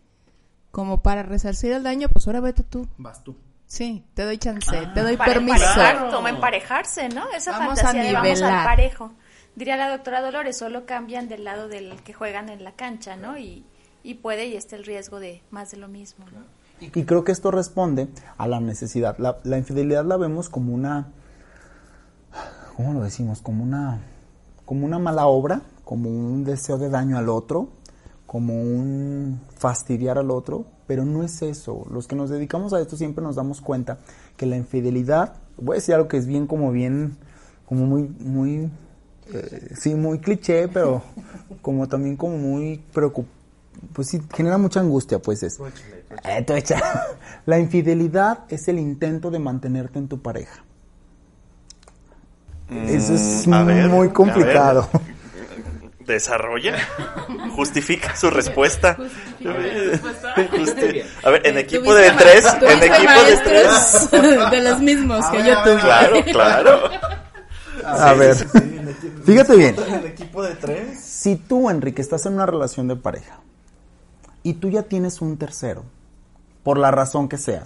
como 0.72 1.02
para 1.02 1.24
resarcir 1.24 1.72
el 1.72 1.84
daño, 1.84 2.08
pues 2.10 2.28
ahora 2.28 2.40
vete 2.40 2.64
tú. 2.64 2.88
Vas 2.98 3.24
tú. 3.24 3.36
Sí, 3.66 4.06
te 4.14 4.24
doy 4.24 4.38
chance, 4.38 4.72
te 4.94 5.02
doy 5.02 5.18
Para 5.18 5.34
permiso. 5.34 5.56
emparejar, 5.58 6.10
como 6.12 6.28
emparejarse, 6.30 7.10
¿no? 7.10 7.30
Esa 7.36 7.52
Vamos 7.52 7.80
fantasía 7.80 8.02
a 8.02 8.06
de 8.06 8.14
vamos 8.14 8.42
al 8.42 8.64
parejo. 8.64 9.12
Diría 9.56 9.76
la 9.76 9.90
doctora 9.90 10.22
Dolores, 10.22 10.58
solo 10.58 10.86
cambian 10.86 11.28
del 11.28 11.44
lado 11.44 11.68
del 11.68 12.02
que 12.04 12.14
juegan 12.14 12.48
en 12.50 12.64
la 12.64 12.74
cancha, 12.74 13.18
¿no? 13.18 13.38
Y, 13.38 13.66
y 14.04 14.14
puede 14.16 14.46
y 14.48 14.56
está 14.56 14.76
el 14.78 14.86
riesgo 14.86 15.20
de 15.20 15.42
más 15.52 15.72
de 15.72 15.78
lo 15.78 15.88
mismo, 15.88 16.26
¿no? 16.32 16.40
Y 16.80 16.90
creo 16.92 17.24
que 17.24 17.32
esto 17.32 17.50
responde 17.52 18.08
a 18.38 18.48
la 18.48 18.60
necesidad. 18.60 19.18
La, 19.18 19.38
la 19.44 19.58
infidelidad 19.58 20.06
la 20.06 20.16
vemos 20.16 20.48
como 20.48 20.74
una, 20.74 21.08
¿cómo 22.76 22.94
lo 22.94 23.02
decimos? 23.02 23.42
Como 23.42 23.64
una, 23.64 24.00
como 24.66 24.86
una 24.86 25.00
mala 25.00 25.26
obra, 25.26 25.62
como 25.84 26.10
un 26.10 26.44
deseo 26.44 26.78
de 26.78 26.90
daño 26.90 27.18
al 27.18 27.30
otro, 27.30 27.70
como 28.28 28.54
un 28.54 29.42
fastidiar 29.58 30.20
al 30.20 30.30
otro, 30.30 30.66
pero 30.86 31.06
no 31.06 31.24
es 31.24 31.42
eso. 31.42 31.88
Los 31.90 32.08
que 32.08 32.16
nos 32.16 32.30
dedicamos 32.30 32.74
a 32.74 32.80
esto 32.80 32.96
siempre 32.96 33.24
nos 33.24 33.36
damos 33.36 33.62
cuenta 33.62 33.98
que 34.36 34.46
la 34.46 34.58
infidelidad, 34.58 35.34
voy 35.58 35.76
a 35.76 35.80
decir 35.80 35.96
algo 35.96 36.08
que 36.08 36.18
es 36.18 36.28
bien 36.28 36.46
como 36.46 36.72
bien, 36.72 37.18
como 37.66 37.86
muy, 37.86 38.04
muy, 38.20 38.70
eh, 39.34 39.72
sí, 39.76 39.96
muy 39.96 40.20
cliché, 40.20 40.68
pero 40.68 41.02
como 41.62 41.88
también 41.88 42.16
como 42.16 42.38
muy 42.38 42.84
preocupante 42.94 43.38
pues 43.94 44.08
sí, 44.08 44.22
genera 44.36 44.58
mucha 44.58 44.80
angustia, 44.80 45.20
pues 45.20 45.44
es. 45.44 45.60
Eh. 45.60 46.46
La 47.46 47.60
infidelidad 47.60 48.46
es 48.50 48.68
el 48.68 48.80
intento 48.80 49.32
de 49.32 49.40
mantenerte 49.40 50.00
en 50.00 50.08
tu 50.08 50.22
pareja. 50.22 50.64
Eso 52.70 53.14
es 53.14 53.48
Mm, 53.48 53.54
a 53.54 53.64
ver, 53.64 53.90
muy 53.90 54.10
complicado. 54.10 54.88
Desarrolla. 56.08 56.76
Justifica 57.56 58.16
su 58.16 58.30
respuesta. 58.32 58.98
Justi- 58.98 61.04
A 61.24 61.30
ver, 61.30 61.46
en 61.46 61.58
equipo 61.58 61.94
de 61.94 62.12
tres. 62.12 62.46
En 62.62 62.82
equipo 62.82 63.24
de 63.24 63.38
tres. 63.44 64.10
de 64.52 64.62
los 64.62 64.80
mismos 64.80 65.26
que 65.28 65.44
yo 65.44 65.62
tuve. 65.64 65.80
Claro, 65.82 66.24
claro. 66.24 66.90
A 67.86 68.14
ver, 68.14 68.36
fíjate 69.26 69.56
bien. 69.56 69.76
En 69.88 70.06
equipo 70.06 70.42
de 70.42 70.56
tres. 70.56 71.00
Si 71.04 71.36
tú, 71.36 71.70
Enrique, 71.70 72.02
estás 72.02 72.26
en 72.26 72.34
una 72.34 72.46
relación 72.46 72.88
de 72.88 72.96
pareja 72.96 73.40
y 74.44 74.54
tú 74.54 74.70
ya 74.70 74.84
tienes 74.84 75.22
un 75.22 75.38
tercero, 75.38 75.84
por 76.64 76.78
la 76.78 76.92
razón 76.92 77.28
que 77.28 77.38
sea, 77.38 77.66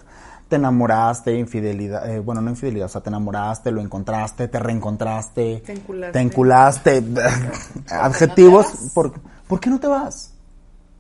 te 0.52 0.58
enamoraste, 0.58 1.34
infidelidad, 1.34 2.10
eh, 2.12 2.20
bueno, 2.20 2.42
no 2.42 2.50
infidelidad, 2.50 2.88
o 2.88 2.90
sea, 2.90 3.00
te 3.00 3.08
enamoraste, 3.08 3.72
lo 3.72 3.80
encontraste, 3.80 4.50
te 4.50 4.60
reencontraste, 4.60 5.64
Te 5.66 5.72
enculaste. 5.72 6.12
te 6.12 6.20
enculaste, 6.20 7.04
adjetivos, 7.90 8.66
¿por, 8.94 9.14
¿por 9.48 9.62
qué 9.62 9.70
no 9.70 9.80
te 9.80 9.88
vas? 9.88 10.34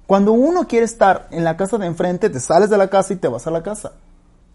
Cuando 0.07 0.31
uno 0.31 0.69
quiere 0.69 0.85
estar 0.85 1.27
en 1.31 1.43
la 1.43 1.57
casa 1.57 1.77
de 1.77 1.85
enfrente, 1.85 2.29
te 2.29 2.39
sales 2.39 2.69
de 2.69 2.77
la 2.77 2.89
casa 2.89 3.11
y 3.11 3.17
te 3.17 3.27
vas 3.27 3.45
a 3.45 3.51
la 3.51 3.61
casa. 3.61 3.91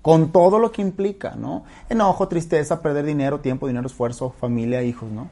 Con 0.01 0.33
todo 0.33 0.59
lo 0.59 0.73
que 0.73 0.81
implica, 0.81 1.35
¿no? 1.37 1.65
Enojo, 1.91 2.27
tristeza, 2.27 2.81
perder 2.81 3.05
dinero, 3.05 3.41
tiempo, 3.41 3.67
dinero, 3.67 3.87
esfuerzo, 3.87 4.33
familia, 4.41 4.83
hijos, 4.83 5.11
¿no? 5.11 5.29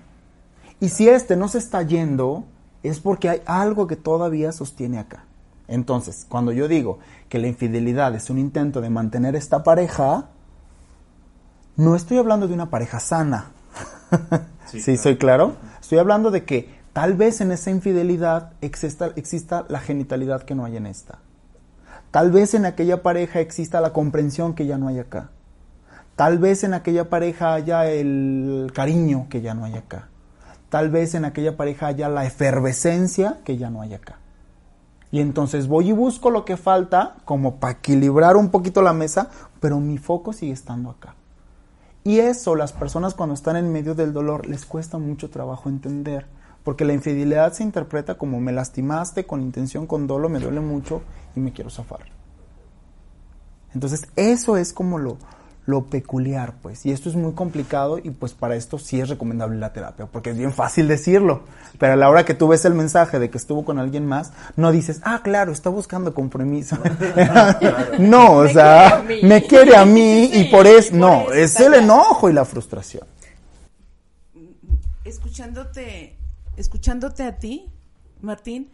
Y 0.79 0.91
si 0.91 1.09
este 1.09 1.37
no 1.37 1.49
se 1.49 1.57
está 1.57 1.81
yendo, 1.81 2.45
es 2.83 3.01
porque 3.01 3.31
hay 3.31 3.41
algo 3.47 3.87
que 3.87 3.97
todavía 3.97 4.53
sostiene 4.53 4.99
acá. 4.99 5.25
Entonces, 5.69 6.27
cuando 6.29 6.53
yo 6.53 6.69
digo 6.69 6.99
que 7.29 7.39
la 7.39 7.47
infidelidad 7.47 8.15
es 8.15 8.31
un 8.31 8.39
intento 8.39 8.81
de 8.81 8.91
mantener 8.91 9.35
esta 9.35 9.63
pareja, 9.63 10.29
no 11.77 11.97
estoy 11.97 12.19
hablando 12.19 12.47
de 12.49 12.55
una 12.55 12.71
pareja 12.71 13.01
sana. 13.01 13.51
Sí, 14.67 14.97
soy 14.97 15.17
claro. 15.17 15.55
Estoy 15.81 15.99
hablando 15.99 16.33
de 16.33 16.45
que 16.45 16.69
tal 16.93 17.15
vez 17.15 17.41
en 17.41 17.53
esa 17.53 17.71
infidelidad 17.71 18.55
exista, 18.61 19.13
exista 19.15 19.67
la 19.69 19.79
genitalidad 19.79 20.43
que 20.43 20.57
no 20.57 20.65
hay 20.65 20.77
en 20.77 20.87
esta. 20.87 21.19
Tal 22.11 22.33
vez 22.33 22.55
en 22.55 22.65
aquella 22.65 23.03
pareja 23.03 23.41
exista 23.41 23.81
la 23.81 23.93
comprensión 23.93 24.55
que 24.55 24.67
ya 24.67 24.79
no 24.79 24.89
hay 24.89 24.99
acá. 24.99 25.31
Tal 26.17 26.39
vez 26.39 26.65
en 26.65 26.75
aquella 26.75 27.09
pareja 27.09 27.55
haya 27.55 27.87
el 27.87 28.73
cariño 28.75 29.27
que 29.29 29.43
ya 29.43 29.55
no 29.55 29.65
hay 29.65 29.75
acá. 29.75 30.09
Tal 30.71 30.91
vez 30.91 31.15
en 31.15 31.25
aquella 31.25 31.57
pareja 31.57 31.89
haya 31.89 32.09
la 32.09 32.25
efervescencia 32.25 33.39
que 33.45 33.57
ya 33.57 33.71
no 33.71 33.83
hay 33.83 33.95
acá. 33.95 34.19
Y 35.15 35.21
entonces 35.21 35.69
voy 35.69 35.91
y 35.91 35.93
busco 35.93 36.29
lo 36.29 36.45
que 36.45 36.57
falta 36.57 37.15
como 37.25 37.61
para 37.61 37.75
equilibrar 37.75 38.37
un 38.37 38.51
poquito 38.51 38.83
la 38.83 38.93
mesa, 38.93 39.31
pero 39.61 39.79
mi 39.79 39.97
foco 39.97 40.33
sigue 40.33 40.51
estando 40.51 40.91
acá. 40.91 41.15
Y 42.03 42.19
eso 42.19 42.57
las 42.57 42.73
personas 42.73 43.15
cuando 43.15 43.37
están 43.37 43.55
en 43.55 43.71
medio 43.71 43.95
del 43.95 44.13
dolor 44.13 44.49
les 44.49 44.67
cuesta 44.67 44.99
mucho 44.99 45.31
trabajo 45.31 45.69
entender, 45.69 46.27
porque 46.65 46.85
la 46.85 46.95
infidelidad 46.95 47.53
se 47.53 47.63
interpreta 47.63 48.19
como 48.19 48.41
me 48.41 48.51
lastimaste 48.51 49.25
con 49.25 49.41
intención, 49.41 49.87
con 49.87 50.09
dolo, 50.09 50.29
me 50.29 50.41
duele 50.41 50.59
mucho 50.59 51.03
y 51.37 51.39
me 51.39 51.53
quiero 51.53 51.71
zafar. 51.71 52.07
Entonces 53.73 54.09
eso 54.17 54.57
es 54.57 54.73
como 54.73 54.99
lo, 54.99 55.19
lo 55.67 55.87
peculiar, 55.87 56.55
pues, 56.61 56.85
y 56.85 56.93
esto 56.93 57.09
es 57.09 57.15
muy 57.15 57.33
complicado 57.33 57.99
y 57.99 58.11
pues 58.11 58.35
para 58.35 58.55
esto 58.55 58.79
sí 58.79 59.01
es 59.01 59.09
recomendable 59.09 59.59
la 59.59 59.73
terapia, 59.73 60.07
porque 60.07 60.31
es 60.31 60.37
bien 60.37 60.53
fácil 60.53 60.89
decirlo, 60.89 61.45
pero 61.79 61.95
a 61.95 61.97
la 61.97 62.11
hora 62.11 62.25
que 62.25 62.35
tú 62.35 62.49
ves 62.49 62.65
el 62.67 62.75
mensaje 62.75 63.19
de 63.19 63.31
que 63.31 63.39
estuvo 63.39 63.65
con 63.65 63.79
alguien 63.79 64.07
más, 64.07 64.33
no 64.57 64.73
dices, 64.73 65.01
ah, 65.05 65.21
claro, 65.25 65.53
está 65.53 65.71
buscando 65.71 66.13
compromiso. 66.13 66.77
no, 67.99 68.33
o 68.33 68.49
sea, 68.49 69.03
me 69.23 69.43
quiere 69.43 69.75
a 69.77 69.87
mí 69.87 70.25
y 70.35 70.45
por 70.45 70.67
eso, 70.67 70.95
no, 70.95 71.33
es 71.33 71.59
el 71.61 71.75
enojo 71.75 72.29
y 72.29 72.35
la 72.35 72.45
frustración. 72.45 73.07
escuchándote, 75.05 76.15
escuchándote 76.57 77.23
a 77.23 77.39
ti, 77.39 77.71
Martín, 78.21 78.71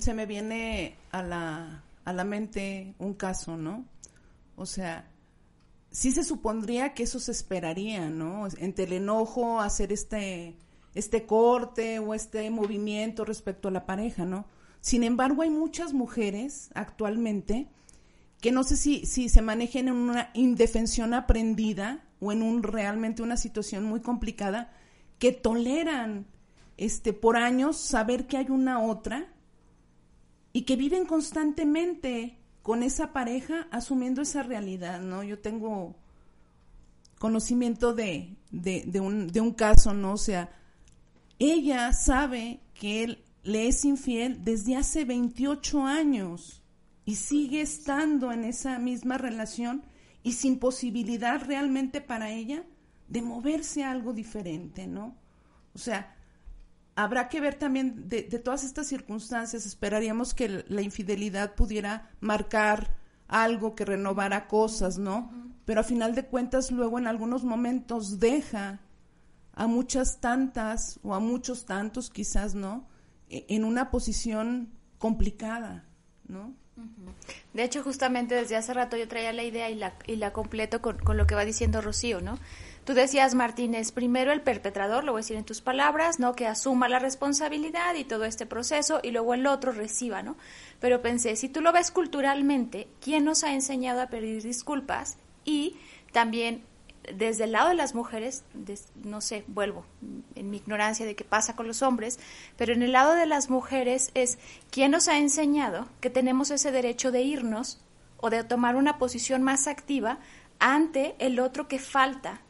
se 0.00 0.12
me 0.12 0.26
viene 0.26 0.96
a 1.12 1.22
la, 1.22 1.82
a 2.04 2.12
la 2.12 2.24
mente 2.24 2.94
un 2.98 3.14
caso, 3.14 3.56
¿no? 3.56 3.84
O 4.56 4.66
sea, 4.66 5.04
sí 5.92 6.10
se 6.10 6.24
supondría 6.24 6.94
que 6.94 7.04
eso 7.04 7.20
se 7.20 7.30
esperaría, 7.30 8.10
¿no? 8.10 8.48
Entre 8.58 8.84
el 8.84 8.94
enojo, 8.94 9.60
hacer 9.60 9.92
este, 9.92 10.56
este 10.94 11.26
corte 11.26 11.98
o 12.00 12.14
este 12.14 12.50
movimiento 12.50 13.24
respecto 13.24 13.68
a 13.68 13.72
la 13.72 13.86
pareja, 13.86 14.24
¿no? 14.24 14.46
Sin 14.80 15.04
embargo, 15.04 15.42
hay 15.42 15.50
muchas 15.50 15.92
mujeres 15.92 16.70
actualmente 16.74 17.68
que 18.40 18.50
no 18.50 18.64
sé 18.64 18.76
si, 18.76 19.06
si 19.06 19.28
se 19.28 19.42
manejen 19.42 19.86
en 19.86 19.94
una 19.94 20.30
indefensión 20.34 21.14
aprendida 21.14 22.04
o 22.18 22.32
en 22.32 22.42
un 22.42 22.64
realmente 22.64 23.22
una 23.22 23.36
situación 23.36 23.84
muy 23.84 24.00
complicada 24.00 24.72
que 25.20 25.30
toleran 25.30 26.26
este 26.76 27.12
por 27.12 27.36
años 27.36 27.76
saber 27.76 28.26
que 28.26 28.38
hay 28.38 28.46
una 28.48 28.82
otra 28.82 29.28
y 30.52 30.62
que 30.62 30.74
viven 30.74 31.06
constantemente 31.06 32.41
con 32.62 32.82
esa 32.82 33.12
pareja 33.12 33.66
asumiendo 33.70 34.22
esa 34.22 34.42
realidad, 34.42 35.00
¿no? 35.00 35.22
Yo 35.22 35.38
tengo 35.38 35.96
conocimiento 37.18 37.94
de, 37.94 38.36
de, 38.50 39.00
un, 39.00 39.28
de 39.28 39.40
un 39.40 39.52
caso, 39.52 39.94
¿no? 39.94 40.12
O 40.12 40.18
sea, 40.18 40.50
ella 41.38 41.92
sabe 41.92 42.60
que 42.74 43.04
él 43.04 43.24
le 43.42 43.66
es 43.66 43.84
infiel 43.84 44.44
desde 44.44 44.76
hace 44.76 45.04
28 45.04 45.84
años 45.84 46.62
y 47.04 47.16
sigue 47.16 47.60
estando 47.60 48.32
en 48.32 48.44
esa 48.44 48.78
misma 48.78 49.18
relación 49.18 49.82
y 50.22 50.32
sin 50.32 50.58
posibilidad 50.58 51.42
realmente 51.44 52.00
para 52.00 52.30
ella 52.30 52.64
de 53.08 53.22
moverse 53.22 53.82
a 53.82 53.90
algo 53.90 54.12
diferente, 54.12 54.86
¿no? 54.86 55.16
O 55.74 55.78
sea, 55.78 56.16
habrá 56.94 57.28
que 57.28 57.40
ver 57.40 57.54
también 57.54 58.08
de, 58.08 58.22
de 58.22 58.38
todas 58.38 58.64
estas 58.64 58.86
circunstancias, 58.86 59.66
esperaríamos 59.66 60.34
que 60.34 60.64
la 60.68 60.82
infidelidad 60.82 61.54
pudiera 61.54 62.10
marcar 62.20 62.96
algo 63.28 63.74
que 63.74 63.84
renovara 63.84 64.46
cosas, 64.46 64.98
¿no? 64.98 65.32
Pero 65.64 65.80
a 65.80 65.84
final 65.84 66.14
de 66.14 66.26
cuentas 66.26 66.70
luego 66.70 66.98
en 66.98 67.06
algunos 67.06 67.44
momentos 67.44 68.18
deja 68.18 68.80
a 69.54 69.66
muchas 69.66 70.20
tantas 70.20 70.98
o 71.02 71.14
a 71.14 71.20
muchos 71.20 71.64
tantos 71.64 72.10
quizás, 72.10 72.54
¿no? 72.54 72.86
e- 73.32 73.46
en 73.48 73.64
una 73.64 73.90
posición 73.90 74.70
complicada, 74.98 75.84
¿no? 76.28 76.54
De 77.52 77.64
hecho, 77.64 77.82
justamente 77.82 78.34
desde 78.34 78.56
hace 78.56 78.72
rato 78.72 78.96
yo 78.96 79.08
traía 79.08 79.32
la 79.32 79.42
idea 79.42 79.68
y 79.70 79.74
la, 79.74 79.94
y 80.06 80.16
la 80.16 80.32
completo 80.32 80.80
con, 80.80 80.98
con 80.98 81.16
lo 81.16 81.26
que 81.26 81.34
va 81.34 81.44
diciendo 81.44 81.80
Rocío, 81.80 82.20
¿no? 82.20 82.38
Tú 82.84 82.94
decías, 82.94 83.34
Martínez, 83.36 83.92
primero 83.92 84.32
el 84.32 84.40
perpetrador, 84.40 85.04
lo 85.04 85.12
voy 85.12 85.20
a 85.20 85.22
decir 85.22 85.36
en 85.36 85.44
tus 85.44 85.60
palabras, 85.60 86.18
¿no? 86.18 86.34
Que 86.34 86.48
asuma 86.48 86.88
la 86.88 86.98
responsabilidad 86.98 87.94
y 87.94 88.02
todo 88.02 88.24
este 88.24 88.44
proceso 88.44 88.98
y 89.04 89.12
luego 89.12 89.34
el 89.34 89.46
otro 89.46 89.70
reciba, 89.70 90.22
¿no? 90.22 90.36
Pero 90.80 91.00
pensé, 91.00 91.36
si 91.36 91.48
tú 91.48 91.60
lo 91.60 91.72
ves 91.72 91.92
culturalmente, 91.92 92.88
¿quién 93.00 93.24
nos 93.24 93.44
ha 93.44 93.52
enseñado 93.54 94.00
a 94.02 94.08
pedir 94.08 94.42
disculpas? 94.42 95.16
Y 95.44 95.76
también 96.10 96.64
desde 97.14 97.44
el 97.44 97.52
lado 97.52 97.68
de 97.68 97.76
las 97.76 97.94
mujeres, 97.94 98.44
no 99.02 99.20
sé, 99.20 99.44
vuelvo 99.46 99.84
en 100.34 100.50
mi 100.50 100.56
ignorancia 100.56 101.06
de 101.06 101.14
qué 101.14 101.24
pasa 101.24 101.54
con 101.54 101.68
los 101.68 101.82
hombres, 101.82 102.18
pero 102.56 102.72
en 102.72 102.82
el 102.82 102.92
lado 102.92 103.14
de 103.14 103.26
las 103.26 103.48
mujeres 103.48 104.10
es 104.14 104.38
quién 104.70 104.90
nos 104.90 105.06
ha 105.06 105.18
enseñado 105.18 105.88
que 106.00 106.10
tenemos 106.10 106.50
ese 106.50 106.72
derecho 106.72 107.12
de 107.12 107.22
irnos 107.22 107.80
o 108.18 108.30
de 108.30 108.42
tomar 108.44 108.76
una 108.76 108.98
posición 108.98 109.42
más 109.42 109.66
activa 109.66 110.18
ante 110.58 111.16
el 111.18 111.40
otro 111.40 111.66
que 111.66 111.78
falta 111.78 112.40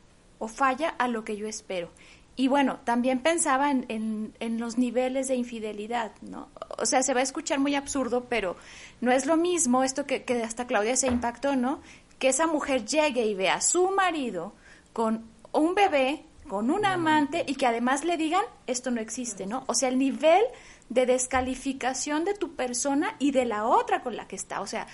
o 0.42 0.48
falla 0.48 0.88
a 0.98 1.06
lo 1.06 1.22
que 1.24 1.36
yo 1.36 1.46
espero. 1.46 1.88
Y 2.34 2.48
bueno, 2.48 2.80
también 2.82 3.20
pensaba 3.20 3.70
en, 3.70 3.86
en, 3.88 4.34
en 4.40 4.58
los 4.58 4.76
niveles 4.76 5.28
de 5.28 5.36
infidelidad, 5.36 6.10
¿no? 6.20 6.48
O 6.78 6.84
sea, 6.84 7.04
se 7.04 7.14
va 7.14 7.20
a 7.20 7.22
escuchar 7.22 7.60
muy 7.60 7.76
absurdo, 7.76 8.24
pero 8.28 8.56
no 9.00 9.12
es 9.12 9.24
lo 9.24 9.36
mismo 9.36 9.84
esto 9.84 10.04
que, 10.04 10.24
que 10.24 10.42
hasta 10.42 10.66
Claudia 10.66 10.96
se 10.96 11.06
impactó, 11.06 11.54
¿no? 11.54 11.80
Que 12.18 12.26
esa 12.26 12.48
mujer 12.48 12.84
llegue 12.84 13.24
y 13.24 13.34
vea 13.34 13.54
a 13.54 13.60
su 13.60 13.90
marido 13.90 14.52
con 14.92 15.30
un 15.52 15.76
bebé, 15.76 16.24
con 16.48 16.72
un 16.72 16.86
amante 16.86 17.44
y 17.46 17.54
que 17.54 17.66
además 17.66 18.04
le 18.04 18.16
digan, 18.16 18.42
esto 18.66 18.90
no 18.90 19.00
existe, 19.00 19.46
¿no? 19.46 19.62
O 19.68 19.74
sea, 19.74 19.90
el 19.90 19.98
nivel 19.98 20.42
de 20.88 21.06
descalificación 21.06 22.24
de 22.24 22.34
tu 22.34 22.56
persona 22.56 23.14
y 23.20 23.30
de 23.30 23.44
la 23.44 23.64
otra 23.64 24.02
con 24.02 24.16
la 24.16 24.26
que 24.26 24.36
está, 24.36 24.60
o 24.60 24.66
sea, 24.66 24.88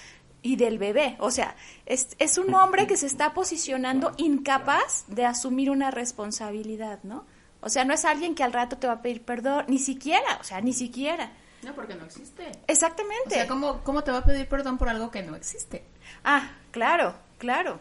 y 0.52 0.56
del 0.56 0.78
bebé, 0.78 1.16
o 1.20 1.30
sea, 1.30 1.54
es, 1.86 2.08
es 2.18 2.38
un 2.38 2.54
hombre 2.54 2.86
que 2.86 2.96
se 2.96 3.06
está 3.06 3.34
posicionando 3.34 4.12
incapaz 4.16 5.04
de 5.08 5.24
asumir 5.26 5.70
una 5.70 5.90
responsabilidad, 5.90 7.00
¿no? 7.02 7.24
O 7.60 7.68
sea, 7.68 7.84
no 7.84 7.92
es 7.92 8.04
alguien 8.04 8.34
que 8.34 8.44
al 8.44 8.52
rato 8.52 8.78
te 8.78 8.86
va 8.86 8.94
a 8.94 9.02
pedir 9.02 9.22
perdón, 9.24 9.64
ni 9.68 9.78
siquiera, 9.78 10.38
o 10.40 10.44
sea, 10.44 10.60
ni 10.60 10.72
siquiera. 10.72 11.32
No, 11.64 11.74
porque 11.74 11.94
no 11.96 12.04
existe. 12.04 12.50
Exactamente. 12.68 13.28
O 13.28 13.30
sea, 13.30 13.48
¿cómo, 13.48 13.80
¿cómo 13.82 14.04
te 14.04 14.10
va 14.12 14.18
a 14.18 14.24
pedir 14.24 14.48
perdón 14.48 14.78
por 14.78 14.88
algo 14.88 15.10
que 15.10 15.22
no 15.22 15.34
existe? 15.34 15.84
Ah, 16.24 16.52
claro, 16.70 17.14
claro. 17.38 17.80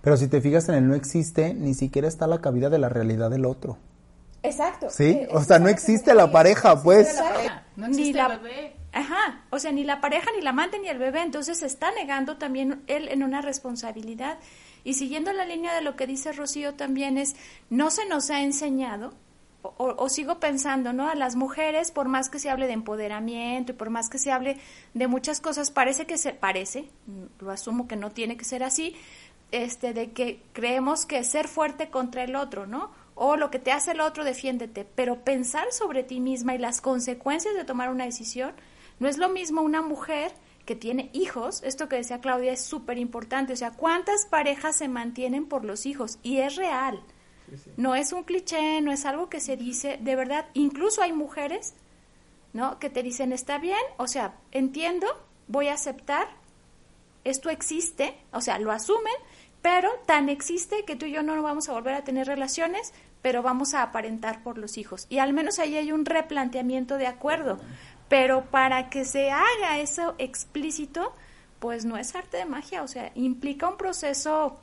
Pero 0.00 0.16
si 0.16 0.26
te 0.28 0.40
fijas 0.40 0.68
en 0.70 0.74
el 0.76 0.88
no 0.88 0.94
existe, 0.94 1.52
ni 1.54 1.74
siquiera 1.74 2.08
está 2.08 2.26
la 2.26 2.40
cabida 2.40 2.70
de 2.70 2.78
la 2.78 2.88
realidad 2.88 3.30
del 3.30 3.44
otro. 3.44 3.76
Exacto. 4.42 4.88
¿Sí? 4.90 5.10
Eh, 5.10 5.28
O 5.30 5.42
sea, 5.44 5.58
no 5.58 5.68
existe 5.68 6.14
la 6.14 6.30
pareja, 6.32 6.82
pues. 6.82 7.14
No 7.76 7.88
Ni 7.88 7.98
existe 7.98 8.18
la- 8.18 8.34
el 8.34 8.38
bebé. 8.40 8.76
Ajá, 8.96 9.42
o 9.50 9.58
sea, 9.58 9.72
ni 9.72 9.82
la 9.82 10.00
pareja, 10.00 10.30
ni 10.36 10.40
la 10.40 10.50
amante, 10.50 10.78
ni 10.78 10.86
el 10.88 10.98
bebé, 10.98 11.20
entonces 11.22 11.58
se 11.58 11.66
está 11.66 11.90
negando 11.92 12.36
también 12.36 12.82
él 12.86 13.08
en 13.08 13.24
una 13.24 13.42
responsabilidad. 13.42 14.38
Y 14.84 14.94
siguiendo 14.94 15.32
la 15.32 15.44
línea 15.44 15.74
de 15.74 15.80
lo 15.80 15.96
que 15.96 16.06
dice 16.06 16.30
Rocío 16.32 16.74
también 16.74 17.18
es, 17.18 17.34
no 17.70 17.90
se 17.90 18.06
nos 18.06 18.30
ha 18.30 18.42
enseñado, 18.42 19.12
o, 19.62 19.74
o- 19.78 19.96
o 20.04 20.08
sigo 20.08 20.38
pensando, 20.38 20.92
¿no? 20.92 21.08
A 21.08 21.16
las 21.16 21.34
mujeres, 21.34 21.90
por 21.90 22.06
más 22.06 22.28
que 22.30 22.38
se 22.38 22.50
hable 22.50 22.66
de 22.68 22.74
empoderamiento 22.74 23.72
y 23.72 23.74
por 23.74 23.90
más 23.90 24.08
que 24.08 24.18
se 24.18 24.30
hable 24.30 24.58
de 24.92 25.08
muchas 25.08 25.40
cosas, 25.40 25.72
parece 25.72 26.06
que 26.06 26.16
se, 26.16 26.32
parece, 26.32 26.88
lo 27.40 27.50
asumo 27.50 27.88
que 27.88 27.96
no 27.96 28.10
tiene 28.12 28.36
que 28.36 28.44
ser 28.44 28.62
así, 28.62 28.94
este, 29.50 29.92
de 29.92 30.12
que 30.12 30.40
creemos 30.52 31.04
que 31.04 31.24
ser 31.24 31.48
fuerte 31.48 31.90
contra 31.90 32.22
el 32.22 32.36
otro, 32.36 32.66
¿no? 32.68 32.92
O 33.16 33.36
lo 33.36 33.50
que 33.50 33.58
te 33.58 33.72
hace 33.72 33.92
el 33.92 34.00
otro, 34.00 34.22
defiéndete. 34.22 34.84
Pero 34.84 35.24
pensar 35.24 35.72
sobre 35.72 36.04
ti 36.04 36.20
misma 36.20 36.54
y 36.54 36.58
las 36.58 36.80
consecuencias 36.80 37.54
de 37.54 37.64
tomar 37.64 37.90
una 37.90 38.04
decisión, 38.04 38.52
no 38.98 39.08
es 39.08 39.18
lo 39.18 39.28
mismo 39.28 39.62
una 39.62 39.82
mujer 39.82 40.32
que 40.64 40.74
tiene 40.74 41.10
hijos, 41.12 41.62
esto 41.62 41.88
que 41.88 41.96
decía 41.96 42.20
Claudia 42.20 42.52
es 42.52 42.64
súper 42.64 42.98
importante, 42.98 43.52
o 43.52 43.56
sea, 43.56 43.72
¿cuántas 43.72 44.26
parejas 44.26 44.76
se 44.76 44.88
mantienen 44.88 45.46
por 45.46 45.64
los 45.64 45.84
hijos? 45.84 46.18
Y 46.22 46.38
es 46.38 46.56
real, 46.56 47.02
no 47.76 47.94
es 47.94 48.12
un 48.12 48.24
cliché, 48.24 48.80
no 48.80 48.90
es 48.90 49.04
algo 49.04 49.28
que 49.28 49.40
se 49.40 49.56
dice, 49.56 49.98
de 50.00 50.16
verdad, 50.16 50.46
incluso 50.54 51.02
hay 51.02 51.12
mujeres, 51.12 51.74
¿no? 52.52 52.78
Que 52.78 52.88
te 52.88 53.02
dicen, 53.02 53.32
está 53.32 53.58
bien, 53.58 53.82
o 53.98 54.06
sea, 54.06 54.36
entiendo, 54.52 55.06
voy 55.48 55.68
a 55.68 55.74
aceptar, 55.74 56.28
esto 57.24 57.50
existe, 57.50 58.16
o 58.32 58.40
sea, 58.40 58.58
lo 58.58 58.72
asumen, 58.72 59.14
pero 59.60 59.90
tan 60.06 60.28
existe 60.28 60.84
que 60.84 60.96
tú 60.96 61.06
y 61.06 61.12
yo 61.12 61.22
no 61.22 61.42
vamos 61.42 61.68
a 61.68 61.72
volver 61.72 61.94
a 61.94 62.04
tener 62.04 62.26
relaciones, 62.26 62.92
pero 63.22 63.42
vamos 63.42 63.72
a 63.72 63.82
aparentar 63.82 64.42
por 64.42 64.58
los 64.58 64.76
hijos. 64.76 65.06
Y 65.08 65.18
al 65.18 65.32
menos 65.32 65.58
ahí 65.58 65.78
hay 65.78 65.92
un 65.92 66.04
replanteamiento 66.04 66.98
de 66.98 67.06
acuerdo. 67.06 67.58
Pero 68.08 68.44
para 68.46 68.90
que 68.90 69.04
se 69.04 69.30
haga 69.30 69.78
eso 69.78 70.14
explícito, 70.18 71.14
pues 71.58 71.84
no 71.84 71.96
es 71.96 72.14
arte 72.14 72.36
de 72.36 72.44
magia, 72.44 72.82
o 72.82 72.88
sea, 72.88 73.10
implica 73.14 73.68
un 73.68 73.76
proceso 73.76 74.60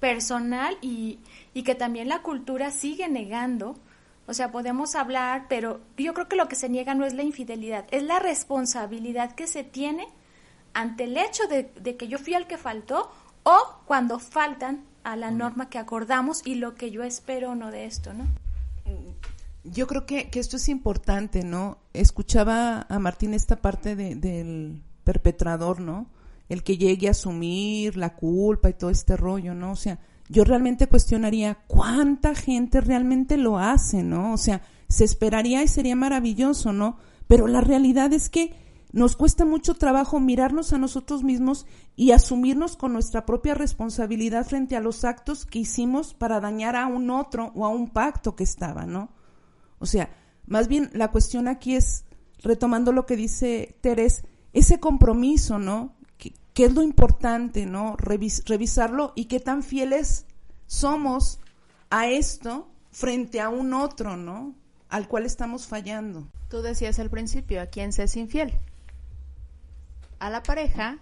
personal 0.00 0.76
y, 0.80 1.18
y 1.54 1.62
que 1.62 1.74
también 1.74 2.08
la 2.08 2.22
cultura 2.22 2.70
sigue 2.70 3.08
negando. 3.08 3.76
O 4.26 4.34
sea, 4.34 4.52
podemos 4.52 4.94
hablar, 4.94 5.46
pero 5.48 5.80
yo 5.96 6.12
creo 6.12 6.28
que 6.28 6.36
lo 6.36 6.48
que 6.48 6.54
se 6.54 6.68
niega 6.68 6.94
no 6.94 7.06
es 7.06 7.14
la 7.14 7.22
infidelidad, 7.22 7.86
es 7.90 8.02
la 8.02 8.18
responsabilidad 8.18 9.34
que 9.34 9.46
se 9.46 9.64
tiene 9.64 10.06
ante 10.74 11.04
el 11.04 11.16
hecho 11.16 11.46
de, 11.46 11.72
de 11.80 11.96
que 11.96 12.08
yo 12.08 12.18
fui 12.18 12.34
el 12.34 12.46
que 12.46 12.58
faltó 12.58 13.10
o 13.42 13.80
cuando 13.86 14.18
faltan 14.18 14.84
a 15.02 15.16
la 15.16 15.30
norma 15.30 15.70
que 15.70 15.78
acordamos 15.78 16.42
y 16.44 16.56
lo 16.56 16.74
que 16.74 16.90
yo 16.90 17.02
espero 17.02 17.52
o 17.52 17.54
no 17.54 17.70
de 17.70 17.86
esto, 17.86 18.12
¿no? 18.12 18.26
Yo 19.64 19.86
creo 19.86 20.06
que, 20.06 20.30
que 20.30 20.40
esto 20.40 20.56
es 20.56 20.68
importante, 20.68 21.44
¿no? 21.44 21.78
Escuchaba 21.92 22.86
a 22.88 22.98
Martín 22.98 23.34
esta 23.34 23.56
parte 23.56 23.96
de- 23.96 24.14
del 24.14 24.82
perpetrador, 25.04 25.80
¿no? 25.80 26.06
El 26.48 26.62
que 26.62 26.78
llegue 26.78 27.08
a 27.08 27.12
asumir 27.12 27.96
la 27.96 28.14
culpa 28.14 28.70
y 28.70 28.74
todo 28.74 28.90
este 28.90 29.16
rollo, 29.16 29.54
¿no? 29.54 29.72
O 29.72 29.76
sea, 29.76 29.98
yo 30.28 30.44
realmente 30.44 30.86
cuestionaría 30.86 31.58
cuánta 31.66 32.34
gente 32.34 32.80
realmente 32.80 33.36
lo 33.36 33.58
hace, 33.58 34.02
¿no? 34.02 34.32
O 34.32 34.36
sea, 34.38 34.62
se 34.88 35.04
esperaría 35.04 35.62
y 35.62 35.68
sería 35.68 35.96
maravilloso, 35.96 36.72
¿no? 36.72 36.96
Pero 37.26 37.46
la 37.46 37.60
realidad 37.60 38.12
es 38.12 38.30
que 38.30 38.54
nos 38.92 39.16
cuesta 39.16 39.44
mucho 39.44 39.74
trabajo 39.74 40.18
mirarnos 40.18 40.72
a 40.72 40.78
nosotros 40.78 41.22
mismos 41.22 41.66
y 41.94 42.12
asumirnos 42.12 42.76
con 42.76 42.94
nuestra 42.94 43.26
propia 43.26 43.54
responsabilidad 43.54 44.46
frente 44.46 44.76
a 44.76 44.80
los 44.80 45.04
actos 45.04 45.44
que 45.44 45.58
hicimos 45.58 46.14
para 46.14 46.40
dañar 46.40 46.74
a 46.74 46.86
un 46.86 47.10
otro 47.10 47.52
o 47.54 47.66
a 47.66 47.68
un 47.68 47.90
pacto 47.90 48.34
que 48.34 48.44
estaba, 48.44 48.86
¿no? 48.86 49.10
O 49.78 49.86
sea, 49.86 50.10
más 50.46 50.68
bien 50.68 50.90
la 50.92 51.10
cuestión 51.10 51.48
aquí 51.48 51.76
es, 51.76 52.04
retomando 52.42 52.92
lo 52.92 53.06
que 53.06 53.16
dice 53.16 53.76
Teres, 53.80 54.24
ese 54.52 54.80
compromiso, 54.80 55.58
¿no? 55.58 55.94
¿Qué, 56.16 56.64
es 56.64 56.74
lo 56.74 56.82
importante, 56.82 57.66
¿no? 57.66 57.96
Revis- 57.98 58.44
revisarlo 58.46 59.12
y 59.14 59.26
qué 59.26 59.38
tan 59.38 59.62
fieles 59.62 60.26
somos 60.66 61.38
a 61.90 62.08
esto 62.08 62.68
frente 62.90 63.40
a 63.40 63.48
un 63.48 63.74
otro, 63.74 64.16
¿no? 64.16 64.56
Al 64.88 65.06
cual 65.06 65.24
estamos 65.26 65.66
fallando. 65.66 66.26
Tú 66.48 66.62
decías 66.62 66.98
al 66.98 67.10
principio, 67.10 67.60
¿a 67.60 67.66
quién 67.66 67.92
se 67.92 68.02
es 68.04 68.16
infiel? 68.16 68.58
¿A 70.18 70.30
la 70.30 70.42
pareja, 70.42 70.98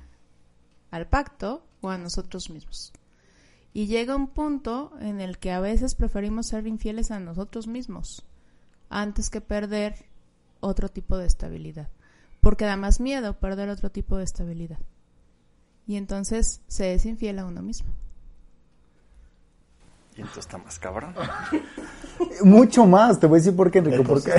al 0.90 1.06
pacto 1.06 1.64
o 1.80 1.88
a 1.88 1.96
nosotros 1.96 2.50
mismos? 2.50 2.92
Y 3.72 3.86
llega 3.86 4.16
un 4.16 4.26
punto 4.26 4.92
en 5.00 5.20
el 5.20 5.38
que 5.38 5.52
a 5.52 5.60
veces 5.60 5.94
preferimos 5.94 6.48
ser 6.48 6.66
infieles 6.66 7.10
a 7.10 7.20
nosotros 7.20 7.66
mismos 7.66 8.25
antes 8.88 9.30
que 9.30 9.40
perder 9.40 9.94
otro 10.60 10.88
tipo 10.88 11.16
de 11.18 11.26
estabilidad. 11.26 11.88
Porque 12.40 12.64
da 12.64 12.76
más 12.76 13.00
miedo 13.00 13.34
perder 13.34 13.68
otro 13.70 13.90
tipo 13.90 14.16
de 14.16 14.24
estabilidad. 14.24 14.78
Y 15.86 15.96
entonces 15.96 16.60
se 16.68 16.94
es 16.94 17.06
infiel 17.06 17.38
a 17.38 17.44
uno 17.46 17.62
mismo. 17.62 17.88
Y 20.16 20.20
entonces 20.22 20.46
está 20.46 20.56
más 20.58 20.78
cabrón. 20.78 21.12
Mucho 22.42 22.86
más, 22.86 23.20
te 23.20 23.26
voy 23.26 23.36
a 23.38 23.40
decir 23.40 23.54
por 23.54 23.70
qué, 23.70 23.78
Enrico. 23.80 24.02
Porque, 24.02 24.32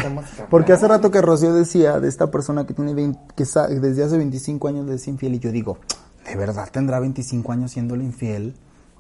porque 0.50 0.74
hace 0.74 0.88
rato 0.88 1.12
que 1.12 1.22
Rocío 1.22 1.54
decía 1.54 2.00
de 2.00 2.08
esta 2.08 2.32
persona 2.32 2.66
que 2.66 2.74
tiene 2.74 2.93
20 2.95 3.20
que 3.36 3.45
sa- 3.45 3.68
desde 3.68 4.04
hace 4.04 4.18
25 4.18 4.68
años 4.68 4.89
es 4.89 5.08
infiel 5.08 5.36
y 5.36 5.39
yo 5.39 5.52
digo, 5.52 5.78
¿de 6.26 6.36
verdad 6.36 6.68
tendrá 6.72 7.00
25 7.00 7.52
años 7.52 7.72
siéndole 7.72 8.04
infiel? 8.04 8.56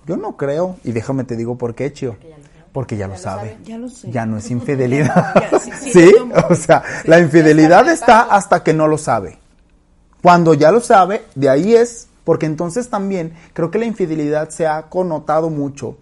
Yo 0.05 0.17
no 0.17 0.37
creo. 0.37 0.77
Y 0.83 0.91
déjame 0.91 1.23
te 1.23 1.35
digo 1.35 1.57
por 1.57 1.73
qué, 1.73 1.91
Chio. 1.91 2.11
Porque 2.13 2.35
ya, 2.97 3.07
lo 3.07 3.17
sabe. 3.17 3.57
Ya 3.63 3.77
lo 3.77 3.89
sé. 3.89 4.11
Ya 4.11 4.25
no 4.25 4.37
es 4.37 4.51
infidelidad. 4.51 5.33
Ya, 5.51 5.59
sí, 5.59 5.71
sí, 5.79 5.91
¿Sí? 5.93 6.15
O 6.49 6.55
sea, 6.55 6.83
la 7.05 7.19
infidelidad 7.19 7.87
está 7.89 8.21
hasta 8.21 8.63
que 8.63 8.73
no 8.73 8.87
lo 8.87 8.97
sabe. 8.97 9.39
Cuando 10.21 10.53
ya 10.53 10.71
lo 10.71 10.81
sabe, 10.81 11.23
de 11.35 11.49
ahí 11.49 11.75
es, 11.75 12.07
porque 12.23 12.45
entonces 12.45 12.89
también 12.89 13.33
creo 13.53 13.71
que 13.71 13.79
la 13.79 13.85
infidelidad 13.85 14.49
se 14.49 14.67
ha 14.67 14.83
connotado 14.83 15.49
mucho 15.49 15.97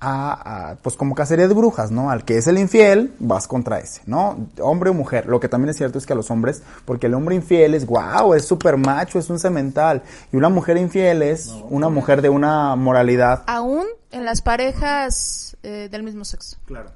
a, 0.00 0.70
a, 0.70 0.76
pues 0.76 0.96
como 0.96 1.14
cacería 1.14 1.46
de 1.46 1.54
brujas, 1.54 1.90
¿no? 1.90 2.10
Al 2.10 2.24
que 2.24 2.38
es 2.38 2.46
el 2.46 2.58
infiel, 2.58 3.14
vas 3.18 3.46
contra 3.46 3.78
ese, 3.78 4.00
¿no? 4.06 4.48
Hombre 4.60 4.90
o 4.90 4.94
mujer. 4.94 5.26
Lo 5.26 5.40
que 5.40 5.48
también 5.48 5.70
es 5.70 5.76
cierto 5.76 5.98
es 5.98 6.06
que 6.06 6.14
a 6.14 6.16
los 6.16 6.30
hombres, 6.30 6.62
porque 6.84 7.06
el 7.06 7.14
hombre 7.14 7.34
infiel 7.34 7.74
es 7.74 7.86
guau, 7.86 8.34
es 8.34 8.46
súper 8.46 8.76
macho, 8.76 9.18
es 9.18 9.28
un 9.30 9.38
cemental. 9.38 10.02
Y 10.32 10.36
una 10.36 10.48
mujer 10.48 10.76
infiel 10.78 11.22
es 11.22 11.54
una 11.68 11.88
mujer 11.88 12.22
de 12.22 12.30
una 12.30 12.74
moralidad. 12.76 13.44
Aún 13.46 13.86
en 14.10 14.24
las 14.24 14.40
parejas 14.42 15.56
eh, 15.62 15.88
del 15.90 16.02
mismo 16.02 16.24
sexo. 16.24 16.56
Claro. 16.64 16.90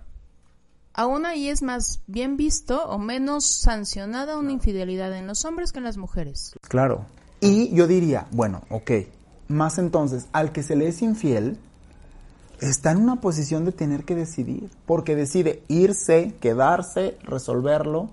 aún 0.95 1.27
ahí 1.27 1.49
es 1.49 1.61
más 1.63 2.01
bien 2.07 2.37
visto 2.37 2.87
o 2.87 2.99
menos 2.99 3.45
sancionada 3.45 4.39
una 4.39 4.53
infidelidad 4.53 5.13
en 5.15 5.27
los 5.27 5.45
hombres 5.45 5.73
que 5.73 5.79
en 5.79 5.85
las 5.85 5.97
mujeres. 5.97 6.55
Claro. 6.69 7.05
Y 7.41 7.75
yo 7.75 7.87
diría, 7.87 8.27
bueno, 8.31 8.63
ok, 8.71 8.91
más 9.49 9.79
entonces, 9.79 10.27
al 10.33 10.53
que 10.53 10.63
se 10.63 10.77
le 10.77 10.89
es 10.89 11.03
infiel, 11.03 11.59
está 12.61 12.91
en 12.93 12.99
una 12.99 13.17
posición 13.17 13.65
de 13.65 13.73
tener 13.73 14.05
que 14.05 14.15
decidir, 14.15 14.69
porque 14.87 15.17
decide 15.17 15.63
irse, 15.69 16.35
quedarse, 16.41 17.17
resolverlo 17.25 18.09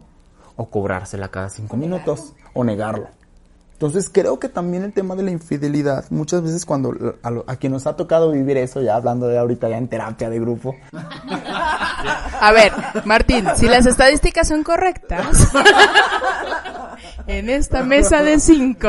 o 0.56 0.70
cobrársela 0.70 1.30
cada 1.30 1.50
cinco 1.50 1.78
minutos 1.78 2.34
o 2.54 2.64
negarlo. 2.64 3.08
Entonces 3.74 4.12
creo 4.14 4.38
que 4.40 4.48
también 4.48 4.84
el 4.84 4.94
tema 4.94 5.16
de 5.16 5.24
la 5.24 5.32
infidelidad, 5.32 6.06
muchas 6.12 6.44
veces 6.44 6.68
cuando 6.68 6.94
a, 7.24 7.32
lo- 7.32 7.44
a 7.48 7.56
quien 7.56 7.72
nos 7.74 7.88
ha 7.88 7.96
tocado 7.96 8.30
vivir 8.30 8.58
eso, 8.58 8.80
ya 8.82 8.96
hablando 8.96 9.28
de 9.28 9.40
ahorita 9.40 9.70
ya 9.70 9.78
en 9.78 9.88
terapia 9.88 10.30
de 10.30 10.40
grupo, 10.40 10.76
A 10.94 12.52
ver, 12.54 12.72
Martín, 13.06 13.48
si 13.56 13.68
las 13.68 13.88
estadísticas 13.88 14.48
son 14.50 14.62
correctas, 14.64 15.48
en 17.28 17.50
esta 17.50 17.82
mesa 17.84 18.22
de 18.22 18.40
cinco, 18.40 18.88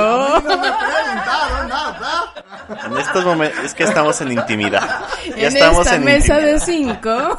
En 2.86 2.96
estos 2.96 3.24
momentos, 3.24 3.64
es 3.64 3.74
que 3.74 3.84
estamos 3.84 4.20
en 4.20 4.32
intimidad. 4.32 4.82
Ya 5.36 5.48
en 5.48 5.56
estamos 5.56 5.80
esta 5.86 5.96
en 5.96 6.04
mesa 6.04 6.38
de 6.38 6.60
cinco, 6.60 7.10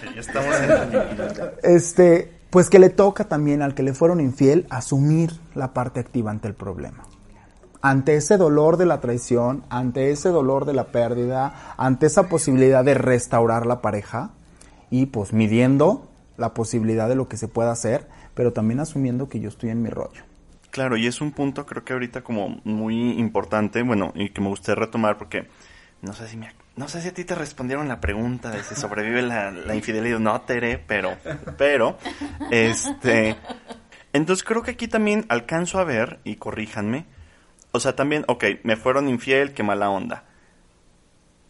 Sí, 0.00 0.06
ya 0.14 0.20
estamos 0.20 0.54
en 0.56 0.70
intimidad. 0.70 1.52
este, 1.62 2.32
pues 2.50 2.70
que 2.70 2.78
le 2.78 2.90
toca 2.90 3.24
también 3.24 3.62
al 3.62 3.74
que 3.74 3.82
le 3.82 3.94
fueron 3.94 4.20
infiel 4.20 4.66
asumir 4.70 5.32
la 5.54 5.72
parte 5.72 6.00
activa 6.00 6.30
ante 6.30 6.48
el 6.48 6.54
problema. 6.54 7.04
Ante 7.82 8.16
ese 8.16 8.36
dolor 8.36 8.76
de 8.76 8.86
la 8.86 9.00
traición, 9.00 9.64
ante 9.68 10.10
ese 10.10 10.30
dolor 10.30 10.64
de 10.64 10.72
la 10.72 10.84
pérdida, 10.86 11.74
ante 11.76 12.06
esa 12.06 12.28
posibilidad 12.28 12.84
de 12.84 12.94
restaurar 12.94 13.66
la 13.66 13.82
pareja 13.82 14.30
y 14.90 15.06
pues 15.06 15.32
midiendo 15.32 16.08
la 16.36 16.54
posibilidad 16.54 17.08
de 17.08 17.14
lo 17.14 17.28
que 17.28 17.36
se 17.36 17.48
pueda 17.48 17.72
hacer, 17.72 18.06
pero 18.34 18.52
también 18.52 18.80
asumiendo 18.80 19.28
que 19.28 19.40
yo 19.40 19.48
estoy 19.48 19.70
en 19.70 19.82
mi 19.82 19.90
rollo. 19.90 20.22
Claro, 20.74 20.96
y 20.96 21.06
es 21.06 21.20
un 21.20 21.30
punto 21.30 21.66
creo 21.66 21.84
que 21.84 21.92
ahorita 21.92 22.22
como 22.22 22.60
muy 22.64 23.12
importante, 23.12 23.80
bueno, 23.82 24.10
y 24.16 24.30
que 24.30 24.40
me 24.40 24.48
gustaría 24.48 24.84
retomar 24.86 25.16
porque 25.16 25.46
no 26.02 26.14
sé 26.14 26.26
si 26.26 26.36
me, 26.36 26.52
no 26.74 26.88
sé 26.88 27.00
si 27.00 27.06
a 27.06 27.14
ti 27.14 27.24
te 27.24 27.36
respondieron 27.36 27.86
la 27.86 28.00
pregunta 28.00 28.50
de 28.50 28.60
si 28.64 28.74
sobrevive 28.74 29.22
la, 29.22 29.72
infidelidad, 29.72 30.18
no 30.18 30.40
Tere, 30.40 30.82
pero, 30.84 31.16
pero, 31.58 31.96
este, 32.50 33.36
entonces 34.12 34.44
creo 34.44 34.64
que 34.64 34.72
aquí 34.72 34.88
también 34.88 35.26
alcanzo 35.28 35.78
a 35.78 35.84
ver, 35.84 36.18
y 36.24 36.34
corríjanme, 36.34 37.06
o 37.70 37.78
sea, 37.78 37.94
también, 37.94 38.24
ok, 38.26 38.44
me 38.64 38.74
fueron 38.74 39.08
infiel, 39.08 39.54
qué 39.54 39.62
mala 39.62 39.90
onda. 39.90 40.24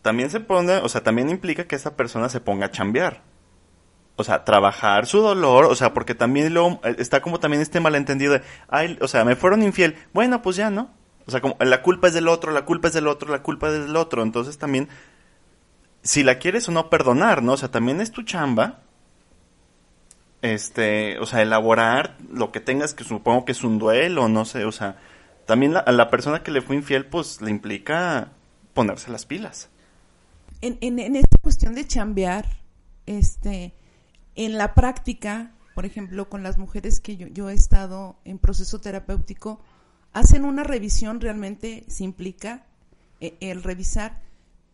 También 0.03 0.29
se 0.29 0.41
pone, 0.41 0.77
o 0.77 0.89
sea, 0.91 1.03
también 1.03 1.31
implica 1.31 1.65
que 1.65 1.77
esa 1.77 1.97
persona 1.97 2.29
se 2.29 2.41
ponga 2.41 2.67
a 2.67 2.71
chambear. 2.71 3.23
O 4.17 4.23
sea, 4.25 4.45
trabajar 4.45 5.07
su 5.07 5.19
dolor, 5.21 5.65
o 5.65 5.75
sea, 5.75 5.93
porque 5.93 6.15
también 6.15 6.55
luego 6.55 6.81
eh, 6.85 6.95
está 6.99 7.21
como 7.21 7.41
también 7.41 7.61
este 7.63 7.81
malentendido 7.81 8.33
de, 8.35 8.43
ay, 8.69 8.97
o 9.01 9.09
sea, 9.09 9.25
me 9.25 9.35
fueron 9.37 9.63
infiel, 9.63 9.97
bueno, 10.13 10.41
pues 10.41 10.55
ya, 10.57 10.71
¿no? 10.71 10.91
O 11.27 11.31
sea, 11.33 11.41
como 11.41 11.57
la 11.61 11.83
culpa 11.83 12.07
es 12.09 12.15
del 12.15 12.29
otro, 12.29 12.53
la 12.53 12.65
culpa 12.65 12.89
es 12.89 12.95
del 12.95 13.09
otro, 13.09 13.31
la 13.33 13.43
culpa 13.43 13.69
es 13.69 13.73
del 13.87 13.97
otro. 13.97 14.23
Entonces 14.23 14.57
también, 14.59 14.89
si 16.03 16.23
la 16.23 16.39
quieres 16.39 16.69
o 16.69 16.73
no 16.73 16.91
perdonar, 16.91 17.43
¿no? 17.43 17.53
O 17.55 17.57
sea, 17.57 17.71
también 17.71 18.01
es 18.01 18.13
tu 18.13 18.23
chamba, 18.23 18.81
este, 20.43 21.19
o 21.19 21.27
sea, 21.27 21.43
elaborar 21.43 22.17
lo 22.31 22.53
que 22.53 22.61
tengas, 22.61 22.95
que 22.95 23.05
supongo 23.05 23.45
que 23.45 23.53
es 23.53 23.65
un 23.65 23.79
duelo, 23.79 24.29
no 24.29 24.45
sé, 24.45 24.65
o 24.65 24.73
sea, 24.73 24.97
también 25.47 25.73
la- 25.73 25.81
a 25.81 25.93
la 25.93 26.11
persona 26.11 26.43
que 26.43 26.51
le 26.51 26.61
fue 26.63 26.77
infiel, 26.77 27.07
pues 27.07 27.41
le 27.41 27.51
implica 27.51 28.29
ponerse 28.75 29.11
las 29.11 29.25
pilas. 29.27 29.71
en, 30.61 30.79
en, 30.81 30.99
en 30.99 31.17
esta 31.17 31.37
cuestión 31.43 31.75
de 31.75 31.87
chambear, 31.87 32.47
este, 33.07 33.75
en 34.35 34.59
la 34.59 34.75
práctica, 34.75 35.53
por 35.75 35.87
ejemplo, 35.87 36.29
con 36.29 36.43
las 36.43 36.59
mujeres 36.59 37.01
que 37.01 37.17
yo, 37.17 37.27
yo 37.29 37.51
he 37.51 37.55
estado 37.55 38.17
en 38.25 38.39
proceso 38.39 38.81
terapéutico, 38.81 39.61
hacen 40.13 40.45
una 40.45 40.65
revisión, 40.65 41.21
realmente 41.21 41.85
se 41.89 42.05
implica 42.05 42.67
eh, 43.21 43.37
el 43.41 43.63
revisar, 43.63 44.23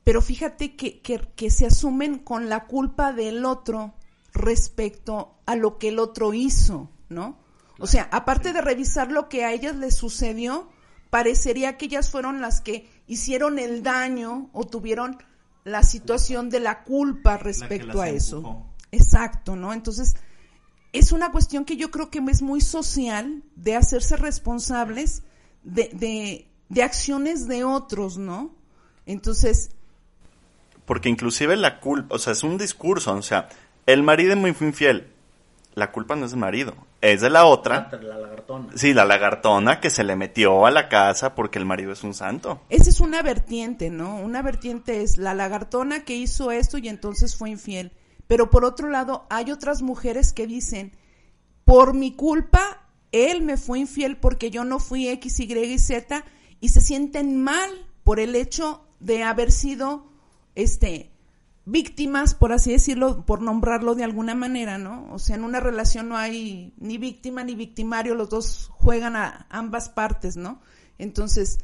pero 0.04 0.22
fíjate 0.22 0.76
que, 0.76 1.00
que, 1.00 1.20
que 1.36 1.50
se 1.50 1.66
asumen 1.66 2.18
con 2.18 2.48
la 2.48 2.66
culpa 2.66 3.12
del 3.12 3.44
otro 3.44 3.94
respecto 4.32 5.38
a 5.46 5.56
lo 5.56 5.78
que 5.78 5.88
el 5.88 5.98
otro 5.98 6.34
hizo, 6.34 6.90
¿no? 7.08 7.38
O 7.78 7.86
sea, 7.86 8.08
aparte 8.12 8.52
de 8.52 8.60
revisar 8.60 9.10
lo 9.10 9.28
que 9.28 9.44
a 9.44 9.52
ellas 9.52 9.74
les 9.76 9.96
sucedió, 9.96 10.68
parecería 11.08 11.76
que 11.78 11.86
ellas 11.86 12.10
fueron 12.10 12.40
las 12.40 12.60
que 12.60 12.88
hicieron 13.06 13.58
el 13.58 13.82
daño 13.82 14.50
o 14.52 14.66
tuvieron 14.66 15.18
la 15.64 15.82
situación 15.82 16.50
de 16.50 16.60
la 16.60 16.84
culpa 16.84 17.38
respecto 17.38 18.00
a 18.00 18.08
eso. 18.08 18.38
empujó. 18.38 18.69
Exacto, 18.92 19.56
¿no? 19.56 19.72
Entonces, 19.72 20.16
es 20.92 21.12
una 21.12 21.30
cuestión 21.30 21.64
que 21.64 21.76
yo 21.76 21.90
creo 21.90 22.10
que 22.10 22.18
es 22.18 22.42
muy 22.42 22.60
social 22.60 23.42
de 23.56 23.76
hacerse 23.76 24.16
responsables 24.16 25.22
de, 25.62 25.90
de, 25.92 26.48
de 26.68 26.82
acciones 26.82 27.46
de 27.46 27.64
otros, 27.64 28.18
¿no? 28.18 28.54
Entonces, 29.06 29.70
Porque 30.86 31.08
inclusive 31.08 31.56
la 31.56 31.80
culpa, 31.80 32.14
o 32.16 32.18
sea, 32.18 32.32
es 32.32 32.42
un 32.42 32.58
discurso, 32.58 33.12
o 33.14 33.22
sea, 33.22 33.48
el 33.86 34.02
marido 34.02 34.32
es 34.32 34.38
muy 34.38 34.54
infiel. 34.60 35.06
La 35.74 35.92
culpa 35.92 36.16
no 36.16 36.26
es 36.26 36.32
del 36.32 36.40
marido, 36.40 36.74
es 37.00 37.20
de 37.20 37.30
la 37.30 37.44
otra. 37.44 37.88
La 38.02 38.18
lagartona. 38.18 38.72
Sí, 38.74 38.92
la 38.92 39.04
lagartona 39.04 39.78
que 39.80 39.88
se 39.88 40.02
le 40.02 40.16
metió 40.16 40.66
a 40.66 40.70
la 40.72 40.88
casa 40.88 41.36
porque 41.36 41.60
el 41.60 41.64
marido 41.64 41.92
es 41.92 42.02
un 42.02 42.12
santo. 42.12 42.60
esa 42.68 42.90
es 42.90 42.98
una 43.00 43.22
vertiente, 43.22 43.88
¿no? 43.88 44.16
Una 44.16 44.42
vertiente 44.42 45.02
es 45.02 45.16
la 45.16 45.32
lagartona 45.32 46.04
que 46.04 46.16
hizo 46.16 46.50
esto 46.50 46.76
y 46.78 46.88
entonces 46.88 47.36
fue 47.36 47.50
infiel. 47.50 47.92
Pero 48.30 48.48
por 48.48 48.64
otro 48.64 48.88
lado, 48.88 49.26
hay 49.28 49.50
otras 49.50 49.82
mujeres 49.82 50.32
que 50.32 50.46
dicen, 50.46 50.92
por 51.64 51.94
mi 51.94 52.14
culpa, 52.14 52.88
él 53.10 53.42
me 53.42 53.56
fue 53.56 53.80
infiel 53.80 54.18
porque 54.18 54.52
yo 54.52 54.62
no 54.62 54.78
fui 54.78 55.08
X, 55.08 55.40
Y 55.40 55.52
y 55.52 55.78
Z 55.80 56.24
y 56.60 56.68
se 56.68 56.80
sienten 56.80 57.42
mal 57.42 57.68
por 58.04 58.20
el 58.20 58.36
hecho 58.36 58.86
de 59.00 59.24
haber 59.24 59.50
sido, 59.50 60.06
este, 60.54 61.10
víctimas, 61.64 62.36
por 62.36 62.52
así 62.52 62.70
decirlo, 62.70 63.26
por 63.26 63.42
nombrarlo 63.42 63.96
de 63.96 64.04
alguna 64.04 64.36
manera, 64.36 64.78
¿no? 64.78 65.12
O 65.12 65.18
sea, 65.18 65.34
en 65.34 65.42
una 65.42 65.58
relación 65.58 66.08
no 66.08 66.16
hay 66.16 66.72
ni 66.78 66.98
víctima 66.98 67.42
ni 67.42 67.56
victimario, 67.56 68.14
los 68.14 68.30
dos 68.30 68.70
juegan 68.74 69.16
a 69.16 69.48
ambas 69.50 69.88
partes, 69.88 70.36
¿no? 70.36 70.60
Entonces, 70.98 71.58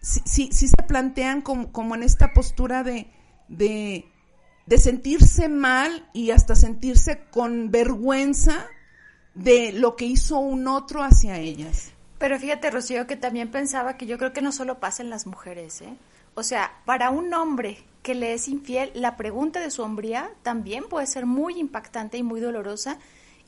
sí, 0.00 0.50
se 0.50 0.82
plantean 0.88 1.42
como, 1.42 1.70
como 1.70 1.94
en 1.94 2.02
esta 2.02 2.32
postura 2.32 2.82
de, 2.82 3.06
de 4.66 4.78
sentirse 4.78 5.48
mal 5.48 6.08
y 6.12 6.30
hasta 6.30 6.54
sentirse 6.54 7.22
con 7.30 7.70
vergüenza 7.70 8.66
de 9.34 9.72
lo 9.72 9.96
que 9.96 10.06
hizo 10.06 10.38
un 10.38 10.66
otro 10.66 11.02
hacia 11.02 11.38
ellas. 11.38 11.92
Pero 12.18 12.38
fíjate, 12.38 12.70
Rocío, 12.70 13.06
que 13.06 13.16
también 13.16 13.50
pensaba 13.50 13.96
que 13.96 14.06
yo 14.06 14.18
creo 14.18 14.32
que 14.32 14.42
no 14.42 14.52
solo 14.52 14.80
pasa 14.80 15.02
en 15.02 15.10
las 15.10 15.26
mujeres, 15.26 15.82
¿eh? 15.82 15.94
O 16.34 16.42
sea, 16.42 16.72
para 16.84 17.10
un 17.10 17.32
hombre 17.32 17.78
que 18.02 18.14
le 18.14 18.34
es 18.34 18.48
infiel, 18.48 18.90
la 18.94 19.16
pregunta 19.16 19.60
de 19.60 19.70
su 19.70 19.82
hombría 19.82 20.30
también 20.42 20.84
puede 20.84 21.06
ser 21.06 21.26
muy 21.26 21.58
impactante 21.58 22.18
y 22.18 22.22
muy 22.22 22.40
dolorosa 22.40 22.98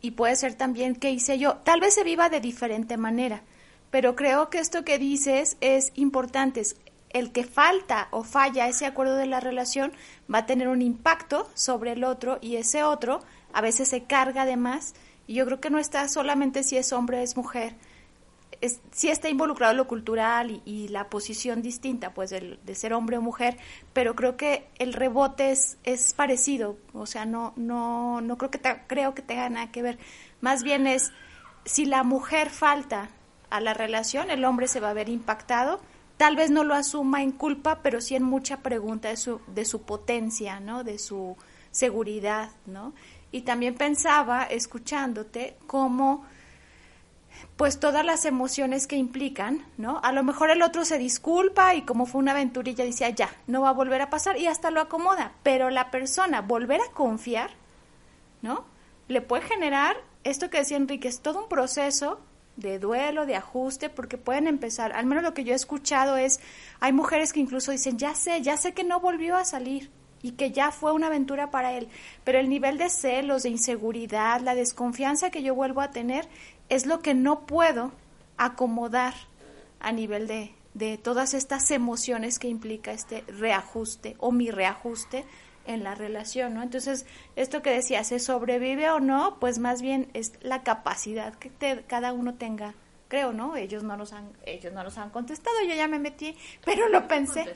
y 0.00 0.12
puede 0.12 0.36
ser 0.36 0.54
también 0.54 0.94
qué 0.96 1.10
hice 1.10 1.38
yo. 1.38 1.56
Tal 1.64 1.80
vez 1.80 1.94
se 1.94 2.04
viva 2.04 2.28
de 2.28 2.40
diferente 2.40 2.96
manera, 2.96 3.42
pero 3.90 4.16
creo 4.16 4.48
que 4.48 4.58
esto 4.58 4.84
que 4.84 4.98
dices 4.98 5.56
es 5.60 5.92
importante. 5.96 6.62
El 7.10 7.32
que 7.32 7.44
falta 7.44 8.08
o 8.10 8.22
falla 8.22 8.68
ese 8.68 8.86
acuerdo 8.86 9.16
de 9.16 9.26
la 9.26 9.40
relación 9.40 9.92
va 10.32 10.38
a 10.38 10.46
tener 10.46 10.68
un 10.68 10.82
impacto 10.82 11.48
sobre 11.54 11.92
el 11.92 12.04
otro 12.04 12.38
y 12.40 12.56
ese 12.56 12.82
otro 12.84 13.20
a 13.52 13.60
veces 13.60 13.88
se 13.88 14.04
carga 14.04 14.44
de 14.44 14.56
más. 14.56 14.94
Y 15.26 15.34
yo 15.34 15.46
creo 15.46 15.60
que 15.60 15.70
no 15.70 15.78
está 15.78 16.08
solamente 16.08 16.62
si 16.62 16.76
es 16.76 16.92
hombre 16.92 17.18
o 17.18 17.22
es 17.22 17.36
mujer, 17.36 17.74
es, 18.60 18.80
sí 18.92 19.08
está 19.08 19.28
involucrado 19.28 19.74
lo 19.74 19.86
cultural 19.86 20.62
y, 20.64 20.88
la 20.88 21.08
posición 21.08 21.62
distinta, 21.62 22.14
pues, 22.14 22.30
del- 22.30 22.58
de, 22.64 22.74
ser 22.74 22.92
hombre 22.92 23.18
o 23.18 23.22
mujer, 23.22 23.56
pero 23.92 24.16
creo 24.16 24.36
que 24.36 24.66
el 24.78 24.92
rebote 24.92 25.52
es, 25.52 25.78
es 25.84 26.12
parecido, 26.14 26.76
o 26.92 27.06
sea, 27.06 27.24
no, 27.24 27.52
no, 27.56 28.20
no 28.20 28.38
creo 28.38 28.50
que 28.50 28.60
creo 28.86 29.14
que 29.14 29.22
tenga 29.22 29.48
nada 29.48 29.70
que 29.70 29.82
ver. 29.82 29.98
Más 30.40 30.62
bien 30.62 30.86
es, 30.86 31.12
si 31.64 31.84
la 31.84 32.02
mujer 32.02 32.50
falta 32.50 33.10
a 33.50 33.60
la 33.60 33.74
relación, 33.74 34.30
el 34.30 34.44
hombre 34.44 34.66
se 34.66 34.80
va 34.80 34.90
a 34.90 34.94
ver 34.94 35.08
impactado, 35.08 35.80
tal 36.18 36.36
vez 36.36 36.50
no 36.50 36.64
lo 36.64 36.74
asuma 36.74 37.22
en 37.22 37.32
culpa, 37.32 37.80
pero 37.82 38.02
sí 38.02 38.14
en 38.14 38.24
mucha 38.24 38.58
pregunta 38.58 39.08
de 39.08 39.16
su, 39.16 39.40
de 39.46 39.64
su 39.64 39.82
potencia, 39.82 40.60
¿no? 40.60 40.84
De 40.84 40.98
su 40.98 41.36
seguridad, 41.70 42.50
¿no? 42.66 42.92
Y 43.30 43.42
también 43.42 43.74
pensaba, 43.74 44.42
escuchándote, 44.42 45.56
cómo 45.66 46.26
pues 47.56 47.78
todas 47.78 48.04
las 48.04 48.24
emociones 48.24 48.88
que 48.88 48.96
implican, 48.96 49.64
¿no? 49.76 50.00
A 50.02 50.12
lo 50.12 50.24
mejor 50.24 50.50
el 50.50 50.62
otro 50.62 50.84
se 50.84 50.98
disculpa 50.98 51.74
y 51.76 51.82
como 51.82 52.04
fue 52.04 52.20
una 52.20 52.32
aventurilla 52.32 52.84
dice, 52.84 53.04
"Ah, 53.04 53.10
ya, 53.10 53.30
no 53.46 53.62
va 53.62 53.70
a 53.70 53.72
volver 53.72 54.02
a 54.02 54.10
pasar 54.10 54.38
y 54.38 54.48
hasta 54.48 54.72
lo 54.72 54.80
acomoda, 54.80 55.32
pero 55.44 55.70
la 55.70 55.90
persona 55.92 56.40
volver 56.40 56.80
a 56.80 56.92
confiar, 56.92 57.50
¿no? 58.42 58.64
Le 59.06 59.20
puede 59.20 59.42
generar 59.42 59.96
esto 60.24 60.50
que 60.50 60.58
decía 60.58 60.76
Enrique, 60.76 61.08
es 61.08 61.20
todo 61.20 61.42
un 61.42 61.48
proceso 61.48 62.20
de 62.58 62.78
duelo, 62.78 63.24
de 63.24 63.36
ajuste, 63.36 63.88
porque 63.88 64.18
pueden 64.18 64.46
empezar, 64.46 64.92
al 64.92 65.06
menos 65.06 65.22
lo 65.22 65.32
que 65.32 65.44
yo 65.44 65.52
he 65.52 65.56
escuchado 65.56 66.16
es, 66.16 66.40
hay 66.80 66.92
mujeres 66.92 67.32
que 67.32 67.40
incluso 67.40 67.72
dicen, 67.72 67.98
ya 67.98 68.14
sé, 68.14 68.42
ya 68.42 68.56
sé 68.56 68.74
que 68.74 68.84
no 68.84 69.00
volvió 69.00 69.36
a 69.36 69.44
salir, 69.44 69.90
y 70.22 70.32
que 70.32 70.50
ya 70.50 70.70
fue 70.70 70.92
una 70.92 71.06
aventura 71.06 71.50
para 71.50 71.72
él. 71.72 71.88
Pero 72.24 72.38
el 72.38 72.48
nivel 72.48 72.78
de 72.78 72.90
celos, 72.90 73.44
de 73.44 73.50
inseguridad, 73.50 74.40
la 74.40 74.54
desconfianza 74.54 75.30
que 75.30 75.42
yo 75.42 75.54
vuelvo 75.54 75.80
a 75.80 75.90
tener 75.90 76.28
es 76.68 76.86
lo 76.86 77.00
que 77.00 77.14
no 77.14 77.46
puedo 77.46 77.92
acomodar 78.36 79.14
a 79.80 79.92
nivel 79.92 80.26
de, 80.26 80.54
de 80.74 80.98
todas 80.98 81.34
estas 81.34 81.70
emociones 81.70 82.38
que 82.38 82.48
implica 82.48 82.92
este 82.92 83.22
reajuste 83.28 84.16
o 84.18 84.32
mi 84.32 84.50
reajuste 84.50 85.24
en 85.68 85.84
la 85.84 85.94
relación, 85.94 86.54
¿no? 86.54 86.62
Entonces, 86.62 87.06
esto 87.36 87.62
que 87.62 87.70
decía, 87.70 88.02
¿se 88.02 88.18
sobrevive 88.18 88.90
o 88.90 88.98
no? 88.98 89.38
Pues 89.38 89.58
más 89.58 89.80
bien 89.82 90.10
es 90.14 90.32
la 90.40 90.62
capacidad 90.62 91.34
que 91.36 91.50
cada 91.86 92.12
uno 92.12 92.34
tenga 92.34 92.74
creo, 93.08 93.32
¿no? 93.32 93.56
Ellos 93.56 93.82
no 93.82 93.96
nos 93.96 94.12
han, 94.12 94.30
ellos 94.44 94.72
no 94.72 94.84
nos 94.84 94.98
han 94.98 95.10
contestado, 95.10 95.56
yo 95.66 95.74
ya 95.74 95.88
me 95.88 95.98
metí, 95.98 96.36
pero 96.64 96.88
lo 96.88 97.08
pensé. 97.08 97.46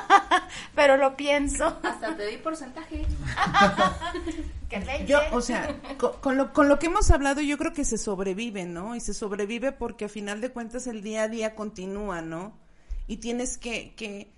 pero 0.74 0.96
lo 0.96 1.16
pienso. 1.16 1.78
Hasta 1.82 2.16
te 2.16 2.26
di 2.26 2.36
porcentaje. 2.36 3.04
yo, 5.06 5.18
o 5.32 5.40
sea, 5.40 5.80
con, 6.20 6.36
lo, 6.36 6.52
con 6.52 6.68
lo 6.68 6.78
que 6.78 6.86
hemos 6.86 7.10
hablado, 7.10 7.40
yo 7.40 7.58
creo 7.58 7.72
que 7.72 7.84
se 7.84 7.98
sobrevive, 7.98 8.66
¿no? 8.66 8.94
Y 8.94 9.00
se 9.00 9.14
sobrevive 9.14 9.72
porque 9.72 10.04
a 10.04 10.08
final 10.08 10.40
de 10.40 10.50
cuentas 10.50 10.86
el 10.86 11.02
día 11.02 11.24
a 11.24 11.28
día 11.28 11.54
continúa, 11.54 12.20
¿no? 12.20 12.56
Y 13.06 13.18
tienes 13.18 13.58
que, 13.58 13.94
que, 13.94 14.33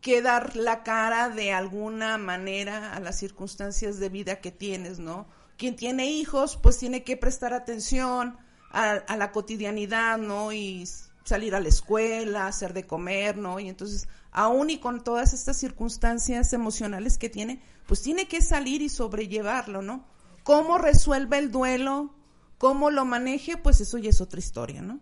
que 0.00 0.22
dar 0.22 0.56
la 0.56 0.82
cara 0.82 1.28
de 1.28 1.52
alguna 1.52 2.18
manera 2.18 2.94
a 2.94 3.00
las 3.00 3.18
circunstancias 3.18 3.98
de 3.98 4.08
vida 4.08 4.40
que 4.40 4.50
tienes, 4.50 4.98
¿no? 4.98 5.26
Quien 5.56 5.76
tiene 5.76 6.10
hijos, 6.10 6.56
pues 6.56 6.78
tiene 6.78 7.04
que 7.04 7.16
prestar 7.16 7.52
atención, 7.52 8.38
a, 8.70 9.16
la 9.16 9.32
cotidianidad, 9.32 10.18
¿no? 10.18 10.52
Y 10.52 10.88
salir 11.24 11.54
a 11.54 11.60
la 11.60 11.68
escuela, 11.68 12.46
hacer 12.46 12.72
de 12.72 12.86
comer, 12.86 13.36
¿no? 13.36 13.60
Y 13.60 13.68
entonces, 13.68 14.08
aún 14.32 14.70
y 14.70 14.78
con 14.78 15.02
todas 15.02 15.34
estas 15.34 15.56
circunstancias 15.56 16.52
emocionales 16.52 17.18
que 17.18 17.28
tiene, 17.28 17.62
pues 17.86 18.02
tiene 18.02 18.28
que 18.28 18.40
salir 18.40 18.82
y 18.82 18.88
sobrellevarlo, 18.88 19.82
¿no? 19.82 20.06
¿Cómo 20.44 20.78
resuelve 20.78 21.38
el 21.38 21.50
duelo? 21.50 22.14
¿Cómo 22.58 22.90
lo 22.90 23.04
maneje? 23.04 23.56
Pues 23.56 23.80
eso 23.80 23.98
ya 23.98 24.10
es 24.10 24.20
otra 24.20 24.38
historia, 24.38 24.82
¿no? 24.82 25.00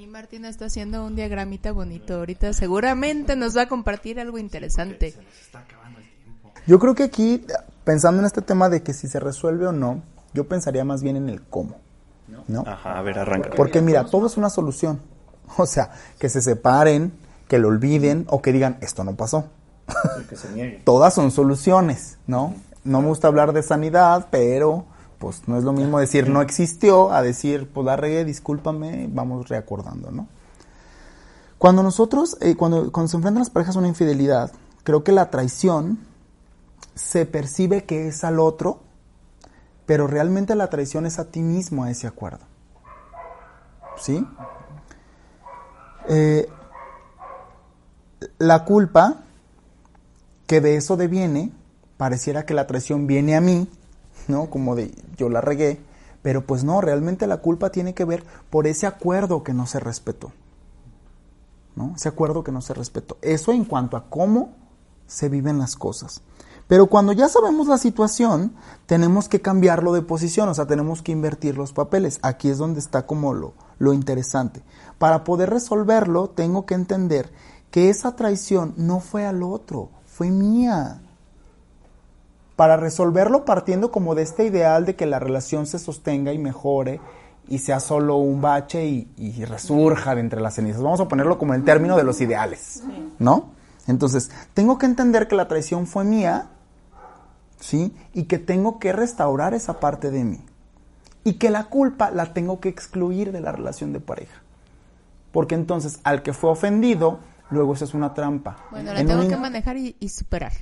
Ahí 0.00 0.06
Martina 0.06 0.48
está 0.48 0.64
haciendo 0.64 1.04
un 1.04 1.14
diagramita 1.14 1.72
bonito. 1.72 2.14
Ahorita 2.14 2.54
seguramente 2.54 3.36
nos 3.36 3.54
va 3.54 3.62
a 3.62 3.68
compartir 3.68 4.18
algo 4.18 4.38
interesante. 4.38 5.14
Yo 6.66 6.78
creo 6.78 6.94
que 6.94 7.02
aquí, 7.02 7.44
pensando 7.84 8.20
en 8.20 8.24
este 8.24 8.40
tema 8.40 8.70
de 8.70 8.82
que 8.82 8.94
si 8.94 9.08
se 9.08 9.20
resuelve 9.20 9.66
o 9.66 9.72
no, 9.72 10.02
yo 10.32 10.48
pensaría 10.48 10.86
más 10.86 11.02
bien 11.02 11.16
en 11.16 11.28
el 11.28 11.42
cómo. 11.42 11.76
¿no? 12.48 12.64
Ajá, 12.66 12.98
a 12.98 13.02
ver, 13.02 13.18
arranca. 13.18 13.50
Porque 13.54 13.82
mira, 13.82 14.06
todo 14.06 14.26
es 14.26 14.38
una 14.38 14.48
solución. 14.48 15.02
O 15.58 15.66
sea, 15.66 15.90
que 16.18 16.30
se 16.30 16.40
separen, 16.40 17.12
que 17.46 17.58
lo 17.58 17.68
olviden 17.68 18.24
o 18.30 18.40
que 18.40 18.52
digan, 18.52 18.78
esto 18.80 19.04
no 19.04 19.16
pasó. 19.16 19.50
que 20.30 20.36
se 20.36 20.50
niegue. 20.52 20.80
Todas 20.86 21.12
son 21.12 21.30
soluciones, 21.30 22.16
¿no? 22.26 22.54
No 22.84 23.02
me 23.02 23.08
gusta 23.08 23.28
hablar 23.28 23.52
de 23.52 23.62
sanidad, 23.62 24.28
pero 24.30 24.86
pues 25.20 25.46
no 25.46 25.56
es 25.56 25.62
lo 25.62 25.72
mismo 25.72 26.00
decir 26.00 26.28
no 26.28 26.42
existió 26.42 27.12
a 27.12 27.22
decir, 27.22 27.70
pues 27.72 27.84
la 27.86 27.94
regué, 27.94 28.24
discúlpame, 28.24 29.08
vamos 29.08 29.48
reacordando, 29.48 30.10
¿no? 30.10 30.26
Cuando 31.58 31.84
nosotros, 31.84 32.36
eh, 32.40 32.56
cuando, 32.56 32.90
cuando 32.90 33.08
se 33.08 33.16
enfrentan 33.16 33.42
las 33.42 33.50
parejas 33.50 33.76
a 33.76 33.78
una 33.78 33.88
infidelidad, 33.88 34.50
creo 34.82 35.04
que 35.04 35.12
la 35.12 35.30
traición 35.30 36.00
se 36.96 37.26
percibe 37.26 37.84
que 37.84 38.08
es 38.08 38.24
al 38.24 38.40
otro 38.40 38.80
pero 39.90 40.06
realmente 40.06 40.54
la 40.54 40.70
traición 40.70 41.04
es 41.04 41.18
a 41.18 41.32
ti 41.32 41.42
mismo 41.42 41.82
a 41.82 41.90
ese 41.90 42.06
acuerdo. 42.06 42.44
¿Sí? 43.96 44.24
Eh, 46.08 46.48
la 48.38 48.64
culpa 48.64 49.24
que 50.46 50.60
de 50.60 50.76
eso 50.76 50.96
deviene, 50.96 51.50
pareciera 51.96 52.46
que 52.46 52.54
la 52.54 52.68
traición 52.68 53.08
viene 53.08 53.34
a 53.34 53.40
mí, 53.40 53.68
¿no? 54.30 54.50
Como 54.50 54.74
de 54.74 54.94
yo 55.16 55.28
la 55.28 55.40
regué, 55.40 55.80
pero 56.22 56.46
pues 56.46 56.64
no, 56.64 56.80
realmente 56.80 57.26
la 57.26 57.38
culpa 57.38 57.70
tiene 57.70 57.94
que 57.94 58.04
ver 58.04 58.24
por 58.50 58.66
ese 58.66 58.86
acuerdo 58.86 59.42
que 59.42 59.54
no 59.54 59.66
se 59.66 59.80
respetó. 59.80 60.32
¿No? 61.76 61.94
Ese 61.96 62.08
acuerdo 62.08 62.42
que 62.42 62.52
no 62.52 62.60
se 62.60 62.74
respetó. 62.74 63.16
Eso 63.22 63.52
en 63.52 63.64
cuanto 63.64 63.96
a 63.96 64.08
cómo 64.08 64.54
se 65.06 65.28
viven 65.28 65.58
las 65.58 65.76
cosas. 65.76 66.22
Pero 66.70 66.86
cuando 66.86 67.12
ya 67.12 67.28
sabemos 67.28 67.66
la 67.66 67.78
situación, 67.78 68.54
tenemos 68.86 69.28
que 69.28 69.40
cambiarlo 69.40 69.92
de 69.92 70.02
posición, 70.02 70.48
o 70.48 70.54
sea, 70.54 70.66
tenemos 70.66 71.02
que 71.02 71.10
invertir 71.10 71.58
los 71.58 71.72
papeles. 71.72 72.20
Aquí 72.22 72.48
es 72.48 72.58
donde 72.58 72.78
está 72.78 73.06
como 73.06 73.34
lo, 73.34 73.54
lo 73.78 73.92
interesante. 73.92 74.62
Para 74.98 75.24
poder 75.24 75.50
resolverlo, 75.50 76.30
tengo 76.30 76.66
que 76.66 76.74
entender 76.74 77.32
que 77.72 77.90
esa 77.90 78.14
traición 78.14 78.74
no 78.76 79.00
fue 79.00 79.26
al 79.26 79.42
otro, 79.42 79.90
fue 80.04 80.30
mía. 80.30 81.02
Para 82.60 82.76
resolverlo 82.76 83.46
partiendo 83.46 83.90
como 83.90 84.14
de 84.14 84.20
este 84.20 84.44
ideal 84.44 84.84
de 84.84 84.94
que 84.94 85.06
la 85.06 85.18
relación 85.18 85.66
se 85.66 85.78
sostenga 85.78 86.34
y 86.34 86.38
mejore 86.38 87.00
y 87.48 87.60
sea 87.60 87.80
solo 87.80 88.16
un 88.16 88.42
bache 88.42 88.84
y, 88.84 89.44
resurja 89.46 90.14
de 90.14 90.20
entre 90.20 90.42
las 90.42 90.56
cenizas. 90.56 90.82
Vamos 90.82 91.00
a 91.00 91.08
ponerlo 91.08 91.38
como 91.38 91.54
en 91.54 91.64
término 91.64 91.96
de 91.96 92.04
los 92.04 92.20
ideales, 92.20 92.82
¿no? 93.18 93.52
Entonces, 93.86 94.30
tengo 94.52 94.76
que 94.76 94.84
entender 94.84 95.26
que 95.26 95.36
la 95.36 95.48
traición 95.48 95.86
fue 95.86 96.04
mía 96.04 96.50
¿sí? 97.60 97.94
Y 98.12 98.24
que 98.24 98.38
tengo 98.38 98.78
que 98.78 98.92
restaurar 98.92 99.54
esa 99.54 99.80
parte 99.80 100.10
de 100.10 100.24
mí. 100.24 100.40
Y 101.24 101.34
que 101.34 101.48
la 101.48 101.64
culpa 101.64 102.10
la 102.10 102.34
tengo 102.34 102.60
que 102.60 102.68
excluir 102.68 103.32
de 103.32 103.40
la 103.40 103.52
relación 103.52 103.94
de 103.94 104.00
pareja. 104.00 104.42
Porque 105.32 105.54
entonces 105.54 106.00
al 106.04 106.22
que 106.22 106.34
fue 106.34 106.50
ofendido, 106.50 107.20
luego 107.48 107.72
eso 107.72 107.86
es 107.86 107.94
una 107.94 108.12
trampa. 108.12 108.58
Bueno, 108.70 108.92
la 108.92 109.02
tengo 109.02 109.26
que 109.26 109.36
manejar 109.38 109.78
y, 109.78 110.08
superar. 110.10 110.52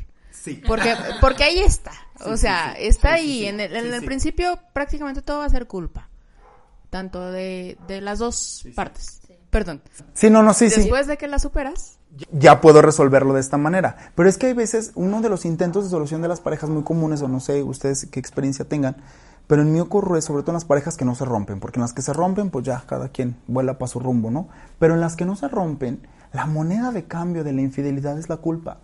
Sí. 0.42 0.62
Porque, 0.66 0.94
porque 1.20 1.44
ahí 1.44 1.58
está. 1.58 1.92
o 2.26 2.36
sea, 2.36 2.72
está 2.72 3.14
ahí. 3.14 3.46
En 3.46 3.60
el, 3.60 3.74
en 3.74 3.92
el 3.92 4.04
principio 4.04 4.58
prácticamente 4.72 5.22
todo 5.22 5.38
va 5.38 5.46
a 5.46 5.50
ser 5.50 5.66
culpa. 5.66 6.08
Tanto 6.90 7.30
de, 7.30 7.78
de 7.86 8.00
las 8.00 8.18
dos 8.18 8.66
partes. 8.74 9.20
Perdón. 9.50 9.82
Sí, 10.14 10.30
no, 10.30 10.42
no, 10.42 10.54
sí, 10.54 10.70
sí. 10.70 10.80
Después 10.80 11.06
de 11.06 11.16
que 11.16 11.26
la 11.26 11.38
superas, 11.38 11.98
ya 12.32 12.60
puedo 12.60 12.82
resolverlo 12.82 13.34
de 13.34 13.40
esta 13.40 13.56
manera. 13.56 13.96
Pero 14.14 14.28
es 14.28 14.38
que 14.38 14.46
hay 14.46 14.52
veces, 14.54 14.92
uno 14.94 15.20
de 15.20 15.28
los 15.28 15.44
intentos 15.44 15.84
de 15.84 15.90
solución 15.90 16.22
de 16.22 16.28
las 16.28 16.40
parejas 16.40 16.70
muy 16.70 16.82
comunes, 16.82 17.22
o 17.22 17.28
no 17.28 17.40
sé 17.40 17.62
ustedes 17.62 18.06
qué 18.10 18.20
experiencia 18.20 18.66
tengan, 18.66 18.96
pero 19.46 19.62
en 19.62 19.72
mí 19.72 19.80
ocurre 19.80 20.20
sobre 20.20 20.42
todo 20.42 20.52
en 20.52 20.56
las 20.56 20.64
parejas 20.64 20.96
que 20.96 21.04
no 21.04 21.14
se 21.14 21.24
rompen, 21.24 21.60
porque 21.60 21.78
en 21.78 21.82
las 21.82 21.92
que 21.92 22.02
se 22.02 22.12
rompen, 22.12 22.50
pues 22.50 22.64
ya 22.64 22.82
cada 22.86 23.08
quien 23.08 23.36
vuela 23.46 23.78
para 23.78 23.88
su 23.88 24.00
rumbo, 24.00 24.30
¿no? 24.30 24.48
Pero 24.78 24.94
en 24.94 25.00
las 25.00 25.16
que 25.16 25.24
no 25.24 25.36
se 25.36 25.48
rompen, 25.48 26.06
la 26.32 26.46
moneda 26.46 26.92
de 26.92 27.04
cambio 27.04 27.44
de 27.44 27.52
la 27.52 27.62
infidelidad 27.62 28.18
es 28.18 28.28
la 28.28 28.38
culpa. 28.38 28.78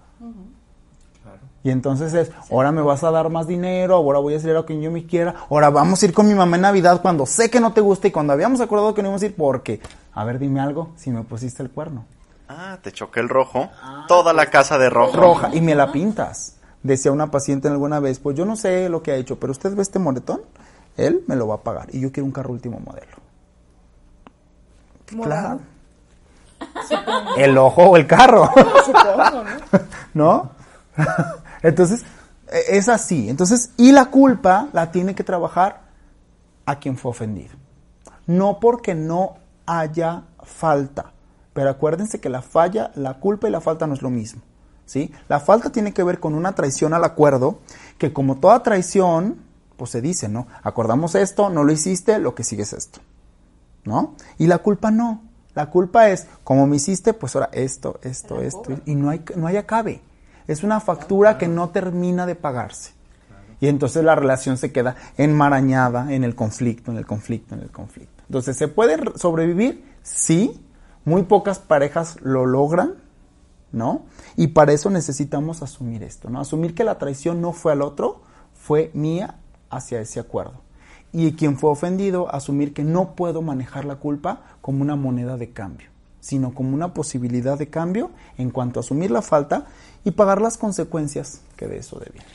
Y 1.65 1.71
entonces 1.71 2.13
es, 2.13 2.31
ahora 2.51 2.73
me 2.73 2.83
vas 2.83 3.03
a 3.05 3.11
dar 3.11 3.31
más 3.31 3.47
dinero, 3.47 3.97
ahora 3.97 4.19
voy 4.19 4.35
a 4.35 4.37
hacer 4.37 4.53
lo 4.53 4.67
que 4.67 4.79
yo 4.79 4.91
me 4.91 5.07
quiera, 5.07 5.35
ahora 5.49 5.71
vamos 5.71 6.03
a 6.03 6.05
ir 6.05 6.13
con 6.13 6.29
mi 6.29 6.35
mamá 6.35 6.57
en 6.57 6.63
Navidad 6.63 7.01
cuando 7.01 7.25
sé 7.25 7.51
que 7.51 7.59
no 7.59 7.73
te 7.73 7.81
gusta 7.81 8.07
y 8.07 8.11
cuando 8.11 8.35
habíamos 8.35 8.61
acordado 8.61 8.93
que 8.93 9.03
no 9.03 9.09
íbamos 9.09 9.23
a 9.23 9.27
ir 9.27 9.35
porque, 9.35 9.81
a 10.13 10.25
ver, 10.25 10.39
dime 10.39 10.61
algo, 10.61 10.91
si 10.97 11.11
me 11.11 11.23
pusiste 11.23 11.63
el 11.63 11.71
cuerno. 11.71 12.05
Ah, 12.51 12.77
te 12.83 12.93
choqué 12.93 13.21
el 13.21 13.31
rojo. 13.31 13.71
Ah, 13.83 14.05
Toda 14.07 14.35
la 14.35 14.43
pues, 14.43 14.51
casa 14.51 14.77
de 14.77 14.91
rojo. 14.91 15.17
Roja. 15.17 15.55
Y 15.55 15.63
me 15.63 15.75
la 15.75 15.91
pintas. 15.91 16.57
Decía 16.83 17.11
una 17.11 17.31
paciente 17.31 17.67
alguna 17.69 17.99
vez, 17.99 18.19
pues 18.19 18.37
yo 18.37 18.45
no 18.45 18.57
sé 18.57 18.91
lo 18.91 19.03
que 19.03 19.13
ha 19.13 19.17
hecho, 19.17 19.41
pero 19.41 19.51
usted 19.51 19.75
ve 19.75 19.81
este 19.81 19.99
moretón, 19.99 20.43
él 20.99 21.25
me 21.27 21.35
lo 21.35 21.49
va 21.49 21.55
a 21.55 21.63
pagar. 21.63 21.89
Y 21.95 22.01
yo 22.01 22.13
quiero 22.13 22.27
un 22.27 22.33
carro 22.33 22.53
último 22.53 22.79
modelo. 22.79 23.17
Claro. 25.07 25.61
El 27.39 27.57
ojo 27.57 27.85
o 27.85 27.97
el 27.97 28.07
carro. 28.07 28.51
¿no? 30.13 30.51
Entonces, 31.65 32.03
e, 32.53 32.77
es 32.77 32.89
así. 32.89 33.29
Entonces, 33.29 33.71
y 33.77 33.91
la 33.91 34.07
culpa 34.07 34.69
la 34.73 34.93
tiene 34.93 35.17
que 35.17 35.25
trabajar 35.25 35.83
a 36.67 36.79
quien 36.79 36.97
fue 36.97 37.11
ofendido. 37.11 37.55
No 38.27 38.61
porque 38.61 38.95
no 38.95 39.35
haya 39.67 40.25
falta, 40.43 41.13
pero 41.53 41.71
acuérdense 41.71 42.21
que 42.21 42.29
la 42.29 42.43
falla, 42.43 42.93
la 42.95 43.15
culpa 43.15 43.49
y 43.49 43.51
la 43.51 43.61
falta 43.61 43.87
no 43.87 43.95
es 43.95 44.03
lo 44.03 44.11
mismo. 44.11 44.43
¿sí? 44.85 45.13
La 45.29 45.41
falta 45.41 45.71
tiene 45.71 45.93
que 45.93 46.03
ver 46.05 46.21
con 46.21 46.35
una 46.35 46.55
traición 46.55 46.95
al 46.95 47.05
acuerdo, 47.05 47.59
que 47.99 48.13
como 48.13 48.37
toda 48.37 48.63
traición, 48.63 49.39
pues 49.77 49.91
se 49.91 50.01
dice, 50.01 50.29
¿no? 50.29 50.47
Acordamos 50.63 51.15
esto, 51.15 51.51
no 51.51 51.65
lo 51.65 51.73
hiciste, 51.73 52.19
lo 52.19 52.35
que 52.35 52.45
sigue 52.45 52.63
es 52.63 52.73
esto. 52.73 53.01
¿No? 53.85 54.15
Y 54.39 54.47
la 54.47 54.59
culpa 54.59 54.91
no. 54.91 55.23
La 55.55 55.71
culpa 55.71 56.09
es, 56.09 56.27
como 56.43 56.67
me 56.67 56.77
hiciste, 56.77 57.13
pues 57.13 57.37
ahora 57.37 57.51
esto, 57.53 58.01
esto, 58.03 58.41
esto, 58.41 58.81
y 58.87 58.95
no 58.95 59.11
hay, 59.11 59.23
no 59.37 59.47
hay 59.47 59.57
acabe. 59.57 60.03
Es 60.47 60.63
una 60.63 60.81
factura 60.81 61.39
que 61.39 61.49
no 61.49 61.71
termina 61.71 62.27
de 62.27 62.35
pagarse. 62.35 62.93
Y 63.61 63.69
entonces 63.69 64.05
la 64.05 64.15
relación 64.15 64.59
se 64.59 64.73
queda 64.73 64.97
enmarañada 65.17 66.13
en 66.13 66.25
el 66.25 66.35
conflicto, 66.35 66.91
en 66.91 66.99
el 66.99 67.07
conflicto, 67.07 67.55
en 67.55 67.63
el 67.63 67.71
conflicto. 67.71 68.23
Entonces, 68.29 68.57
¿se 68.57 68.69
puede 68.69 68.99
sobrevivir? 69.17 69.85
Sí, 70.03 70.61
muy 71.05 71.23
pocas 71.23 71.59
parejas 71.59 72.19
lo 72.23 72.47
logran, 72.47 72.97
¿no? 73.73 74.03
Y 74.37 74.49
para 74.49 74.73
eso 74.73 74.91
necesitamos 74.91 75.63
asumir 75.63 76.03
esto, 76.03 76.31
¿no? 76.31 76.41
Asumir 76.41 76.75
que 76.75 76.85
la 76.85 76.99
traición 76.99 77.41
no 77.41 77.53
fue 77.53 77.73
al 77.73 77.83
otro, 77.83 78.23
fue 78.55 78.91
mía 78.95 79.37
hacia 79.71 80.01
ese 80.01 80.21
acuerdo. 80.21 80.63
Y 81.13 81.33
quien 81.33 81.57
fue 81.57 81.71
ofendido, 81.71 82.33
asumir 82.35 82.73
que 82.75 82.83
no 82.83 83.15
puedo 83.15 83.43
manejar 83.43 83.85
la 83.85 83.97
culpa 83.97 84.43
como 84.61 84.83
una 84.83 84.97
moneda 84.97 85.37
de 85.37 85.51
cambio, 85.51 85.89
sino 86.21 86.55
como 86.55 86.75
una 86.75 86.93
posibilidad 86.93 87.59
de 87.59 87.69
cambio 87.69 88.11
en 88.37 88.51
cuanto 88.51 88.81
a 88.81 88.83
asumir 88.83 89.11
la 89.11 89.23
falta 89.23 89.67
y 90.05 90.11
pagar 90.11 90.41
las 90.41 90.59
consecuencias 90.59 91.41
que 91.57 91.67
de 91.67 91.79
eso 91.79 91.99
devienen. 91.99 92.29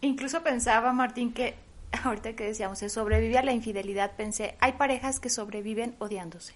Incluso 0.00 0.42
pensaba, 0.42 0.92
Martín, 0.92 1.32
que 1.32 1.54
ahorita 2.04 2.34
que 2.34 2.44
decíamos, 2.44 2.78
se 2.78 2.88
sobrevive 2.88 3.38
a 3.38 3.42
la 3.42 3.52
infidelidad, 3.52 4.12
pensé, 4.16 4.56
hay 4.60 4.72
parejas 4.72 5.20
que 5.20 5.28
sobreviven 5.28 5.94
odiándose, 5.98 6.54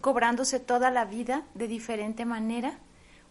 cobrándose 0.00 0.60
toda 0.60 0.90
la 0.90 1.04
vida 1.04 1.44
de 1.54 1.68
diferente 1.68 2.24
manera, 2.24 2.78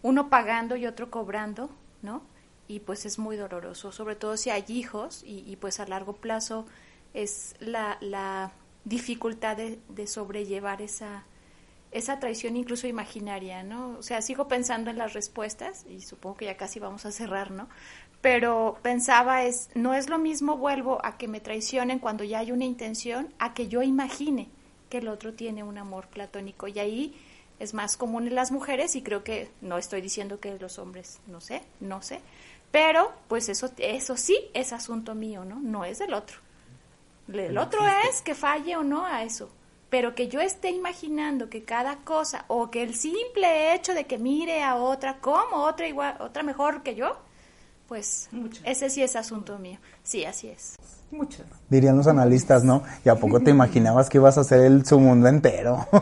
uno 0.02 0.28
pagando 0.28 0.76
y 0.76 0.86
otro 0.86 1.10
cobrando, 1.10 1.70
¿no? 2.02 2.22
Y 2.68 2.80
pues 2.80 3.06
es 3.06 3.18
muy 3.18 3.36
doloroso, 3.36 3.92
sobre 3.92 4.16
todo 4.16 4.36
si 4.36 4.50
hay 4.50 4.64
hijos 4.68 5.22
y, 5.24 5.56
pues 5.56 5.80
a 5.80 5.86
largo 5.86 6.14
plazo 6.14 6.66
es 7.14 7.54
la, 7.60 8.52
dificultad 8.84 9.56
de 9.56 10.06
sobrellevar 10.06 10.80
esa, 10.80 11.24
esa 11.96 12.18
traición 12.18 12.56
incluso 12.56 12.86
imaginaria, 12.86 13.62
¿no? 13.62 13.96
O 13.98 14.02
sea, 14.02 14.20
sigo 14.20 14.48
pensando 14.48 14.90
en 14.90 14.98
las 14.98 15.14
respuestas 15.14 15.86
y 15.88 16.02
supongo 16.02 16.36
que 16.36 16.44
ya 16.44 16.56
casi 16.56 16.78
vamos 16.78 17.06
a 17.06 17.12
cerrar, 17.12 17.50
¿no? 17.50 17.68
Pero 18.20 18.78
pensaba 18.82 19.44
es, 19.44 19.70
no 19.74 19.94
es 19.94 20.10
lo 20.10 20.18
mismo 20.18 20.58
vuelvo 20.58 21.04
a 21.04 21.16
que 21.16 21.26
me 21.26 21.40
traicionen 21.40 21.98
cuando 21.98 22.22
ya 22.24 22.40
hay 22.40 22.52
una 22.52 22.64
intención, 22.64 23.32
a 23.38 23.54
que 23.54 23.68
yo 23.68 23.82
imagine 23.82 24.48
que 24.90 24.98
el 24.98 25.08
otro 25.08 25.32
tiene 25.32 25.62
un 25.62 25.78
amor 25.78 26.08
platónico 26.08 26.68
y 26.68 26.78
ahí 26.78 27.20
es 27.58 27.72
más 27.72 27.96
común 27.96 28.26
en 28.26 28.34
las 28.34 28.52
mujeres 28.52 28.94
y 28.94 29.02
creo 29.02 29.24
que 29.24 29.50
no 29.62 29.78
estoy 29.78 30.02
diciendo 30.02 30.38
que 30.38 30.58
los 30.58 30.78
hombres, 30.78 31.20
no 31.26 31.40
sé, 31.40 31.62
no 31.80 32.02
sé, 32.02 32.20
pero 32.70 33.12
pues 33.28 33.48
eso 33.48 33.70
eso 33.78 34.16
sí 34.18 34.38
es 34.52 34.74
asunto 34.74 35.14
mío, 35.14 35.44
¿no? 35.44 35.60
No 35.60 35.84
es 35.84 35.98
del 35.98 36.12
otro. 36.12 36.38
El 37.32 37.56
otro 37.58 37.80
es 38.08 38.20
que 38.20 38.34
falle 38.34 38.76
o 38.76 38.84
no 38.84 39.04
a 39.06 39.22
eso 39.24 39.50
pero 39.90 40.14
que 40.14 40.28
yo 40.28 40.40
esté 40.40 40.70
imaginando 40.70 41.48
que 41.48 41.64
cada 41.64 41.96
cosa 41.98 42.44
o 42.48 42.70
que 42.70 42.82
el 42.82 42.94
simple 42.94 43.74
hecho 43.74 43.94
de 43.94 44.04
que 44.04 44.18
mire 44.18 44.62
a 44.62 44.76
otra 44.76 45.18
como 45.20 45.64
otra 45.64 45.86
igual 45.86 46.16
otra 46.20 46.42
mejor 46.42 46.82
que 46.82 46.94
yo 46.94 47.16
pues 47.88 48.28
ese 48.64 48.90
sí 48.90 49.02
es 49.02 49.16
asunto 49.16 49.58
mío 49.58 49.78
sí 50.02 50.24
así 50.24 50.48
es 50.48 50.76
Muchas. 51.10 51.46
Dirían 51.68 51.96
los 51.96 52.08
analistas, 52.08 52.64
¿no? 52.64 52.82
¿Y 53.04 53.08
a 53.08 53.14
poco 53.14 53.40
te 53.40 53.50
imaginabas 53.50 54.08
que 54.08 54.18
ibas 54.18 54.38
a 54.38 54.40
hacer 54.40 54.60
el 54.62 54.84
su 54.84 54.98
mundo 54.98 55.28
entero? 55.28 55.86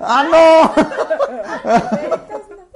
¡Ah, 0.00 0.24
no! 0.30 0.72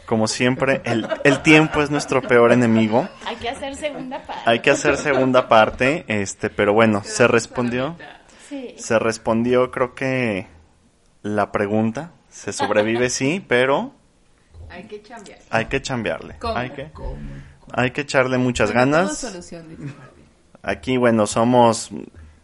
Como 0.06 0.26
siempre, 0.26 0.80
el, 0.84 1.06
el, 1.22 1.40
tiempo 1.42 1.82
es 1.82 1.90
nuestro 1.90 2.22
peor 2.22 2.50
enemigo. 2.50 3.06
Hay 3.26 3.36
que 3.36 3.48
hacer 3.50 3.76
segunda 3.76 4.18
parte. 4.18 4.42
Hay 4.46 4.60
que 4.60 4.70
hacer 4.70 4.96
segunda 4.96 5.48
parte, 5.48 6.04
este, 6.08 6.50
pero 6.50 6.72
bueno, 6.72 7.02
se 7.04 7.28
respondió. 7.28 7.94
Se 8.78 8.98
respondió, 8.98 9.70
creo 9.70 9.94
que 9.94 10.46
la 11.22 11.52
pregunta. 11.52 12.12
Se 12.30 12.52
sobrevive, 12.52 13.10
sí, 13.10 13.44
pero. 13.46 13.92
Hay 14.70 14.84
que 14.84 15.02
chambearle. 15.02 15.44
Hay 15.50 15.64
que 15.66 15.82
chambearle. 15.82 16.36
Hay 16.54 16.70
que, 16.70 16.90
hay 17.72 17.90
que 17.90 18.00
echarle 18.02 18.38
muchas 18.38 18.70
ganas. 18.70 19.24
Aquí, 20.62 20.96
bueno, 20.96 21.26
somos 21.26 21.90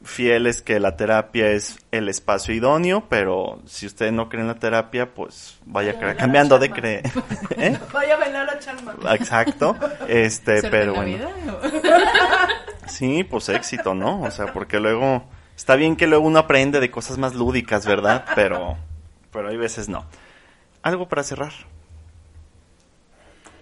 fieles 0.04 0.62
que 0.62 0.78
la 0.80 0.96
terapia 0.96 1.50
es 1.50 1.78
el 1.90 2.08
espacio 2.08 2.54
idóneo, 2.54 3.06
pero 3.08 3.62
si 3.66 3.86
usted 3.86 4.12
no 4.12 4.28
cree 4.28 4.42
en 4.42 4.48
la 4.48 4.54
terapia, 4.58 5.12
pues 5.14 5.58
vaya, 5.64 5.98
cambiando 6.16 6.58
de 6.58 6.70
creer. 6.70 7.02
¿Eh? 7.56 7.78
Vaya 7.92 8.14
a 8.14 8.18
bailar 8.18 8.46
la 8.46 8.58
charma. 8.58 8.94
Exacto. 9.14 9.76
Este, 10.08 10.62
pero 10.70 10.94
bueno. 10.94 11.28
Sí, 12.86 13.24
pues 13.24 13.48
éxito, 13.48 13.94
¿no? 13.94 14.22
O 14.22 14.30
sea, 14.30 14.52
porque 14.52 14.78
luego 14.78 15.24
Está 15.56 15.76
bien 15.76 15.96
que 15.96 16.06
luego 16.06 16.26
uno 16.26 16.38
aprende 16.38 16.80
de 16.80 16.90
cosas 16.90 17.18
más 17.18 17.34
lúdicas, 17.34 17.86
¿verdad? 17.86 18.24
Pero, 18.34 18.76
pero 19.30 19.48
hay 19.48 19.56
veces 19.56 19.88
no. 19.88 20.04
Algo 20.82 21.08
para 21.08 21.22
cerrar. 21.22 21.52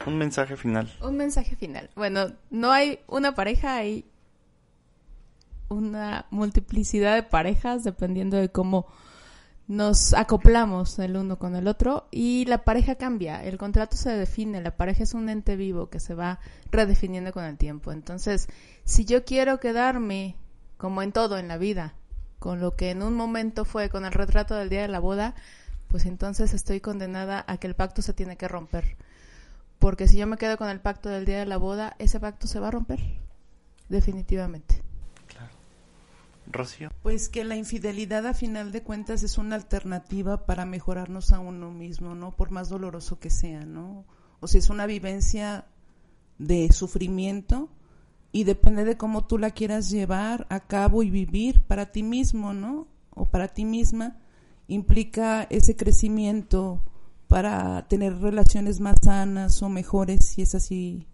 Un 0.07 0.19
mensaje 0.19 0.57
final. 0.57 0.93
Un 1.01 1.17
mensaje 1.17 1.57
final. 1.57 1.91
Bueno, 1.95 2.33
no 2.51 2.73
hay 2.73 3.01
una 3.07 3.35
pareja, 3.35 3.77
hay 3.77 4.05
una 5.69 6.27
multiplicidad 6.31 7.15
de 7.15 7.23
parejas 7.23 7.85
dependiendo 7.85 8.37
de 8.37 8.51
cómo 8.51 8.87
nos 9.69 10.13
acoplamos 10.13 10.99
el 10.99 11.17
uno 11.17 11.39
con 11.39 11.57
el 11.57 11.69
otro 11.69 12.09
y 12.11 12.45
la 12.47 12.65
pareja 12.65 12.97
cambia, 12.97 13.43
el 13.45 13.59
contrato 13.59 13.97
se 13.97 14.11
define, 14.11 14.61
la 14.61 14.77
pareja 14.77 15.05
es 15.05 15.15
un 15.15 15.29
ente 15.29 15.57
vivo 15.57 15.89
que 15.89 16.01
se 16.01 16.15
va 16.15 16.41
redefiniendo 16.71 17.33
con 17.33 17.45
el 17.45 17.57
tiempo. 17.57 17.93
Entonces, 17.93 18.49
si 18.85 19.05
yo 19.05 19.25
quiero 19.25 19.61
quedarme 19.61 20.37
como 20.83 21.01
en 21.01 21.13
todo 21.13 21.39
en 21.39 21.47
la 21.47 21.59
vida, 21.59 21.95
con 22.41 22.61
lo 22.61 22.75
que 22.75 22.91
en 22.91 23.05
un 23.05 23.15
momento 23.15 23.65
fue 23.65 23.89
con 23.89 24.05
el 24.05 24.11
retrato 24.11 24.57
del 24.57 24.69
día 24.69 24.83
de 24.83 24.89
la 24.89 24.99
boda, 24.99 25.37
pues 25.87 26.07
entonces 26.07 26.55
estoy 26.55 26.81
condenada 26.81 27.45
a 27.47 27.57
que 27.59 27.69
el 27.69 27.77
pacto 27.77 28.03
se 28.03 28.13
tiene 28.13 28.37
que 28.37 28.49
romper. 28.49 28.97
Porque 29.79 30.09
si 30.09 30.17
yo 30.17 30.27
me 30.27 30.39
quedo 30.39 30.59
con 30.59 30.69
el 30.69 30.81
pacto 30.81 31.09
del 31.09 31.25
día 31.25 31.39
de 31.39 31.47
la 31.47 31.57
boda, 31.57 31.95
ese 32.01 32.19
pacto 32.19 32.49
se 32.49 32.59
va 32.59 32.67
a 32.67 32.71
romper, 32.73 32.99
definitivamente. 33.91 34.83
Claro. 35.29 35.53
Rocío. 36.51 36.91
Pues 37.05 37.29
que 37.29 37.45
la 37.45 37.55
infidelidad 37.55 38.27
a 38.27 38.35
final 38.35 38.73
de 38.73 38.83
cuentas 38.83 39.23
es 39.23 39.39
una 39.39 39.55
alternativa 39.55 40.47
para 40.47 40.67
mejorarnos 40.67 41.33
a 41.33 41.39
uno 41.39 41.71
mismo, 41.71 42.17
¿no? 42.17 42.33
Por 42.33 42.51
más 42.51 42.69
doloroso 42.69 43.21
que 43.21 43.31
sea, 43.31 43.65
¿no? 43.65 44.05
O 44.41 44.49
sea, 44.49 44.59
es 44.59 44.69
una 44.69 44.87
vivencia 44.87 45.65
de 46.39 46.73
sufrimiento, 46.73 47.71
y 48.33 48.45
depende 48.45 48.85
de 48.85 48.97
cómo 48.97 49.27
tú 49.27 49.39
la 49.39 49.51
quieras 49.51 49.91
llevar 49.91 50.47
a 50.49 50.61
cabo 50.61 51.03
y 51.03 51.11
vivir 51.11 51.61
para 51.63 51.93
ti 51.93 52.03
mismo, 52.03 52.55
¿no? 52.55 52.89
O 53.11 53.27
para 53.27 53.49
ti 53.49 53.67
misma, 53.67 54.17
implica 54.69 55.43
ese 55.51 55.77
crecimiento 55.77 56.83
para 57.29 57.87
tener 57.89 58.19
relaciones 58.19 58.81
más 58.81 58.97
sanas 59.03 59.63
o 59.63 59.69
mejores, 59.69 60.25
si 60.25 60.43
es 60.43 60.55
así 60.55 61.07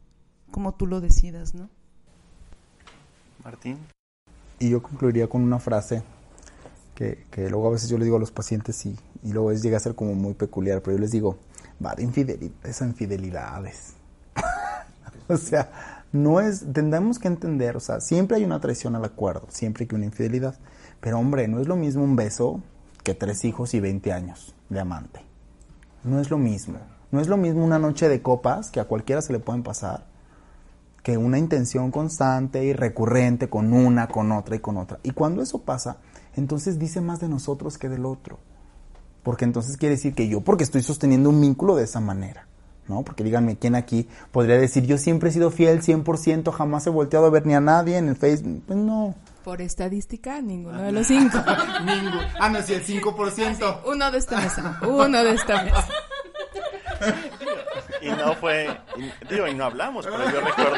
como 0.52 0.74
tú 0.74 0.86
lo 0.86 1.00
decidas, 1.00 1.54
¿no? 1.54 1.68
Martín. 3.44 3.78
Y 4.60 4.70
yo 4.70 4.82
concluiría 4.82 5.28
con 5.28 5.42
una 5.42 5.58
frase 5.58 6.02
que, 6.94 7.26
que 7.30 7.50
luego 7.50 7.68
a 7.68 7.72
veces 7.72 7.88
yo 7.88 7.98
le 7.98 8.04
digo 8.04 8.16
a 8.16 8.20
los 8.20 8.32
pacientes 8.32 8.84
y, 8.86 8.96
y 9.22 9.32
luego 9.32 9.50
es, 9.50 9.62
llega 9.62 9.76
a 9.76 9.80
ser 9.80 9.94
como 9.94 10.14
muy 10.14 10.34
peculiar, 10.34 10.82
pero 10.82 10.96
yo 10.96 11.00
les 11.00 11.10
digo, 11.10 11.38
va 11.84 11.94
de 11.94 12.02
infidelidades 12.04 12.82
a 12.82 12.86
infidelidades. 12.86 13.94
o 15.28 15.36
sea, 15.36 15.97
no 16.12 16.40
es, 16.40 16.64
tendremos 16.72 17.18
que 17.18 17.28
entender, 17.28 17.76
o 17.76 17.80
sea, 17.80 18.00
siempre 18.00 18.36
hay 18.36 18.44
una 18.44 18.60
traición 18.60 18.96
al 18.96 19.04
acuerdo, 19.04 19.46
siempre 19.50 19.86
hay 19.88 19.96
una 19.96 20.06
infidelidad. 20.06 20.56
Pero 21.00 21.18
hombre, 21.18 21.48
no 21.48 21.60
es 21.60 21.68
lo 21.68 21.76
mismo 21.76 22.02
un 22.02 22.16
beso 22.16 22.62
que 23.02 23.14
tres 23.14 23.44
hijos 23.44 23.74
y 23.74 23.80
20 23.80 24.12
años 24.12 24.54
de 24.68 24.80
amante. 24.80 25.20
No 26.04 26.20
es 26.20 26.30
lo 26.30 26.38
mismo. 26.38 26.78
No 27.10 27.20
es 27.20 27.28
lo 27.28 27.36
mismo 27.36 27.64
una 27.64 27.78
noche 27.78 28.08
de 28.08 28.22
copas 28.22 28.70
que 28.70 28.80
a 28.80 28.84
cualquiera 28.84 29.22
se 29.22 29.32
le 29.32 29.38
pueden 29.38 29.62
pasar 29.62 30.06
que 31.08 31.16
una 31.16 31.38
intención 31.38 31.90
constante 31.90 32.64
y 32.64 32.74
recurrente 32.74 33.48
con 33.48 33.72
una, 33.72 34.08
con 34.08 34.30
otra 34.30 34.56
y 34.56 34.58
con 34.58 34.76
otra. 34.76 34.98
Y 35.02 35.12
cuando 35.12 35.40
eso 35.40 35.62
pasa, 35.62 35.98
entonces 36.36 36.78
dice 36.78 37.00
más 37.00 37.18
de 37.20 37.28
nosotros 37.28 37.78
que 37.78 37.88
del 37.88 38.04
otro. 38.04 38.38
Porque 39.22 39.46
entonces 39.46 39.78
quiere 39.78 39.94
decir 39.94 40.14
que 40.14 40.28
yo, 40.28 40.42
porque 40.42 40.64
estoy 40.64 40.82
sosteniendo 40.82 41.30
un 41.30 41.40
vínculo 41.40 41.76
de 41.76 41.84
esa 41.84 42.00
manera. 42.00 42.46
¿No? 42.88 43.02
Porque 43.02 43.24
díganme 43.24 43.56
quién 43.56 43.74
aquí 43.74 44.08
podría 44.32 44.58
decir, 44.58 44.86
yo 44.86 44.98
siempre 44.98 45.30
he 45.30 45.32
sido 45.32 45.50
fiel 45.50 45.82
100%, 45.82 46.52
jamás 46.52 46.86
he 46.86 46.90
volteado 46.90 47.26
a 47.26 47.30
ver 47.30 47.46
ni 47.46 47.54
a 47.54 47.60
nadie 47.60 47.96
en 47.96 48.08
el 48.08 48.16
Facebook. 48.16 48.62
Pues 48.66 48.78
no. 48.78 49.14
Por 49.44 49.62
estadística, 49.62 50.40
ninguno 50.42 50.82
de 50.82 50.92
los 50.92 51.06
cinco. 51.06 51.38
Ninguno. 51.84 52.20
Ah, 52.38 52.50
no, 52.50 52.60
sí, 52.60 52.74
el 52.74 52.84
5%. 52.84 53.80
uno 53.86 54.10
de 54.10 54.18
esta 54.18 54.36
mesa. 54.40 54.78
Uno 54.82 55.24
de 55.24 55.32
esta 55.32 55.64
mesa. 55.64 55.88
Y 58.00 58.10
no 58.10 58.34
fue, 58.34 58.68
digo, 59.28 59.46
y 59.46 59.54
no 59.54 59.64
hablamos, 59.64 60.06
pero 60.06 60.30
yo 60.30 60.40
recuerdo, 60.40 60.76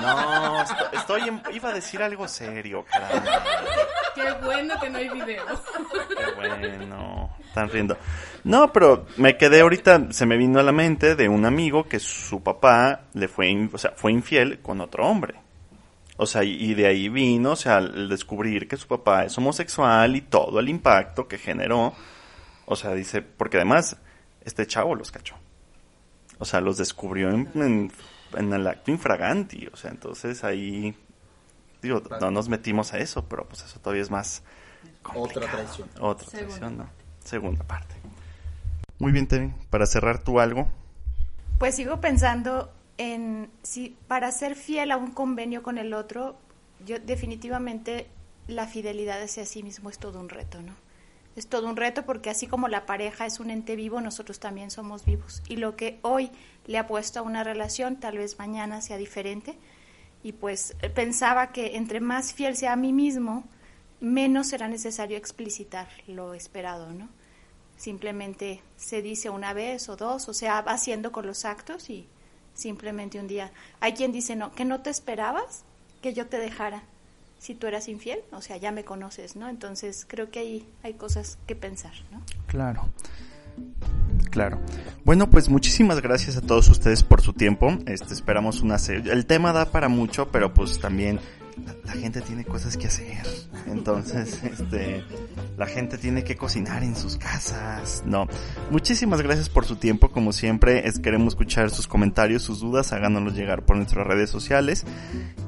no, 0.00 0.62
estoy, 0.92 1.22
iba 1.52 1.68
a 1.70 1.72
decir 1.72 2.02
algo 2.02 2.28
serio, 2.28 2.84
caramba. 2.90 3.42
Qué 4.14 4.32
bueno 4.44 4.74
que 4.80 4.90
no 4.90 4.98
hay 4.98 5.08
video. 5.08 5.44
Qué 6.16 6.34
bueno, 6.34 7.36
están 7.44 7.70
riendo. 7.70 7.96
No, 8.44 8.72
pero 8.72 9.06
me 9.16 9.36
quedé 9.36 9.60
ahorita, 9.60 10.12
se 10.12 10.26
me 10.26 10.36
vino 10.36 10.60
a 10.60 10.62
la 10.62 10.72
mente 10.72 11.14
de 11.14 11.28
un 11.28 11.44
amigo 11.44 11.84
que 11.84 12.00
su 12.00 12.42
papá 12.42 13.02
le 13.14 13.28
fue, 13.28 13.68
o 13.72 13.78
sea, 13.78 13.92
fue 13.96 14.12
infiel 14.12 14.60
con 14.60 14.80
otro 14.80 15.06
hombre. 15.06 15.34
O 16.20 16.26
sea, 16.26 16.42
y 16.42 16.74
de 16.74 16.86
ahí 16.86 17.08
vino, 17.08 17.52
o 17.52 17.56
sea, 17.56 17.78
el 17.78 18.08
descubrir 18.08 18.66
que 18.66 18.76
su 18.76 18.88
papá 18.88 19.24
es 19.24 19.38
homosexual 19.38 20.16
y 20.16 20.22
todo 20.22 20.58
el 20.58 20.68
impacto 20.68 21.28
que 21.28 21.38
generó. 21.38 21.94
O 22.66 22.74
sea, 22.74 22.92
dice, 22.92 23.22
porque 23.22 23.56
además, 23.56 23.96
este 24.44 24.66
chavo 24.66 24.96
los 24.96 25.12
cachó. 25.12 25.36
O 26.38 26.44
sea, 26.44 26.60
los 26.60 26.76
descubrió 26.76 27.30
en, 27.30 27.92
en, 28.36 28.52
el 28.52 28.66
acto 28.66 28.90
infraganti. 28.90 29.66
O 29.72 29.76
sea, 29.76 29.90
entonces 29.90 30.44
ahí, 30.44 30.94
digo, 31.82 32.02
no 32.20 32.30
nos 32.30 32.48
metimos 32.48 32.92
a 32.94 32.98
eso, 32.98 33.24
pero 33.28 33.46
pues 33.46 33.62
eso 33.64 33.80
todavía 33.80 34.02
es 34.02 34.10
más 34.10 34.42
Otra 35.14 35.50
traición. 35.50 35.88
Otra 36.00 36.28
traición, 36.28 36.78
¿no? 36.78 36.88
Segunda 37.24 37.64
parte. 37.64 37.94
Muy 38.98 39.12
bien, 39.12 39.26
Temi, 39.26 39.52
para 39.70 39.86
cerrar 39.86 40.22
tú 40.22 40.40
algo. 40.40 40.68
Pues 41.58 41.74
sigo 41.74 42.00
pensando 42.00 42.72
en 42.98 43.50
si 43.62 43.96
para 44.08 44.30
ser 44.32 44.54
fiel 44.54 44.90
a 44.90 44.96
un 44.96 45.12
convenio 45.12 45.62
con 45.62 45.78
el 45.78 45.94
otro, 45.94 46.36
yo 46.84 46.98
definitivamente 46.98 48.08
la 48.48 48.66
fidelidad 48.66 49.22
hacia 49.22 49.44
sí 49.44 49.62
mismo 49.62 49.90
es 49.90 49.98
todo 49.98 50.20
un 50.20 50.28
reto, 50.28 50.60
¿no? 50.62 50.74
Es 51.36 51.46
todo 51.46 51.68
un 51.68 51.76
reto 51.76 52.04
porque 52.04 52.30
así 52.30 52.46
como 52.46 52.68
la 52.68 52.86
pareja 52.86 53.26
es 53.26 53.38
un 53.38 53.50
ente 53.50 53.76
vivo, 53.76 54.00
nosotros 54.00 54.40
también 54.40 54.70
somos 54.70 55.04
vivos. 55.04 55.42
Y 55.48 55.56
lo 55.56 55.76
que 55.76 55.98
hoy 56.02 56.30
le 56.66 56.78
ha 56.78 56.86
puesto 56.86 57.20
a 57.20 57.22
una 57.22 57.44
relación, 57.44 58.00
tal 58.00 58.18
vez 58.18 58.38
mañana 58.38 58.80
sea 58.80 58.96
diferente. 58.96 59.56
Y 60.22 60.32
pues 60.32 60.74
eh, 60.82 60.90
pensaba 60.90 61.52
que 61.52 61.76
entre 61.76 62.00
más 62.00 62.32
fiel 62.32 62.56
sea 62.56 62.72
a 62.72 62.76
mí 62.76 62.92
mismo, 62.92 63.44
menos 64.00 64.48
será 64.48 64.68
necesario 64.68 65.16
explicitar 65.16 65.88
lo 66.06 66.34
esperado, 66.34 66.92
¿no? 66.92 67.08
Simplemente 67.76 68.60
se 68.76 69.02
dice 69.02 69.30
una 69.30 69.52
vez 69.52 69.88
o 69.88 69.96
dos, 69.96 70.28
o 70.28 70.34
sea, 70.34 70.62
va 70.62 70.72
haciendo 70.72 71.12
con 71.12 71.26
los 71.26 71.44
actos 71.44 71.88
y 71.90 72.08
simplemente 72.54 73.20
un 73.20 73.28
día. 73.28 73.52
Hay 73.78 73.92
quien 73.92 74.10
dice, 74.10 74.34
no, 74.34 74.50
que 74.52 74.64
no 74.64 74.80
te 74.80 74.90
esperabas 74.90 75.64
que 76.02 76.12
yo 76.12 76.26
te 76.26 76.38
dejara 76.38 76.82
si 77.38 77.54
tú 77.54 77.66
eras 77.66 77.88
infiel, 77.88 78.20
o 78.32 78.42
sea, 78.42 78.56
ya 78.56 78.72
me 78.72 78.84
conoces, 78.84 79.36
¿no? 79.36 79.48
Entonces 79.48 80.04
creo 80.08 80.30
que 80.30 80.40
ahí 80.40 80.68
hay 80.82 80.94
cosas 80.94 81.38
que 81.46 81.54
pensar, 81.54 81.92
¿no? 82.10 82.20
Claro. 82.46 82.88
Claro. 84.30 84.60
Bueno, 85.04 85.30
pues 85.30 85.48
muchísimas 85.48 86.00
gracias 86.00 86.36
a 86.36 86.40
todos 86.40 86.68
ustedes 86.68 87.02
por 87.02 87.22
su 87.22 87.32
tiempo. 87.32 87.76
Este, 87.86 88.14
esperamos 88.14 88.60
una 88.60 88.78
serie. 88.78 89.12
El 89.12 89.26
tema 89.26 89.52
da 89.52 89.70
para 89.72 89.88
mucho, 89.88 90.28
pero 90.30 90.52
pues 90.54 90.78
también 90.80 91.18
la, 91.84 91.92
gente 91.92 92.20
tiene 92.20 92.44
cosas 92.44 92.76
que 92.76 92.86
hacer. 92.86 93.26
Entonces, 93.66 94.42
este, 94.44 95.04
la 95.56 95.66
gente 95.66 95.98
tiene 95.98 96.24
que 96.24 96.36
cocinar 96.36 96.82
en 96.82 96.94
sus 96.94 97.16
casas. 97.16 98.02
No. 98.06 98.26
Muchísimas 98.70 99.22
gracias 99.22 99.48
por 99.48 99.64
su 99.64 99.76
tiempo. 99.76 100.10
Como 100.10 100.32
siempre, 100.32 100.86
es, 100.86 100.98
queremos 100.98 101.34
escuchar 101.34 101.70
sus 101.70 101.86
comentarios, 101.86 102.42
sus 102.42 102.60
dudas. 102.60 102.92
Háganoslos 102.92 103.34
llegar 103.34 103.64
por 103.64 103.76
nuestras 103.76 104.06
redes 104.06 104.30
sociales. 104.30 104.84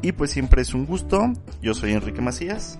Y 0.03 0.13
pues 0.13 0.31
siempre 0.31 0.63
es 0.63 0.75
un 0.75 0.87
gusto. 0.87 1.33
Yo 1.63 1.75
soy 1.75 1.93
Enrique 1.93 2.21
Macías. 2.21 2.79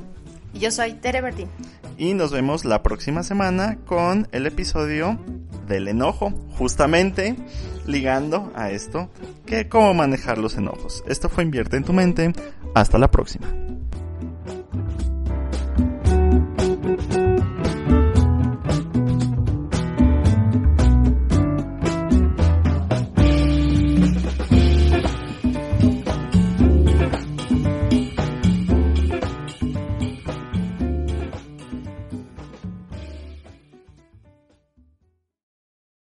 Y 0.53 0.61
yo 0.61 0.71
soy 0.71 0.95
Tere 0.95 1.21
Bertín. 1.21 1.49
Y 1.97 2.15
nos 2.15 2.33
vemos 2.33 2.65
la 2.65 2.83
próxima 2.83 3.23
semana 3.23 3.79
con 3.87 4.29
el 4.33 4.47
episodio 4.47 5.19
del 5.69 5.89
enojo, 5.89 6.31
justamente 6.57 7.37
ligando 7.87 8.53
a 8.55 8.71
esto, 8.71 9.11
que 9.47 9.69
cómo 9.69 9.95
manejar 9.95 10.39
los 10.39 10.57
enojos. 10.57 11.05
Esto 11.07 11.29
fue 11.29 11.45
Invierte 11.45 11.77
en 11.77 11.85
tu 11.85 11.93
mente. 11.93 12.33
Hasta 12.75 12.99
la 12.99 13.11
próxima. 13.11 13.70